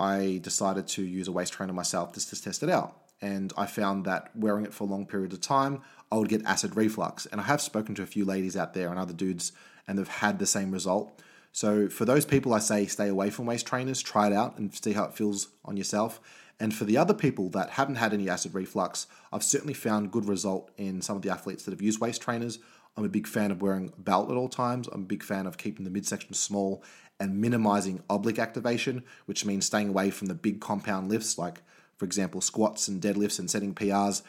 I 0.00 0.40
decided 0.42 0.88
to 0.88 1.02
use 1.02 1.28
a 1.28 1.32
waist 1.32 1.52
trainer 1.52 1.74
myself 1.74 2.14
just 2.14 2.30
to 2.30 2.40
test 2.40 2.62
it 2.62 2.70
out. 2.70 2.96
And 3.20 3.52
I 3.58 3.66
found 3.66 4.06
that 4.06 4.30
wearing 4.34 4.64
it 4.64 4.72
for 4.72 4.84
a 4.84 4.86
long 4.86 5.04
period 5.04 5.34
of 5.34 5.42
time, 5.42 5.82
I 6.10 6.16
would 6.16 6.30
get 6.30 6.42
acid 6.46 6.76
reflux. 6.76 7.26
And 7.26 7.42
I 7.42 7.44
have 7.44 7.60
spoken 7.60 7.94
to 7.96 8.02
a 8.02 8.06
few 8.06 8.24
ladies 8.24 8.56
out 8.56 8.72
there 8.72 8.88
and 8.88 8.98
other 8.98 9.12
dudes, 9.12 9.52
and 9.86 9.98
they've 9.98 10.08
had 10.08 10.38
the 10.38 10.46
same 10.46 10.70
result. 10.70 11.20
So 11.56 11.88
for 11.88 12.04
those 12.04 12.26
people, 12.26 12.52
I 12.52 12.58
say 12.58 12.84
stay 12.84 13.08
away 13.08 13.30
from 13.30 13.46
waist 13.46 13.66
trainers, 13.66 14.02
try 14.02 14.26
it 14.26 14.34
out 14.34 14.58
and 14.58 14.74
see 14.74 14.92
how 14.92 15.04
it 15.04 15.14
feels 15.14 15.48
on 15.64 15.78
yourself. 15.78 16.20
And 16.60 16.74
for 16.74 16.84
the 16.84 16.98
other 16.98 17.14
people 17.14 17.48
that 17.48 17.70
haven't 17.70 17.94
had 17.94 18.12
any 18.12 18.28
acid 18.28 18.52
reflux, 18.52 19.06
I've 19.32 19.42
certainly 19.42 19.72
found 19.72 20.12
good 20.12 20.28
result 20.28 20.70
in 20.76 21.00
some 21.00 21.16
of 21.16 21.22
the 21.22 21.30
athletes 21.30 21.62
that 21.64 21.70
have 21.70 21.80
used 21.80 21.98
waist 21.98 22.20
trainers. 22.20 22.58
I'm 22.94 23.06
a 23.06 23.08
big 23.08 23.26
fan 23.26 23.50
of 23.50 23.62
wearing 23.62 23.90
a 23.96 24.00
belt 24.02 24.30
at 24.30 24.36
all 24.36 24.50
times. 24.50 24.86
I'm 24.88 25.04
a 25.04 25.06
big 25.06 25.22
fan 25.22 25.46
of 25.46 25.56
keeping 25.56 25.86
the 25.86 25.90
midsection 25.90 26.34
small 26.34 26.84
and 27.18 27.40
minimizing 27.40 28.02
oblique 28.10 28.38
activation, 28.38 29.02
which 29.24 29.46
means 29.46 29.64
staying 29.64 29.88
away 29.88 30.10
from 30.10 30.26
the 30.26 30.34
big 30.34 30.60
compound 30.60 31.08
lifts, 31.08 31.38
like, 31.38 31.62
for 31.96 32.04
example, 32.04 32.42
squats 32.42 32.86
and 32.86 33.00
deadlifts 33.00 33.38
and 33.38 33.50
setting 33.50 33.74
PRs. 33.74 34.20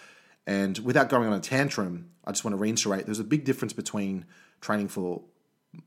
And 0.45 0.77
without 0.79 1.09
going 1.09 1.27
on 1.27 1.33
a 1.33 1.41
tantrum, 1.41 2.09
I 2.23 2.31
just 2.31 2.45
want 2.45 2.53
to 2.53 2.57
reiterate 2.57 3.03
there's 3.03 3.19
a 3.19 3.25
big 3.25 3.43
difference 3.43 3.73
between 3.73 4.23
training 4.61 4.87
for 4.87 5.23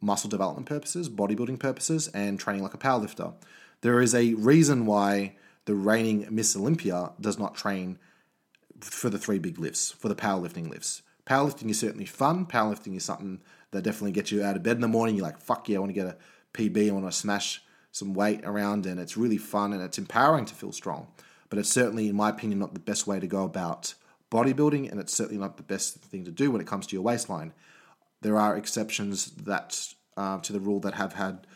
muscle 0.00 0.30
development 0.30 0.66
purposes, 0.66 1.08
bodybuilding 1.08 1.58
purposes, 1.58 2.08
and 2.08 2.38
training 2.38 2.62
like 2.62 2.74
a 2.74 2.78
powerlifter. 2.78 3.34
There 3.80 4.00
is 4.00 4.14
a 4.14 4.34
reason 4.34 4.86
why 4.86 5.36
the 5.64 5.74
reigning 5.74 6.26
Miss 6.30 6.56
Olympia 6.56 7.12
does 7.20 7.38
not 7.38 7.54
train 7.54 7.98
for 8.80 9.10
the 9.10 9.18
three 9.18 9.38
big 9.38 9.58
lifts, 9.58 9.92
for 9.92 10.08
the 10.08 10.14
powerlifting 10.14 10.68
lifts. 10.68 11.02
Powerlifting 11.26 11.70
is 11.70 11.78
certainly 11.78 12.06
fun. 12.06 12.46
Powerlifting 12.46 12.96
is 12.96 13.04
something 13.04 13.40
that 13.70 13.82
definitely 13.82 14.12
gets 14.12 14.32
you 14.32 14.42
out 14.42 14.56
of 14.56 14.62
bed 14.62 14.76
in 14.76 14.80
the 14.80 14.88
morning. 14.88 15.16
You're 15.16 15.24
like, 15.26 15.40
fuck 15.40 15.68
yeah, 15.68 15.76
I 15.76 15.80
want 15.80 15.90
to 15.90 15.94
get 15.94 16.06
a 16.06 16.16
PB, 16.54 16.88
I 16.88 16.92
want 16.92 17.06
to 17.06 17.12
smash 17.12 17.62
some 17.92 18.14
weight 18.14 18.40
around, 18.44 18.86
and 18.86 19.00
it's 19.00 19.16
really 19.16 19.38
fun 19.38 19.72
and 19.72 19.82
it's 19.82 19.98
empowering 19.98 20.44
to 20.46 20.54
feel 20.54 20.72
strong. 20.72 21.08
But 21.48 21.58
it's 21.58 21.68
certainly, 21.68 22.08
in 22.08 22.16
my 22.16 22.30
opinion, 22.30 22.58
not 22.58 22.74
the 22.74 22.80
best 22.80 23.06
way 23.06 23.20
to 23.20 23.26
go 23.26 23.44
about 23.44 23.94
bodybuilding, 24.30 24.90
and 24.90 25.00
it's 25.00 25.12
certainly 25.12 25.40
not 25.40 25.56
the 25.56 25.62
best 25.62 25.96
thing 25.96 26.24
to 26.24 26.30
do 26.30 26.50
when 26.50 26.60
it 26.60 26.66
comes 26.66 26.86
to 26.86 26.96
your 26.96 27.02
waistline. 27.02 27.52
There 28.22 28.38
are 28.38 28.56
exceptions 28.56 29.30
that 29.32 29.94
uh, 30.16 30.38
to 30.40 30.52
the 30.52 30.60
rule 30.60 30.80
that 30.80 30.94
have 30.94 31.14
had 31.14 31.46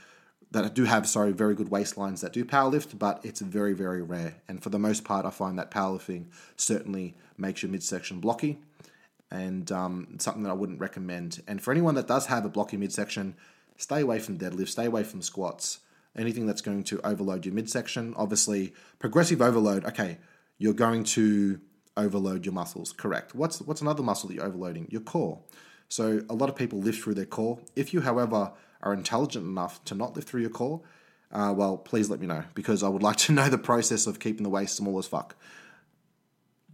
that 0.50 0.72
do 0.72 0.85
have 0.85 1.07
sorry 1.07 1.33
very 1.33 1.55
good 1.55 1.68
waistlines 1.68 2.20
that 2.20 2.33
do 2.33 2.44
powerlift, 2.44 2.98
but 2.98 3.20
it's 3.24 3.40
very 3.40 3.74
very 3.74 4.03
rare. 4.03 4.37
And 4.48 4.62
for 4.62 4.70
the 4.70 4.79
most 4.79 5.05
part, 5.05 5.27
I 5.27 5.31
find 5.31 5.59
that 5.59 5.70
powerlifting 5.70 6.27
certainly 6.57 7.16
makes 7.37 7.62
your 7.62 7.72
midsection 7.72 8.20
blocky, 8.20 8.61
and 9.31 9.70
um, 9.72 10.16
something 10.18 10.42
that 10.44 10.50
I 10.50 10.55
wouldn't 10.55 10.81
recommend. 10.81 11.42
And 11.46 11.61
for 11.61 11.72
anyone 11.72 11.96
that 11.96 12.07
does 12.07 12.27
have 12.27 12.44
a 12.44 12.48
blocky 12.48 12.77
midsection, 12.77 13.35
stay 13.77 14.00
away 14.00 14.20
from 14.20 14.38
deadlifts, 14.38 14.68
stay 14.68 14.87
away 14.87 15.03
from 15.03 15.22
squats, 15.22 15.81
anything 16.16 16.46
that's 16.46 16.62
going 16.62 16.85
to 16.85 17.00
overload 17.05 17.44
your 17.44 17.55
midsection. 17.55 18.14
Obviously, 18.16 18.72
progressive 18.98 19.42
overload. 19.42 19.85
Okay, 19.85 20.18
you're 20.59 20.72
going 20.72 21.05
to 21.05 21.61
overload 21.96 22.44
your 22.46 22.55
muscles. 22.55 22.92
Correct. 22.92 23.35
What's 23.35 23.61
what's 23.61 23.81
another 23.81 24.03
muscle 24.03 24.29
that 24.29 24.37
you're 24.37 24.46
overloading? 24.46 24.87
Your 24.90 25.03
core. 25.03 25.40
So 25.95 26.23
a 26.29 26.35
lot 26.35 26.49
of 26.49 26.57
people 26.57 26.81
lift 26.81 27.05
through 27.05 27.15
their 27.15 27.25
core. 27.25 27.61
If 27.77 27.95
you, 27.95 28.01
however, 28.01 28.51
are 28.83 28.93
intelligent 28.93 29.47
enough 29.47 29.85
to 29.85 29.95
not 29.95 30.17
lift 30.17 30.29
through 30.29 30.41
your 30.41 30.51
core, 30.51 30.81
uh, 31.31 31.55
well, 31.57 31.77
please 31.77 32.11
let 32.11 32.19
me 32.19 32.27
know 32.27 32.43
because 32.53 32.83
I 32.83 32.89
would 32.89 33.01
like 33.05 33.15
to 33.19 33.33
know 33.39 33.49
the 33.49 33.59
process 33.59 34.09
of 34.09 34.19
keeping 34.19 34.43
the 34.43 34.51
waist 34.51 34.75
small 34.75 34.99
as 34.99 35.07
fuck. 35.07 35.37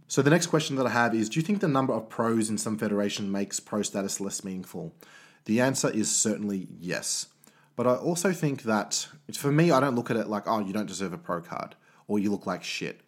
So 0.07 0.23
the 0.23 0.31
next 0.31 0.47
question 0.47 0.75
that 0.77 0.87
I 0.87 0.89
have 0.89 1.13
is: 1.13 1.29
Do 1.29 1.39
you 1.39 1.45
think 1.45 1.59
the 1.59 1.67
number 1.67 1.93
of 1.93 2.09
pros 2.09 2.49
in 2.49 2.57
some 2.57 2.79
federation 2.79 3.31
makes 3.31 3.59
pro 3.59 3.83
status 3.83 4.19
less 4.19 4.43
meaningful? 4.43 4.91
The 5.45 5.61
answer 5.61 5.91
is 5.91 6.09
certainly 6.09 6.67
yes. 6.79 7.27
But 7.75 7.85
I 7.85 7.97
also 7.97 8.33
think 8.33 8.63
that 8.63 9.07
for 9.35 9.51
me, 9.51 9.69
I 9.69 9.79
don't 9.79 9.95
look 9.95 10.09
at 10.09 10.17
it 10.17 10.29
like, 10.29 10.47
oh, 10.47 10.61
you 10.61 10.73
don't 10.73 10.87
deserve 10.87 11.13
a 11.13 11.19
pro 11.19 11.41
card 11.41 11.75
or 12.07 12.17
you 12.17 12.31
look 12.31 12.47
like 12.47 12.63
shit. 12.63 13.01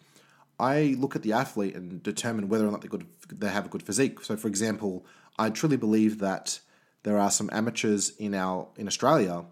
I 0.59 0.95
look 0.99 1.15
at 1.15 1.23
the 1.23 1.33
athlete 1.33 1.75
and 1.75 2.03
determine 2.03 2.49
whether 2.49 2.67
or 2.67 2.71
not 2.71 2.81
they 2.81 2.87
good 2.87 3.07
they 3.29 3.49
have 3.49 3.65
a 3.65 3.69
good 3.69 3.81
physique. 3.81 4.21
So, 4.21 4.37
for 4.37 4.47
example, 4.47 5.05
I 5.37 5.49
truly 5.49 5.77
believe 5.77 6.19
that 6.19 6.59
there 7.03 7.17
are 7.17 7.31
some 7.31 7.49
amateurs 7.51 8.11
in 8.17 8.33
our 8.33 8.67
in 8.77 8.87
Australia 8.87 9.45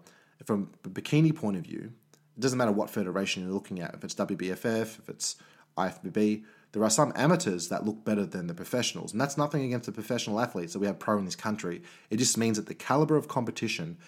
from 0.44 0.70
a 0.84 0.88
bikini 0.88 1.34
point 1.34 1.56
of 1.56 1.62
view. 1.62 1.92
It 2.36 2.40
doesn't 2.40 2.58
matter 2.58 2.72
what 2.72 2.90
federation 2.90 3.42
you're 3.42 3.52
looking 3.52 3.80
at, 3.80 3.94
if 3.94 4.04
it's 4.04 4.14
WBFF, 4.14 4.98
if 4.98 5.08
it's 5.08 5.36
IFBB. 5.76 6.44
There 6.72 6.82
are 6.82 6.90
some 6.90 7.12
amateurs 7.14 7.68
that 7.68 7.84
look 7.84 8.04
better 8.04 8.24
than 8.24 8.46
the 8.46 8.54
professionals, 8.54 9.12
and 9.12 9.20
that's 9.20 9.36
nothing 9.36 9.62
against 9.62 9.86
the 9.86 9.92
professional 9.92 10.40
athletes 10.40 10.72
that 10.72 10.78
we 10.78 10.86
have 10.86 10.98
pro 10.98 11.18
in 11.18 11.26
this 11.26 11.36
country. 11.36 11.82
It 12.08 12.16
just 12.16 12.38
means 12.38 12.56
that 12.56 12.66
the 12.66 12.74
caliber 12.74 13.16
of 13.16 13.28
competition 13.28 13.98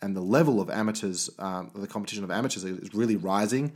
and 0.00 0.14
the 0.14 0.20
level 0.20 0.60
of 0.60 0.70
amateurs, 0.70 1.28
um, 1.40 1.72
the 1.74 1.88
competition 1.88 2.22
of 2.22 2.30
amateurs 2.30 2.62
is 2.62 2.94
really 2.94 3.16
rising, 3.16 3.72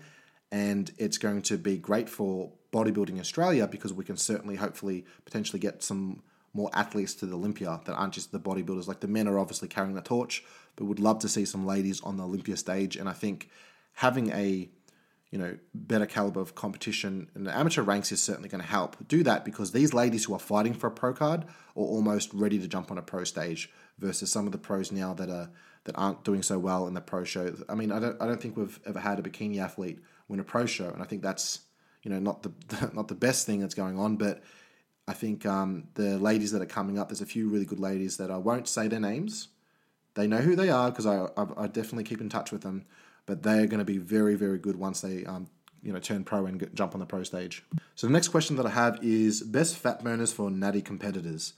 and 0.53 0.91
it's 0.99 1.19
going 1.19 1.43
to 1.43 1.59
be 1.59 1.77
great 1.79 2.09
for 2.09 2.53
bodybuilding 2.73 3.19
Australia 3.19 3.67
because 3.67 3.93
we 3.93 4.05
can 4.05 4.17
certainly, 4.17 4.55
hopefully, 4.55 5.05
potentially 5.25 5.59
get 5.59 5.83
some 5.83 6.23
more 6.59 6.71
athletes 6.75 7.15
to 7.15 7.27
the 7.27 7.37
Olympia 7.37 7.81
that 7.87 7.95
aren't 7.95 8.15
just 8.15 8.33
the 8.33 8.41
bodybuilders. 8.41 8.87
Like 8.87 9.01
the 9.01 9.09
men 9.09 9.27
are 9.27 9.39
obviously 9.39 9.69
carrying 9.69 9.95
the 9.95 10.03
torch, 10.03 10.45
but 10.77 10.85
would 10.85 11.01
love 11.01 11.21
to 11.21 11.29
see 11.29 11.45
some 11.45 11.65
ladies 11.65 12.03
on 12.03 12.17
the 12.17 12.25
Olympia 12.25 12.57
stage. 12.57 12.97
And 12.97 13.09
I 13.09 13.13
think 13.13 13.49
having 13.95 14.31
a 14.33 14.69
you 15.31 15.39
know 15.39 15.59
better 15.75 16.07
caliber 16.07 16.41
of 16.41 16.55
competition 16.55 17.31
in 17.35 17.45
the 17.45 17.57
amateur 17.57 17.83
ranks 17.83 18.11
is 18.13 18.23
certainly 18.23 18.49
going 18.49 18.63
to 18.63 18.67
help 18.67 18.97
do 19.09 19.23
that 19.23 19.45
because 19.45 19.73
these 19.73 19.93
ladies 19.93 20.25
who 20.25 20.35
are 20.35 20.39
fighting 20.39 20.73
for 20.73 20.87
a 20.87 20.91
pro 20.91 21.13
card 21.13 21.45
are 21.45 21.49
almost 21.97 22.33
ready 22.33 22.59
to 22.59 22.67
jump 22.67 22.91
on 22.91 22.99
a 22.99 23.03
pro 23.03 23.25
stage 23.25 23.71
versus 23.99 24.33
some 24.33 24.47
of 24.47 24.53
the 24.53 24.59
pros 24.59 24.91
now 24.91 25.13
that 25.15 25.29
are 25.29 25.51
that 25.85 25.95
aren't 25.97 26.25
doing 26.25 26.43
so 26.43 26.59
well 26.59 26.87
in 26.87 26.95
the 26.95 27.01
pro 27.01 27.25
show. 27.25 27.55
I 27.69 27.75
mean, 27.75 27.93
I 27.93 27.99
don't 27.99 28.21
I 28.21 28.27
don't 28.27 28.41
think 28.41 28.57
we've 28.57 28.81
ever 28.87 29.01
had 29.01 29.19
a 29.19 29.23
bikini 29.23 29.59
athlete 29.59 30.01
win 30.29 30.41
a 30.41 30.45
pro 30.45 30.67
show, 30.67 30.91
and 30.91 31.03
I 31.03 31.07
think 31.07 31.23
that's 31.23 31.61
you 32.03 32.11
know 32.11 32.19
not 32.19 32.43
the 32.43 32.91
not 32.95 33.09
the 33.09 33.15
best 33.15 33.47
thing 33.47 33.61
that's 33.61 33.75
going 33.75 33.99
on, 33.99 34.17
but 34.17 34.43
I 35.09 35.15
think 35.15 35.47
um, 35.47 35.89
the 35.95 36.19
ladies 36.19 36.53
that 36.53 36.61
are 36.61 36.67
coming 36.67 36.99
up, 36.99 37.09
there's 37.09 37.23
a 37.23 37.27
few 37.27 37.49
really 37.49 37.65
good 37.65 37.81
ladies 37.81 38.19
that 38.19 38.31
I 38.31 38.37
won't 38.37 38.69
say 38.69 38.89
their 38.89 39.01
names. 39.01 39.49
They 40.15 40.27
know 40.27 40.37
who 40.37 40.55
they 40.55 40.69
are 40.69 40.91
because 40.91 41.07
I, 41.07 41.29
I, 41.35 41.47
I, 41.65 41.67
definitely 41.67 42.05
keep 42.05 42.21
in 42.21 42.29
touch 42.29 42.53
with 42.53 42.61
them, 42.61 42.85
but 43.25 43.43
they 43.43 43.61
are 43.61 43.67
going 43.67 43.79
to 43.79 43.87
be 43.87 43.97
very, 43.97 44.35
very 44.35 44.59
good 44.59 44.77
once 44.77 45.01
they 45.01 45.25
um, 45.25 45.49
you 45.83 45.93
know 45.93 45.99
turn 45.99 46.25
pro 46.25 46.45
and 46.45 46.61
get, 46.61 46.75
jump 46.75 46.95
on 46.95 47.01
the 47.01 47.07
pro 47.07 47.23
stage. 47.23 47.65
So 47.95 48.07
the 48.07 48.13
next 48.13 48.29
question 48.29 48.57
that 48.57 48.67
I 48.67 48.71
have 48.71 48.99
is 49.03 49.41
best 49.43 49.77
fat 49.77 50.05
burners 50.05 50.31
for 50.31 50.51
natty 50.51 50.83
competitors. 50.83 51.55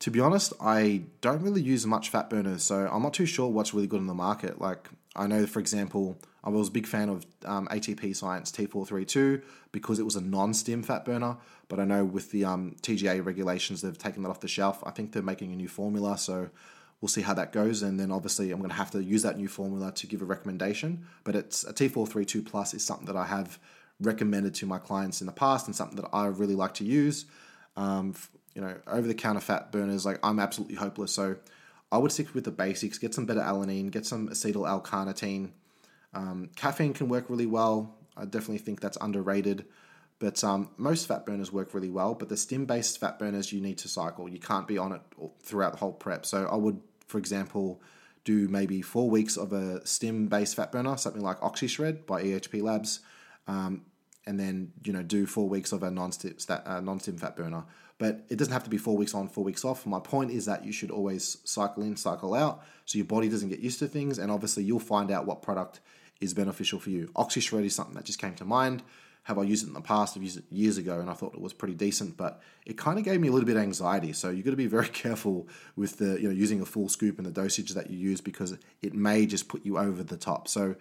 To 0.00 0.10
be 0.10 0.20
honest, 0.20 0.52
I 0.60 1.04
don't 1.22 1.42
really 1.42 1.62
use 1.62 1.86
much 1.86 2.10
fat 2.10 2.30
burners, 2.30 2.62
so 2.62 2.88
I'm 2.92 3.02
not 3.02 3.14
too 3.14 3.26
sure 3.26 3.48
what's 3.48 3.74
really 3.74 3.88
good 3.88 4.00
in 4.00 4.06
the 4.06 4.14
market. 4.14 4.60
Like 4.60 4.90
I 5.16 5.26
know, 5.26 5.46
for 5.46 5.60
example, 5.60 6.18
I 6.44 6.50
was 6.50 6.68
a 6.68 6.70
big 6.70 6.86
fan 6.86 7.08
of 7.08 7.26
um, 7.44 7.66
ATP 7.68 8.14
Science 8.14 8.52
T432 8.52 9.42
because 9.72 9.98
it 9.98 10.04
was 10.04 10.14
a 10.14 10.20
non-stim 10.20 10.82
fat 10.82 11.04
burner. 11.04 11.36
But 11.68 11.80
I 11.80 11.84
know 11.84 12.04
with 12.04 12.30
the 12.30 12.44
um, 12.44 12.76
TGA 12.82 13.24
regulations, 13.24 13.82
they've 13.82 13.98
taken 13.98 14.22
that 14.22 14.28
off 14.28 14.40
the 14.40 14.48
shelf. 14.48 14.82
I 14.86 14.90
think 14.90 15.12
they're 15.12 15.22
making 15.22 15.52
a 15.52 15.56
new 15.56 15.68
formula, 15.68 16.16
so 16.16 16.50
we'll 17.00 17.08
see 17.08 17.22
how 17.22 17.34
that 17.34 17.52
goes. 17.52 17.82
And 17.82 17.98
then 17.98 18.12
obviously, 18.12 18.52
I'm 18.52 18.58
going 18.58 18.70
to 18.70 18.76
have 18.76 18.92
to 18.92 19.02
use 19.02 19.22
that 19.22 19.36
new 19.36 19.48
formula 19.48 19.90
to 19.92 20.06
give 20.06 20.22
a 20.22 20.24
recommendation. 20.24 21.06
But 21.24 21.34
it's 21.34 21.64
a 21.64 21.72
T432 21.72 22.46
Plus 22.46 22.74
is 22.74 22.84
something 22.84 23.06
that 23.06 23.16
I 23.16 23.26
have 23.26 23.58
recommended 24.00 24.54
to 24.56 24.66
my 24.66 24.78
clients 24.78 25.20
in 25.20 25.26
the 25.26 25.32
past 25.32 25.66
and 25.66 25.74
something 25.74 25.96
that 25.96 26.08
I 26.12 26.26
really 26.26 26.54
like 26.54 26.74
to 26.74 26.84
use. 26.84 27.24
Um, 27.76 28.14
you 28.54 28.62
know, 28.62 28.76
over 28.86 29.06
the 29.06 29.14
counter 29.14 29.40
fat 29.40 29.72
burners, 29.72 30.06
like 30.06 30.18
I'm 30.22 30.38
absolutely 30.38 30.76
hopeless. 30.76 31.12
So 31.12 31.36
I 31.92 31.98
would 31.98 32.12
stick 32.12 32.34
with 32.34 32.44
the 32.44 32.50
basics, 32.50 32.98
get 32.98 33.14
some 33.14 33.26
beta 33.26 33.40
alanine. 33.40 33.90
get 33.90 34.06
some 34.06 34.28
acetyl 34.28 34.68
L-carnitine. 34.68 35.50
Um, 36.14 36.50
caffeine 36.56 36.94
can 36.94 37.08
work 37.08 37.28
really 37.28 37.46
well. 37.46 37.96
I 38.16 38.24
definitely 38.24 38.58
think 38.58 38.80
that's 38.80 38.98
underrated. 39.00 39.66
But 40.18 40.42
um, 40.42 40.70
most 40.78 41.06
fat 41.06 41.26
burners 41.26 41.52
work 41.52 41.74
really 41.74 41.90
well. 41.90 42.14
But 42.14 42.28
the 42.28 42.36
stim 42.36 42.64
based 42.64 42.98
fat 42.98 43.18
burners, 43.18 43.52
you 43.52 43.60
need 43.60 43.78
to 43.78 43.88
cycle. 43.88 44.28
You 44.28 44.40
can't 44.40 44.66
be 44.66 44.78
on 44.78 44.92
it 44.92 45.02
throughout 45.42 45.72
the 45.72 45.78
whole 45.78 45.92
prep. 45.92 46.24
So 46.24 46.48
I 46.50 46.56
would, 46.56 46.80
for 47.06 47.18
example, 47.18 47.82
do 48.24 48.48
maybe 48.48 48.82
four 48.82 49.08
weeks 49.08 49.36
of 49.36 49.52
a 49.52 49.86
stim 49.86 50.26
based 50.26 50.56
fat 50.56 50.72
burner, 50.72 50.96
something 50.96 51.22
like 51.22 51.38
OxyShred 51.40 52.06
by 52.06 52.22
EHP 52.22 52.62
Labs, 52.62 53.00
um, 53.46 53.82
and 54.26 54.40
then 54.40 54.72
you 54.84 54.92
know 54.92 55.02
do 55.02 55.26
four 55.26 55.48
weeks 55.48 55.70
of 55.70 55.82
a 55.82 55.90
non-stim, 55.90 56.34
uh, 56.48 56.80
non-stim 56.80 57.18
fat 57.18 57.36
burner. 57.36 57.64
But 57.98 58.26
it 58.28 58.36
doesn't 58.36 58.52
have 58.52 58.64
to 58.64 58.70
be 58.70 58.76
four 58.76 58.96
weeks 58.96 59.14
on, 59.14 59.28
four 59.28 59.44
weeks 59.44 59.64
off. 59.64 59.86
My 59.86 60.00
point 60.00 60.30
is 60.30 60.44
that 60.44 60.64
you 60.64 60.72
should 60.72 60.90
always 60.90 61.38
cycle 61.44 61.82
in, 61.82 61.96
cycle 61.96 62.34
out, 62.34 62.62
so 62.84 62.98
your 62.98 63.06
body 63.06 63.28
doesn't 63.28 63.48
get 63.48 63.60
used 63.60 63.78
to 63.78 63.88
things, 63.88 64.18
and 64.18 64.30
obviously 64.30 64.64
you'll 64.64 64.78
find 64.80 65.10
out 65.10 65.26
what 65.26 65.42
product 65.42 65.80
is 66.20 66.34
beneficial 66.34 66.78
for 66.78 66.90
you. 66.90 67.10
OxyShred 67.16 67.64
is 67.64 67.74
something 67.74 67.94
that 67.94 68.04
just 68.04 68.20
came 68.20 68.34
to 68.34 68.44
mind. 68.44 68.82
Have 69.24 69.38
I 69.38 69.42
used 69.42 69.64
it 69.64 69.68
in 69.68 69.74
the 69.74 69.80
past? 69.80 70.16
I've 70.16 70.22
used 70.22 70.38
it 70.38 70.44
years 70.50 70.78
ago, 70.78 71.00
and 71.00 71.10
I 71.10 71.14
thought 71.14 71.34
it 71.34 71.40
was 71.40 71.52
pretty 71.52 71.74
decent, 71.74 72.16
but 72.16 72.40
it 72.64 72.76
kind 72.76 72.98
of 72.98 73.04
gave 73.04 73.20
me 73.20 73.28
a 73.28 73.32
little 73.32 73.46
bit 73.46 73.56
of 73.56 73.62
anxiety. 73.62 74.12
So 74.12 74.30
you've 74.30 74.44
got 74.44 74.52
to 74.52 74.56
be 74.56 74.66
very 74.66 74.88
careful 75.04 75.48
with 75.74 75.96
the 75.96 76.20
you 76.20 76.28
know 76.28 76.34
using 76.34 76.60
a 76.60 76.66
full 76.66 76.88
scoop 76.88 77.18
and 77.18 77.26
the 77.26 77.32
dosage 77.32 77.70
that 77.70 77.90
you 77.90 77.98
use 77.98 78.20
because 78.20 78.56
it 78.82 78.94
may 78.94 79.26
just 79.26 79.48
put 79.48 79.64
you 79.66 79.78
over 79.78 80.02
the 80.02 80.16
top. 80.16 80.48
So 80.48 80.76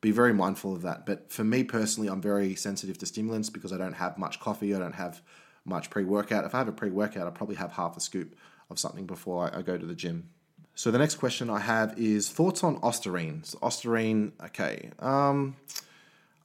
be 0.00 0.10
very 0.10 0.34
mindful 0.34 0.74
of 0.74 0.82
that. 0.82 1.06
But 1.06 1.30
for 1.30 1.44
me 1.44 1.62
personally, 1.62 2.08
I'm 2.08 2.20
very 2.20 2.54
sensitive 2.56 2.98
to 2.98 3.06
stimulants 3.06 3.48
because 3.48 3.72
I 3.72 3.78
don't 3.78 3.94
have 3.94 4.18
much 4.18 4.40
coffee. 4.40 4.74
I 4.74 4.78
don't 4.78 4.94
have 4.94 5.22
much 5.64 5.90
pre 5.90 6.04
workout. 6.04 6.44
If 6.44 6.54
I 6.54 6.58
have 6.58 6.68
a 6.68 6.72
pre 6.72 6.90
workout, 6.90 7.26
I 7.26 7.30
probably 7.30 7.56
have 7.56 7.72
half 7.72 7.96
a 7.96 8.00
scoop 8.00 8.36
of 8.70 8.78
something 8.78 9.06
before 9.06 9.50
I, 9.52 9.58
I, 9.58 9.62
go 9.62 9.76
to 9.76 9.86
the 9.86 9.94
gym. 9.94 10.30
So 10.74 10.90
the 10.90 10.98
next 10.98 11.16
question 11.16 11.50
I 11.50 11.60
have 11.60 11.98
is 11.98 12.28
thoughts 12.28 12.64
on 12.64 12.80
Ostarine. 12.80 13.44
So 13.44 13.58
Ostarine, 13.58 14.32
okay. 14.46 14.90
Um, 14.98 15.56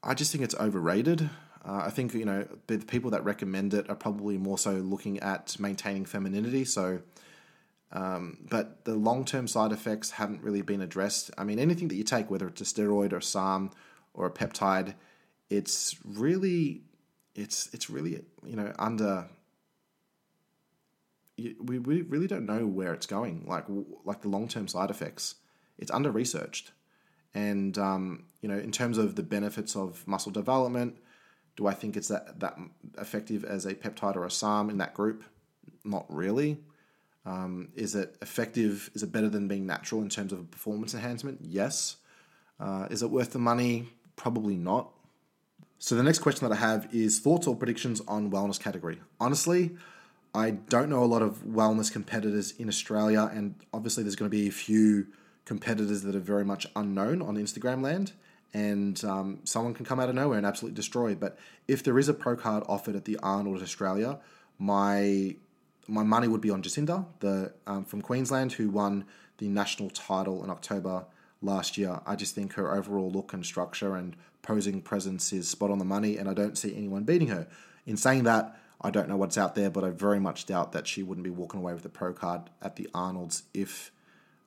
I 0.04 0.14
just 0.14 0.32
think 0.32 0.44
it's 0.44 0.56
overrated. 0.56 1.30
Uh, 1.66 1.84
I 1.86 1.90
think 1.90 2.14
you 2.14 2.26
know 2.26 2.48
the 2.68 2.78
people 2.80 3.12
that 3.12 3.24
recommend 3.24 3.74
it 3.74 3.90
are 3.90 3.96
probably 3.96 4.38
more 4.38 4.58
so 4.58 4.72
looking 4.72 5.20
at 5.20 5.60
maintaining 5.60 6.06
femininity. 6.06 6.66
So, 6.66 7.02
um, 7.92 8.38
but 8.50 8.86
the 8.86 8.96
long 8.96 9.26
term 9.26 9.48
side 9.48 9.72
effects 9.72 10.12
haven't 10.12 10.42
really 10.42 10.62
been 10.62 10.82
addressed. 10.82 11.32
I 11.38 11.44
mean, 11.44 11.60
anything 11.60 11.90
that 11.90 11.96
you 11.96 12.04
take, 12.04 12.32
whether 12.32 12.48
it's 12.48 12.62
a 12.62 12.64
steroid 12.64 13.12
or 13.12 13.20
SARM 13.20 13.72
or 14.14 14.26
a 14.26 14.32
peptide, 14.32 14.94
it's 15.50 15.96
really 16.06 16.82
it's 17.40 17.70
it's 17.74 17.90
really 17.90 18.24
you 18.46 18.56
know 18.56 18.74
under 18.80 19.28
we, 21.38 21.80
we 21.80 22.02
really 22.02 22.28
don't 22.28 22.46
know 22.46 22.66
where 22.66 22.94
it's 22.94 23.06
going 23.06 23.46
like 23.48 23.66
like 24.06 24.22
the 24.22 24.28
long-term 24.30 24.68
side 24.68 24.90
effects 24.90 25.36
it's 25.78 25.92
under 25.92 26.12
researched 26.12 26.72
and 27.34 27.78
um, 27.78 28.26
you 28.42 28.50
know 28.50 28.58
in 28.58 28.72
terms 28.72 28.98
of 28.98 29.16
the 29.16 29.24
benefits 29.24 29.76
of 29.76 30.06
muscle 30.08 30.32
development 30.32 30.98
do 31.56 31.68
i 31.68 31.74
think 31.74 31.96
it's 31.96 32.10
that 32.10 32.40
that 32.40 32.58
effective 32.98 33.44
as 33.46 33.66
a 33.66 33.74
peptide 33.74 34.16
or 34.16 34.26
a 34.26 34.32
sarm 34.32 34.70
in 34.70 34.78
that 34.78 34.94
group 34.94 35.24
not 35.84 36.06
really 36.10 36.58
Um, 37.26 37.70
is 37.76 37.96
it 37.96 38.18
effective? 38.22 38.90
Is 38.96 39.04
it 39.04 39.12
better 39.12 39.30
than 39.30 39.48
being 39.48 39.66
natural 39.66 40.02
in 40.02 40.10
terms 40.10 40.32
of 40.34 40.50
performance 40.50 40.94
enhancement? 40.94 41.40
Yes. 41.44 41.98
Uh, 42.60 42.88
is 42.90 43.04
it 43.04 43.12
worth 43.12 43.32
the 43.32 43.40
money? 43.40 43.88
Probably 44.16 44.56
not. 44.56 44.92
So 45.82 45.96
the 45.96 46.04
next 46.04 46.20
question 46.20 46.48
that 46.48 46.54
I 46.54 46.60
have 46.60 46.94
is 46.94 47.20
thoughts 47.20 47.48
or 47.48 47.56
predictions 47.56 48.02
on 48.06 48.30
wellness 48.30 48.60
category. 48.60 49.00
Honestly, 49.18 49.78
I 50.36 50.52
don't 50.52 50.90
know 50.90 51.02
a 51.02 51.06
lot 51.06 51.22
of 51.22 51.44
wellness 51.46 51.90
competitors 51.90 52.52
in 52.60 52.68
Australia, 52.68 53.32
and 53.34 53.56
obviously 53.74 54.04
there's 54.04 54.18
going 54.18 54.30
to 54.30 54.38
be 54.38 54.50
a 54.50 54.52
few 54.52 55.08
competitors 55.46 56.02
that 56.04 56.16
are 56.16 56.20
very 56.20 56.44
much 56.44 56.68
unknown 56.76 57.22
on 57.22 57.38
Instagram 57.38 57.82
land, 57.82 58.12
and 58.54 59.02
um, 59.06 59.40
someone 59.46 59.74
can 59.74 59.86
come 59.86 60.02
out 60.02 60.10
of 60.10 60.16
nowhere 60.16 60.38
and 60.38 60.46
absolutely 60.46 60.76
destroy. 60.76 61.16
But 61.16 61.40
if 61.70 61.82
there 61.82 61.98
is 61.98 62.10
a 62.10 62.14
pro 62.14 62.36
card 62.36 62.64
offered 62.68 62.98
at 62.98 63.06
the 63.06 63.18
Arnold 63.24 63.62
Australia, 63.62 64.20
my 64.58 65.38
my 65.88 66.04
money 66.04 66.28
would 66.28 66.42
be 66.42 66.52
on 66.52 66.62
Jacinda, 66.62 67.06
the 67.22 67.54
um, 67.66 67.86
from 67.86 68.02
Queensland, 68.02 68.52
who 68.52 68.70
won 68.70 69.06
the 69.38 69.48
national 69.48 69.90
title 69.92 70.44
in 70.44 70.50
October 70.50 71.06
last 71.42 71.78
year. 71.78 72.02
I 72.06 72.18
just 72.18 72.36
think 72.36 72.54
her 72.54 72.76
overall 72.76 73.10
look 73.10 73.32
and 73.32 73.46
structure 73.46 73.96
and 73.96 74.18
posing 74.42 74.82
presence 74.82 75.34
is 75.34 75.48
spot 75.48 75.72
on 75.72 75.80
the 75.80 75.86
money, 75.86 76.18
and 76.18 76.30
I 76.30 76.34
don't 76.34 76.58
see 76.58 76.76
anyone 76.76 77.04
beating 77.04 77.28
her. 77.30 77.48
In 77.86 77.98
saying 77.98 78.24
that, 78.24 78.58
I 78.82 78.92
don't 78.92 79.10
know 79.10 79.18
what's 79.18 79.38
out 79.38 79.56
there, 79.56 79.70
but 79.70 79.84
I 79.84 79.90
very 79.90 80.20
much 80.20 80.46
doubt 80.46 80.72
that 80.72 80.88
she 80.88 81.04
wouldn't 81.04 81.24
be 81.24 81.30
walking 81.30 81.60
away 81.60 81.74
with 81.74 81.86
a 81.86 81.90
pro 81.90 82.14
card 82.14 82.44
at 82.62 82.76
the 82.78 82.90
Arnold's 82.94 83.44
if 83.54 83.92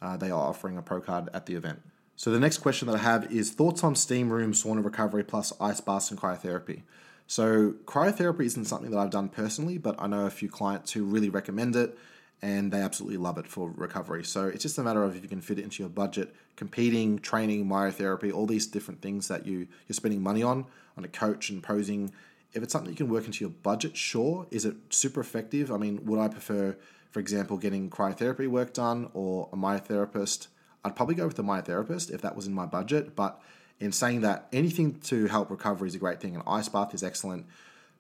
uh, 0.00 0.16
they 0.16 0.30
are 0.30 0.48
offering 0.48 0.76
a 0.76 0.82
pro 0.82 1.00
card 1.00 1.28
at 1.34 1.46
the 1.46 1.54
event. 1.54 1.82
So 2.16 2.30
the 2.30 2.40
next 2.40 2.58
question 2.58 2.88
that 2.88 2.96
I 2.96 3.02
have 3.02 3.32
is 3.32 3.50
thoughts 3.50 3.84
on 3.84 3.94
steam 3.94 4.32
room 4.32 4.52
sauna 4.52 4.84
recovery 4.84 5.24
plus 5.24 5.52
ice 5.60 5.80
baths 5.80 6.10
and 6.10 6.20
cryotherapy. 6.20 6.82
So 7.26 7.72
cryotherapy 7.84 8.44
isn't 8.44 8.66
something 8.66 8.90
that 8.90 8.98
I've 8.98 9.10
done 9.10 9.28
personally, 9.28 9.78
but 9.78 9.96
I 9.98 10.06
know 10.06 10.26
a 10.26 10.30
few 10.30 10.48
clients 10.48 10.92
who 10.92 11.04
really 11.04 11.30
recommend 11.30 11.76
it 11.76 11.96
and 12.42 12.72
they 12.72 12.80
absolutely 12.80 13.16
love 13.16 13.38
it 13.38 13.46
for 13.46 13.70
recovery. 13.70 14.24
So 14.24 14.46
it's 14.48 14.62
just 14.62 14.76
a 14.76 14.82
matter 14.82 15.02
of 15.04 15.16
if 15.16 15.22
you 15.22 15.28
can 15.28 15.40
fit 15.40 15.58
it 15.58 15.62
into 15.62 15.82
your 15.82 15.90
budget. 15.90 16.34
Competing, 16.56 17.20
training, 17.20 17.66
myotherapy, 17.66 18.32
all 18.32 18.46
these 18.46 18.66
different 18.66 19.00
things 19.00 19.28
that 19.28 19.46
you 19.46 19.68
you're 19.88 19.94
spending 19.94 20.22
money 20.22 20.42
on 20.42 20.66
on 20.96 21.04
a 21.04 21.08
coach 21.08 21.48
and 21.50 21.62
posing 21.62 22.12
if 22.52 22.62
it's 22.62 22.72
something 22.72 22.90
you 22.90 22.96
can 22.96 23.08
work 23.08 23.24
into 23.24 23.44
your 23.44 23.50
budget, 23.50 23.96
sure. 23.96 24.46
Is 24.50 24.64
it 24.64 24.76
super 24.90 25.20
effective? 25.20 25.72
I 25.72 25.78
mean, 25.78 26.04
would 26.04 26.18
I 26.18 26.28
prefer, 26.28 26.76
for 27.10 27.20
example, 27.20 27.56
getting 27.56 27.88
cryotherapy 27.88 28.46
work 28.46 28.74
done 28.74 29.10
or 29.14 29.48
a 29.52 29.56
myotherapist? 29.56 30.48
I'd 30.84 30.96
probably 30.96 31.14
go 31.14 31.26
with 31.26 31.36
the 31.36 31.44
myotherapist 31.44 32.12
if 32.12 32.20
that 32.22 32.36
was 32.36 32.46
in 32.46 32.52
my 32.52 32.66
budget. 32.66 33.16
But 33.16 33.40
in 33.80 33.92
saying 33.92 34.20
that, 34.22 34.48
anything 34.52 35.00
to 35.00 35.26
help 35.26 35.50
recovery 35.50 35.88
is 35.88 35.94
a 35.94 35.98
great 35.98 36.20
thing. 36.20 36.36
An 36.36 36.42
ice 36.46 36.68
bath 36.68 36.92
is 36.92 37.02
excellent. 37.02 37.46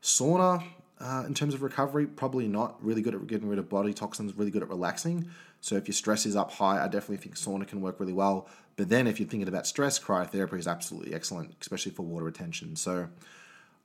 Sauna, 0.02 0.62
uh, 1.02 1.24
in 1.26 1.34
terms 1.34 1.52
of 1.52 1.62
recovery, 1.62 2.06
probably 2.06 2.46
not 2.46 2.82
really 2.84 3.02
good 3.02 3.14
at 3.14 3.26
getting 3.26 3.48
rid 3.48 3.58
of 3.58 3.68
body 3.68 3.92
toxins, 3.92 4.34
really 4.36 4.50
good 4.50 4.62
at 4.62 4.68
relaxing. 4.68 5.28
So 5.60 5.76
if 5.76 5.88
your 5.88 5.94
stress 5.94 6.26
is 6.26 6.36
up 6.36 6.52
high, 6.52 6.82
I 6.82 6.86
definitely 6.86 7.16
think 7.18 7.36
sauna 7.36 7.66
can 7.66 7.80
work 7.80 7.98
really 7.98 8.12
well. 8.12 8.48
But 8.76 8.88
then 8.88 9.06
if 9.06 9.18
you're 9.18 9.28
thinking 9.28 9.48
about 9.48 9.66
stress, 9.66 9.98
cryotherapy 9.98 10.58
is 10.58 10.66
absolutely 10.66 11.14
excellent, 11.14 11.54
especially 11.60 11.92
for 11.92 12.02
water 12.02 12.24
retention. 12.24 12.76
So 12.76 13.08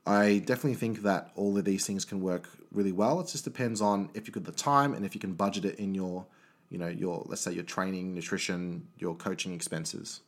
I 0.05 0.39
definitely 0.45 0.75
think 0.75 1.01
that 1.01 1.31
all 1.35 1.57
of 1.57 1.65
these 1.65 1.85
things 1.85 2.05
can 2.05 2.21
work 2.21 2.49
really 2.71 2.91
well. 2.91 3.19
It 3.19 3.27
just 3.27 3.43
depends 3.43 3.81
on 3.81 4.09
if 4.13 4.27
you've 4.27 4.35
got 4.35 4.45
the 4.45 4.51
time 4.51 4.93
and 4.93 5.05
if 5.05 5.15
you 5.15 5.19
can 5.19 5.33
budget 5.33 5.65
it 5.65 5.75
in 5.79 5.95
your, 5.95 6.25
you 6.69 6.77
know, 6.77 6.87
your 6.87 7.23
let's 7.25 7.41
say 7.41 7.51
your 7.51 7.63
training, 7.63 8.13
nutrition, 8.13 8.87
your 8.97 9.15
coaching 9.15 9.53
expenses. 9.53 10.21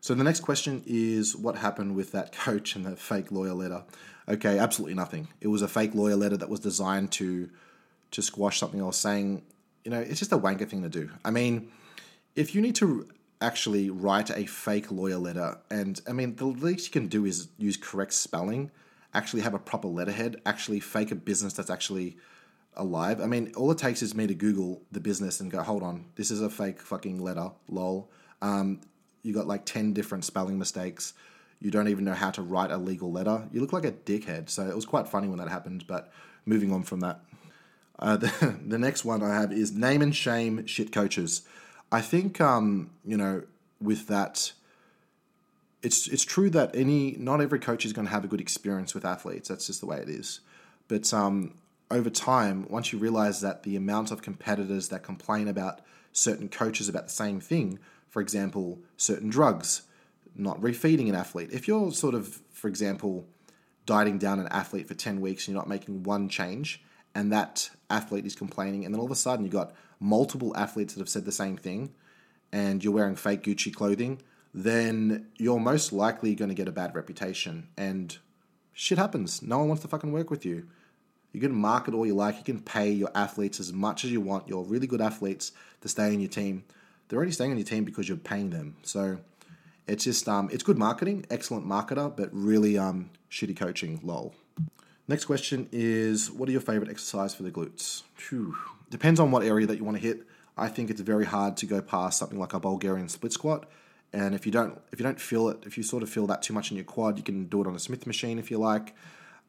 So 0.00 0.14
the 0.14 0.24
next 0.24 0.40
question 0.40 0.82
is 0.86 1.36
what 1.36 1.56
happened 1.56 1.94
with 1.94 2.12
that 2.12 2.32
coach 2.32 2.74
and 2.74 2.86
the 2.86 2.96
fake 2.96 3.30
lawyer 3.30 3.52
letter? 3.52 3.84
Okay, 4.28 4.58
absolutely 4.58 4.94
nothing. 4.94 5.28
It 5.40 5.48
was 5.48 5.62
a 5.62 5.68
fake 5.68 5.94
lawyer 5.94 6.16
letter 6.16 6.36
that 6.36 6.48
was 6.48 6.60
designed 6.60 7.12
to 7.12 7.50
to 8.12 8.22
squash 8.22 8.58
something 8.58 8.80
I 8.82 8.86
was 8.86 8.96
saying. 8.96 9.42
You 9.84 9.90
know, 9.90 10.00
it's 10.00 10.18
just 10.18 10.32
a 10.32 10.38
wanker 10.38 10.68
thing 10.68 10.82
to 10.82 10.88
do. 10.88 11.10
I 11.24 11.30
mean, 11.30 11.70
if 12.34 12.54
you 12.54 12.60
need 12.60 12.74
to 12.76 13.08
actually 13.40 13.88
write 13.88 14.30
a 14.30 14.46
fake 14.46 14.90
lawyer 14.90 15.16
letter, 15.16 15.58
and 15.70 16.00
I 16.08 16.12
mean, 16.12 16.36
the 16.36 16.46
least 16.46 16.88
you 16.88 16.92
can 16.92 17.08
do 17.08 17.24
is 17.24 17.48
use 17.58 17.76
correct 17.76 18.12
spelling 18.12 18.70
actually 19.14 19.42
have 19.42 19.54
a 19.54 19.58
proper 19.58 19.88
letterhead, 19.88 20.40
actually 20.46 20.80
fake 20.80 21.10
a 21.10 21.14
business 21.14 21.52
that's 21.52 21.70
actually 21.70 22.16
alive. 22.76 23.20
I 23.20 23.26
mean, 23.26 23.52
all 23.56 23.70
it 23.70 23.78
takes 23.78 24.02
is 24.02 24.14
me 24.14 24.26
to 24.26 24.34
Google 24.34 24.82
the 24.92 25.00
business 25.00 25.40
and 25.40 25.50
go, 25.50 25.62
hold 25.62 25.82
on, 25.82 26.06
this 26.14 26.30
is 26.30 26.40
a 26.40 26.50
fake 26.50 26.80
fucking 26.80 27.20
letter, 27.20 27.50
lol. 27.68 28.10
Um, 28.42 28.80
you 29.22 29.34
got 29.34 29.46
like 29.46 29.64
10 29.64 29.92
different 29.92 30.24
spelling 30.24 30.58
mistakes. 30.58 31.14
You 31.60 31.70
don't 31.70 31.88
even 31.88 32.04
know 32.04 32.14
how 32.14 32.30
to 32.30 32.42
write 32.42 32.70
a 32.70 32.76
legal 32.76 33.12
letter. 33.12 33.46
You 33.52 33.60
look 33.60 33.72
like 33.72 33.84
a 33.84 33.92
dickhead. 33.92 34.48
So 34.48 34.66
it 34.66 34.74
was 34.74 34.86
quite 34.86 35.08
funny 35.08 35.28
when 35.28 35.38
that 35.38 35.48
happened, 35.48 35.86
but 35.86 36.12
moving 36.46 36.72
on 36.72 36.82
from 36.82 37.00
that. 37.00 37.20
Uh, 37.98 38.16
the, 38.16 38.58
the 38.66 38.78
next 38.78 39.04
one 39.04 39.22
I 39.22 39.34
have 39.34 39.52
is 39.52 39.72
name 39.72 40.02
and 40.02 40.14
shame 40.14 40.66
shit 40.66 40.92
coaches. 40.92 41.42
I 41.92 42.00
think, 42.00 42.40
um, 42.40 42.90
you 43.04 43.16
know, 43.16 43.42
with 43.80 44.06
that, 44.08 44.52
it's 45.82 46.06
it's 46.08 46.24
true 46.24 46.50
that 46.50 46.74
any 46.74 47.16
not 47.18 47.40
every 47.40 47.58
coach 47.58 47.86
is 47.86 47.92
going 47.92 48.06
to 48.06 48.12
have 48.12 48.24
a 48.24 48.28
good 48.28 48.40
experience 48.40 48.94
with 48.94 49.04
athletes. 49.04 49.48
That's 49.48 49.66
just 49.66 49.80
the 49.80 49.86
way 49.86 49.98
it 49.98 50.08
is. 50.08 50.40
But 50.88 51.12
um, 51.14 51.54
over 51.90 52.10
time, 52.10 52.66
once 52.68 52.92
you 52.92 52.98
realize 52.98 53.40
that 53.40 53.62
the 53.62 53.76
amount 53.76 54.10
of 54.10 54.22
competitors 54.22 54.88
that 54.88 55.02
complain 55.02 55.48
about 55.48 55.80
certain 56.12 56.48
coaches 56.48 56.88
about 56.88 57.04
the 57.04 57.12
same 57.12 57.40
thing, 57.40 57.78
for 58.10 58.20
example, 58.20 58.80
certain 58.96 59.30
drugs, 59.30 59.82
not 60.36 60.60
refeeding 60.60 61.08
an 61.08 61.14
athlete. 61.14 61.50
If 61.52 61.66
you're 61.66 61.92
sort 61.92 62.14
of, 62.14 62.40
for 62.52 62.68
example, 62.68 63.26
dieting 63.86 64.18
down 64.18 64.38
an 64.38 64.48
athlete 64.48 64.86
for 64.86 64.94
10 64.94 65.20
weeks 65.20 65.46
and 65.46 65.54
you're 65.54 65.60
not 65.62 65.68
making 65.68 66.02
one 66.02 66.28
change, 66.28 66.82
and 67.14 67.32
that 67.32 67.70
athlete 67.88 68.26
is 68.26 68.34
complaining, 68.34 68.84
and 68.84 68.94
then 68.94 69.00
all 69.00 69.06
of 69.06 69.12
a 69.12 69.16
sudden 69.16 69.44
you've 69.44 69.54
got 69.54 69.72
multiple 69.98 70.56
athletes 70.56 70.94
that 70.94 71.00
have 71.00 71.08
said 71.08 71.24
the 71.24 71.32
same 71.32 71.56
thing, 71.56 71.92
and 72.52 72.84
you're 72.84 72.92
wearing 72.92 73.16
fake 73.16 73.42
Gucci 73.42 73.74
clothing, 73.74 74.20
then 74.52 75.28
you're 75.38 75.60
most 75.60 75.92
likely 75.92 76.34
going 76.34 76.48
to 76.48 76.54
get 76.54 76.68
a 76.68 76.72
bad 76.72 76.94
reputation. 76.94 77.68
And 77.76 78.16
shit 78.72 78.98
happens. 78.98 79.42
No 79.42 79.58
one 79.58 79.68
wants 79.68 79.82
to 79.82 79.88
fucking 79.88 80.12
work 80.12 80.30
with 80.30 80.44
you. 80.44 80.66
You 81.32 81.40
can 81.40 81.54
market 81.54 81.94
all 81.94 82.06
you 82.06 82.14
like. 82.14 82.38
You 82.38 82.44
can 82.44 82.60
pay 82.60 82.90
your 82.90 83.10
athletes 83.14 83.60
as 83.60 83.72
much 83.72 84.04
as 84.04 84.10
you 84.10 84.20
want, 84.20 84.48
your 84.48 84.64
really 84.64 84.88
good 84.88 85.00
athletes, 85.00 85.52
to 85.80 85.88
stay 85.88 86.12
in 86.12 86.20
your 86.20 86.28
team. 86.28 86.64
They're 87.10 87.18
already 87.18 87.32
staying 87.32 87.50
on 87.50 87.58
your 87.58 87.66
team 87.66 87.84
because 87.84 88.08
you're 88.08 88.16
paying 88.16 88.48
them. 88.48 88.76
So 88.82 89.18
it's 89.86 90.04
just 90.04 90.28
um, 90.28 90.48
it's 90.50 90.62
good 90.62 90.78
marketing, 90.78 91.26
excellent 91.30 91.66
marketer, 91.66 92.16
but 92.16 92.30
really 92.32 92.78
um, 92.78 93.10
shitty 93.30 93.56
coaching. 93.56 94.00
Lol. 94.02 94.34
Next 95.06 95.26
question 95.26 95.68
is, 95.72 96.30
what 96.30 96.48
are 96.48 96.52
your 96.52 96.60
favorite 96.62 96.88
exercise 96.88 97.34
for 97.34 97.42
the 97.42 97.50
glutes? 97.50 98.04
Whew. 98.28 98.56
Depends 98.88 99.20
on 99.20 99.30
what 99.30 99.42
area 99.42 99.66
that 99.66 99.76
you 99.76 99.84
want 99.84 99.98
to 99.98 100.02
hit. 100.02 100.22
I 100.56 100.68
think 100.68 100.88
it's 100.88 101.00
very 101.00 101.26
hard 101.26 101.56
to 101.58 101.66
go 101.66 101.82
past 101.82 102.18
something 102.18 102.38
like 102.38 102.54
a 102.54 102.60
Bulgarian 102.60 103.08
split 103.08 103.32
squat 103.32 103.68
and 104.12 104.34
if 104.34 104.44
you 104.44 104.52
don't 104.52 104.80
if 104.92 104.98
you 104.98 105.04
don't 105.04 105.20
feel 105.20 105.48
it, 105.48 105.58
if 105.66 105.76
you 105.76 105.82
sort 105.82 106.02
of 106.02 106.10
feel 106.10 106.26
that 106.26 106.42
too 106.42 106.52
much 106.52 106.70
in 106.70 106.76
your 106.76 106.84
quad, 106.84 107.16
you 107.16 107.22
can 107.22 107.44
do 107.44 107.60
it 107.60 107.66
on 107.66 107.74
a 107.74 107.78
Smith 107.78 108.06
machine 108.06 108.38
if 108.38 108.50
you 108.50 108.58
like. 108.58 108.94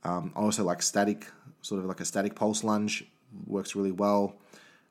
Um, 0.03 0.32
I 0.36 0.39
also 0.39 0.64
like 0.64 0.82
static, 0.82 1.28
sort 1.62 1.80
of 1.80 1.88
like 1.88 1.99
a 1.99 2.05
static 2.05 2.36
pulse 2.36 2.64
lunge, 2.64 3.03
works 3.47 3.76
really 3.76 3.91
well. 3.91 4.36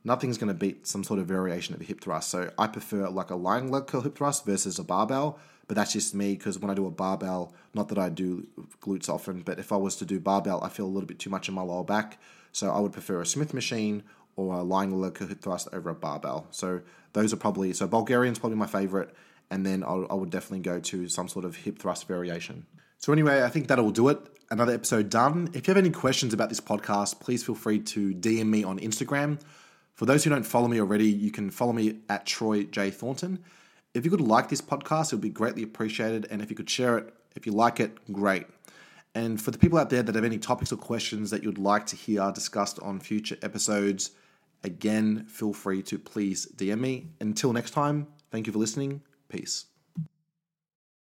Nothing's 0.04 0.38
going 0.38 0.48
to 0.48 0.54
beat 0.54 0.86
some 0.86 1.04
sort 1.04 1.20
of 1.20 1.26
variation 1.26 1.74
of 1.74 1.80
a 1.80 1.84
hip 1.84 2.00
thrust. 2.00 2.30
So 2.30 2.50
I 2.58 2.66
prefer 2.66 3.08
like 3.08 3.30
a 3.30 3.36
lying 3.36 3.70
leg 3.70 3.86
curl 3.86 4.00
hip 4.00 4.16
thrust 4.16 4.46
versus 4.46 4.78
a 4.78 4.84
barbell. 4.84 5.38
But 5.66 5.76
that's 5.76 5.92
just 5.92 6.14
me 6.14 6.34
because 6.34 6.58
when 6.58 6.70
I 6.70 6.74
do 6.74 6.86
a 6.86 6.90
barbell, 6.90 7.54
not 7.74 7.88
that 7.88 7.98
I 7.98 8.08
do 8.08 8.46
glutes 8.80 9.08
often, 9.08 9.42
but 9.42 9.60
if 9.60 9.70
I 9.70 9.76
was 9.76 9.94
to 9.96 10.04
do 10.04 10.18
barbell, 10.18 10.64
I 10.64 10.68
feel 10.68 10.86
a 10.86 10.88
little 10.88 11.06
bit 11.06 11.20
too 11.20 11.30
much 11.30 11.48
in 11.48 11.54
my 11.54 11.62
lower 11.62 11.84
back. 11.84 12.18
So 12.50 12.72
I 12.72 12.80
would 12.80 12.92
prefer 12.92 13.20
a 13.20 13.26
Smith 13.26 13.54
machine 13.54 14.02
or 14.34 14.54
a 14.54 14.62
lying 14.62 14.90
leg 15.00 15.14
curl 15.14 15.28
hip 15.28 15.42
thrust 15.42 15.68
over 15.72 15.90
a 15.90 15.94
barbell. 15.94 16.48
So 16.50 16.80
those 17.12 17.32
are 17.32 17.36
probably 17.36 17.72
so 17.72 17.86
Bulgarian's 17.86 18.38
probably 18.38 18.58
my 18.58 18.66
favorite 18.66 19.14
and 19.50 19.66
then 19.66 19.82
I'll, 19.82 20.06
I 20.10 20.14
would 20.14 20.30
definitely 20.30 20.60
go 20.60 20.80
to 20.80 21.08
some 21.08 21.28
sort 21.28 21.44
of 21.44 21.56
hip 21.56 21.78
thrust 21.78 22.06
variation. 22.06 22.66
So, 22.98 23.12
anyway, 23.12 23.42
I 23.42 23.48
think 23.48 23.68
that'll 23.68 23.90
do 23.90 24.08
it. 24.08 24.18
Another 24.50 24.74
episode 24.74 25.10
done. 25.10 25.48
If 25.54 25.66
you 25.66 25.74
have 25.74 25.82
any 25.82 25.90
questions 25.90 26.34
about 26.34 26.48
this 26.48 26.60
podcast, 26.60 27.20
please 27.20 27.42
feel 27.42 27.54
free 27.54 27.78
to 27.80 28.14
DM 28.14 28.46
me 28.46 28.62
on 28.64 28.78
Instagram. 28.78 29.40
For 30.00 30.06
those 30.06 30.24
who 30.24 30.30
don't 30.30 30.44
follow 30.44 30.66
me 30.66 30.80
already, 30.80 31.10
you 31.10 31.30
can 31.30 31.50
follow 31.50 31.74
me 31.74 31.98
at 32.08 32.24
Troy 32.24 32.62
J. 32.64 32.90
Thornton. 32.90 33.38
If 33.92 34.02
you 34.06 34.10
could 34.10 34.22
like 34.22 34.48
this 34.48 34.62
podcast, 34.62 35.12
it 35.12 35.16
would 35.16 35.20
be 35.20 35.28
greatly 35.28 35.62
appreciated. 35.62 36.26
And 36.30 36.40
if 36.40 36.48
you 36.48 36.56
could 36.56 36.70
share 36.70 36.96
it, 36.96 37.12
if 37.36 37.44
you 37.44 37.52
like 37.52 37.80
it, 37.80 37.98
great. 38.10 38.46
And 39.14 39.38
for 39.38 39.50
the 39.50 39.58
people 39.58 39.78
out 39.78 39.90
there 39.90 40.02
that 40.02 40.14
have 40.14 40.24
any 40.24 40.38
topics 40.38 40.72
or 40.72 40.78
questions 40.78 41.28
that 41.28 41.42
you'd 41.42 41.58
like 41.58 41.84
to 41.84 41.96
hear 41.96 42.32
discussed 42.32 42.78
on 42.80 42.98
future 42.98 43.36
episodes, 43.42 44.12
again, 44.64 45.26
feel 45.28 45.52
free 45.52 45.82
to 45.82 45.98
please 45.98 46.50
DM 46.56 46.80
me. 46.80 47.08
Until 47.20 47.52
next 47.52 47.72
time, 47.72 48.06
thank 48.30 48.46
you 48.46 48.54
for 48.54 48.58
listening. 48.58 49.02
Peace. 49.28 49.66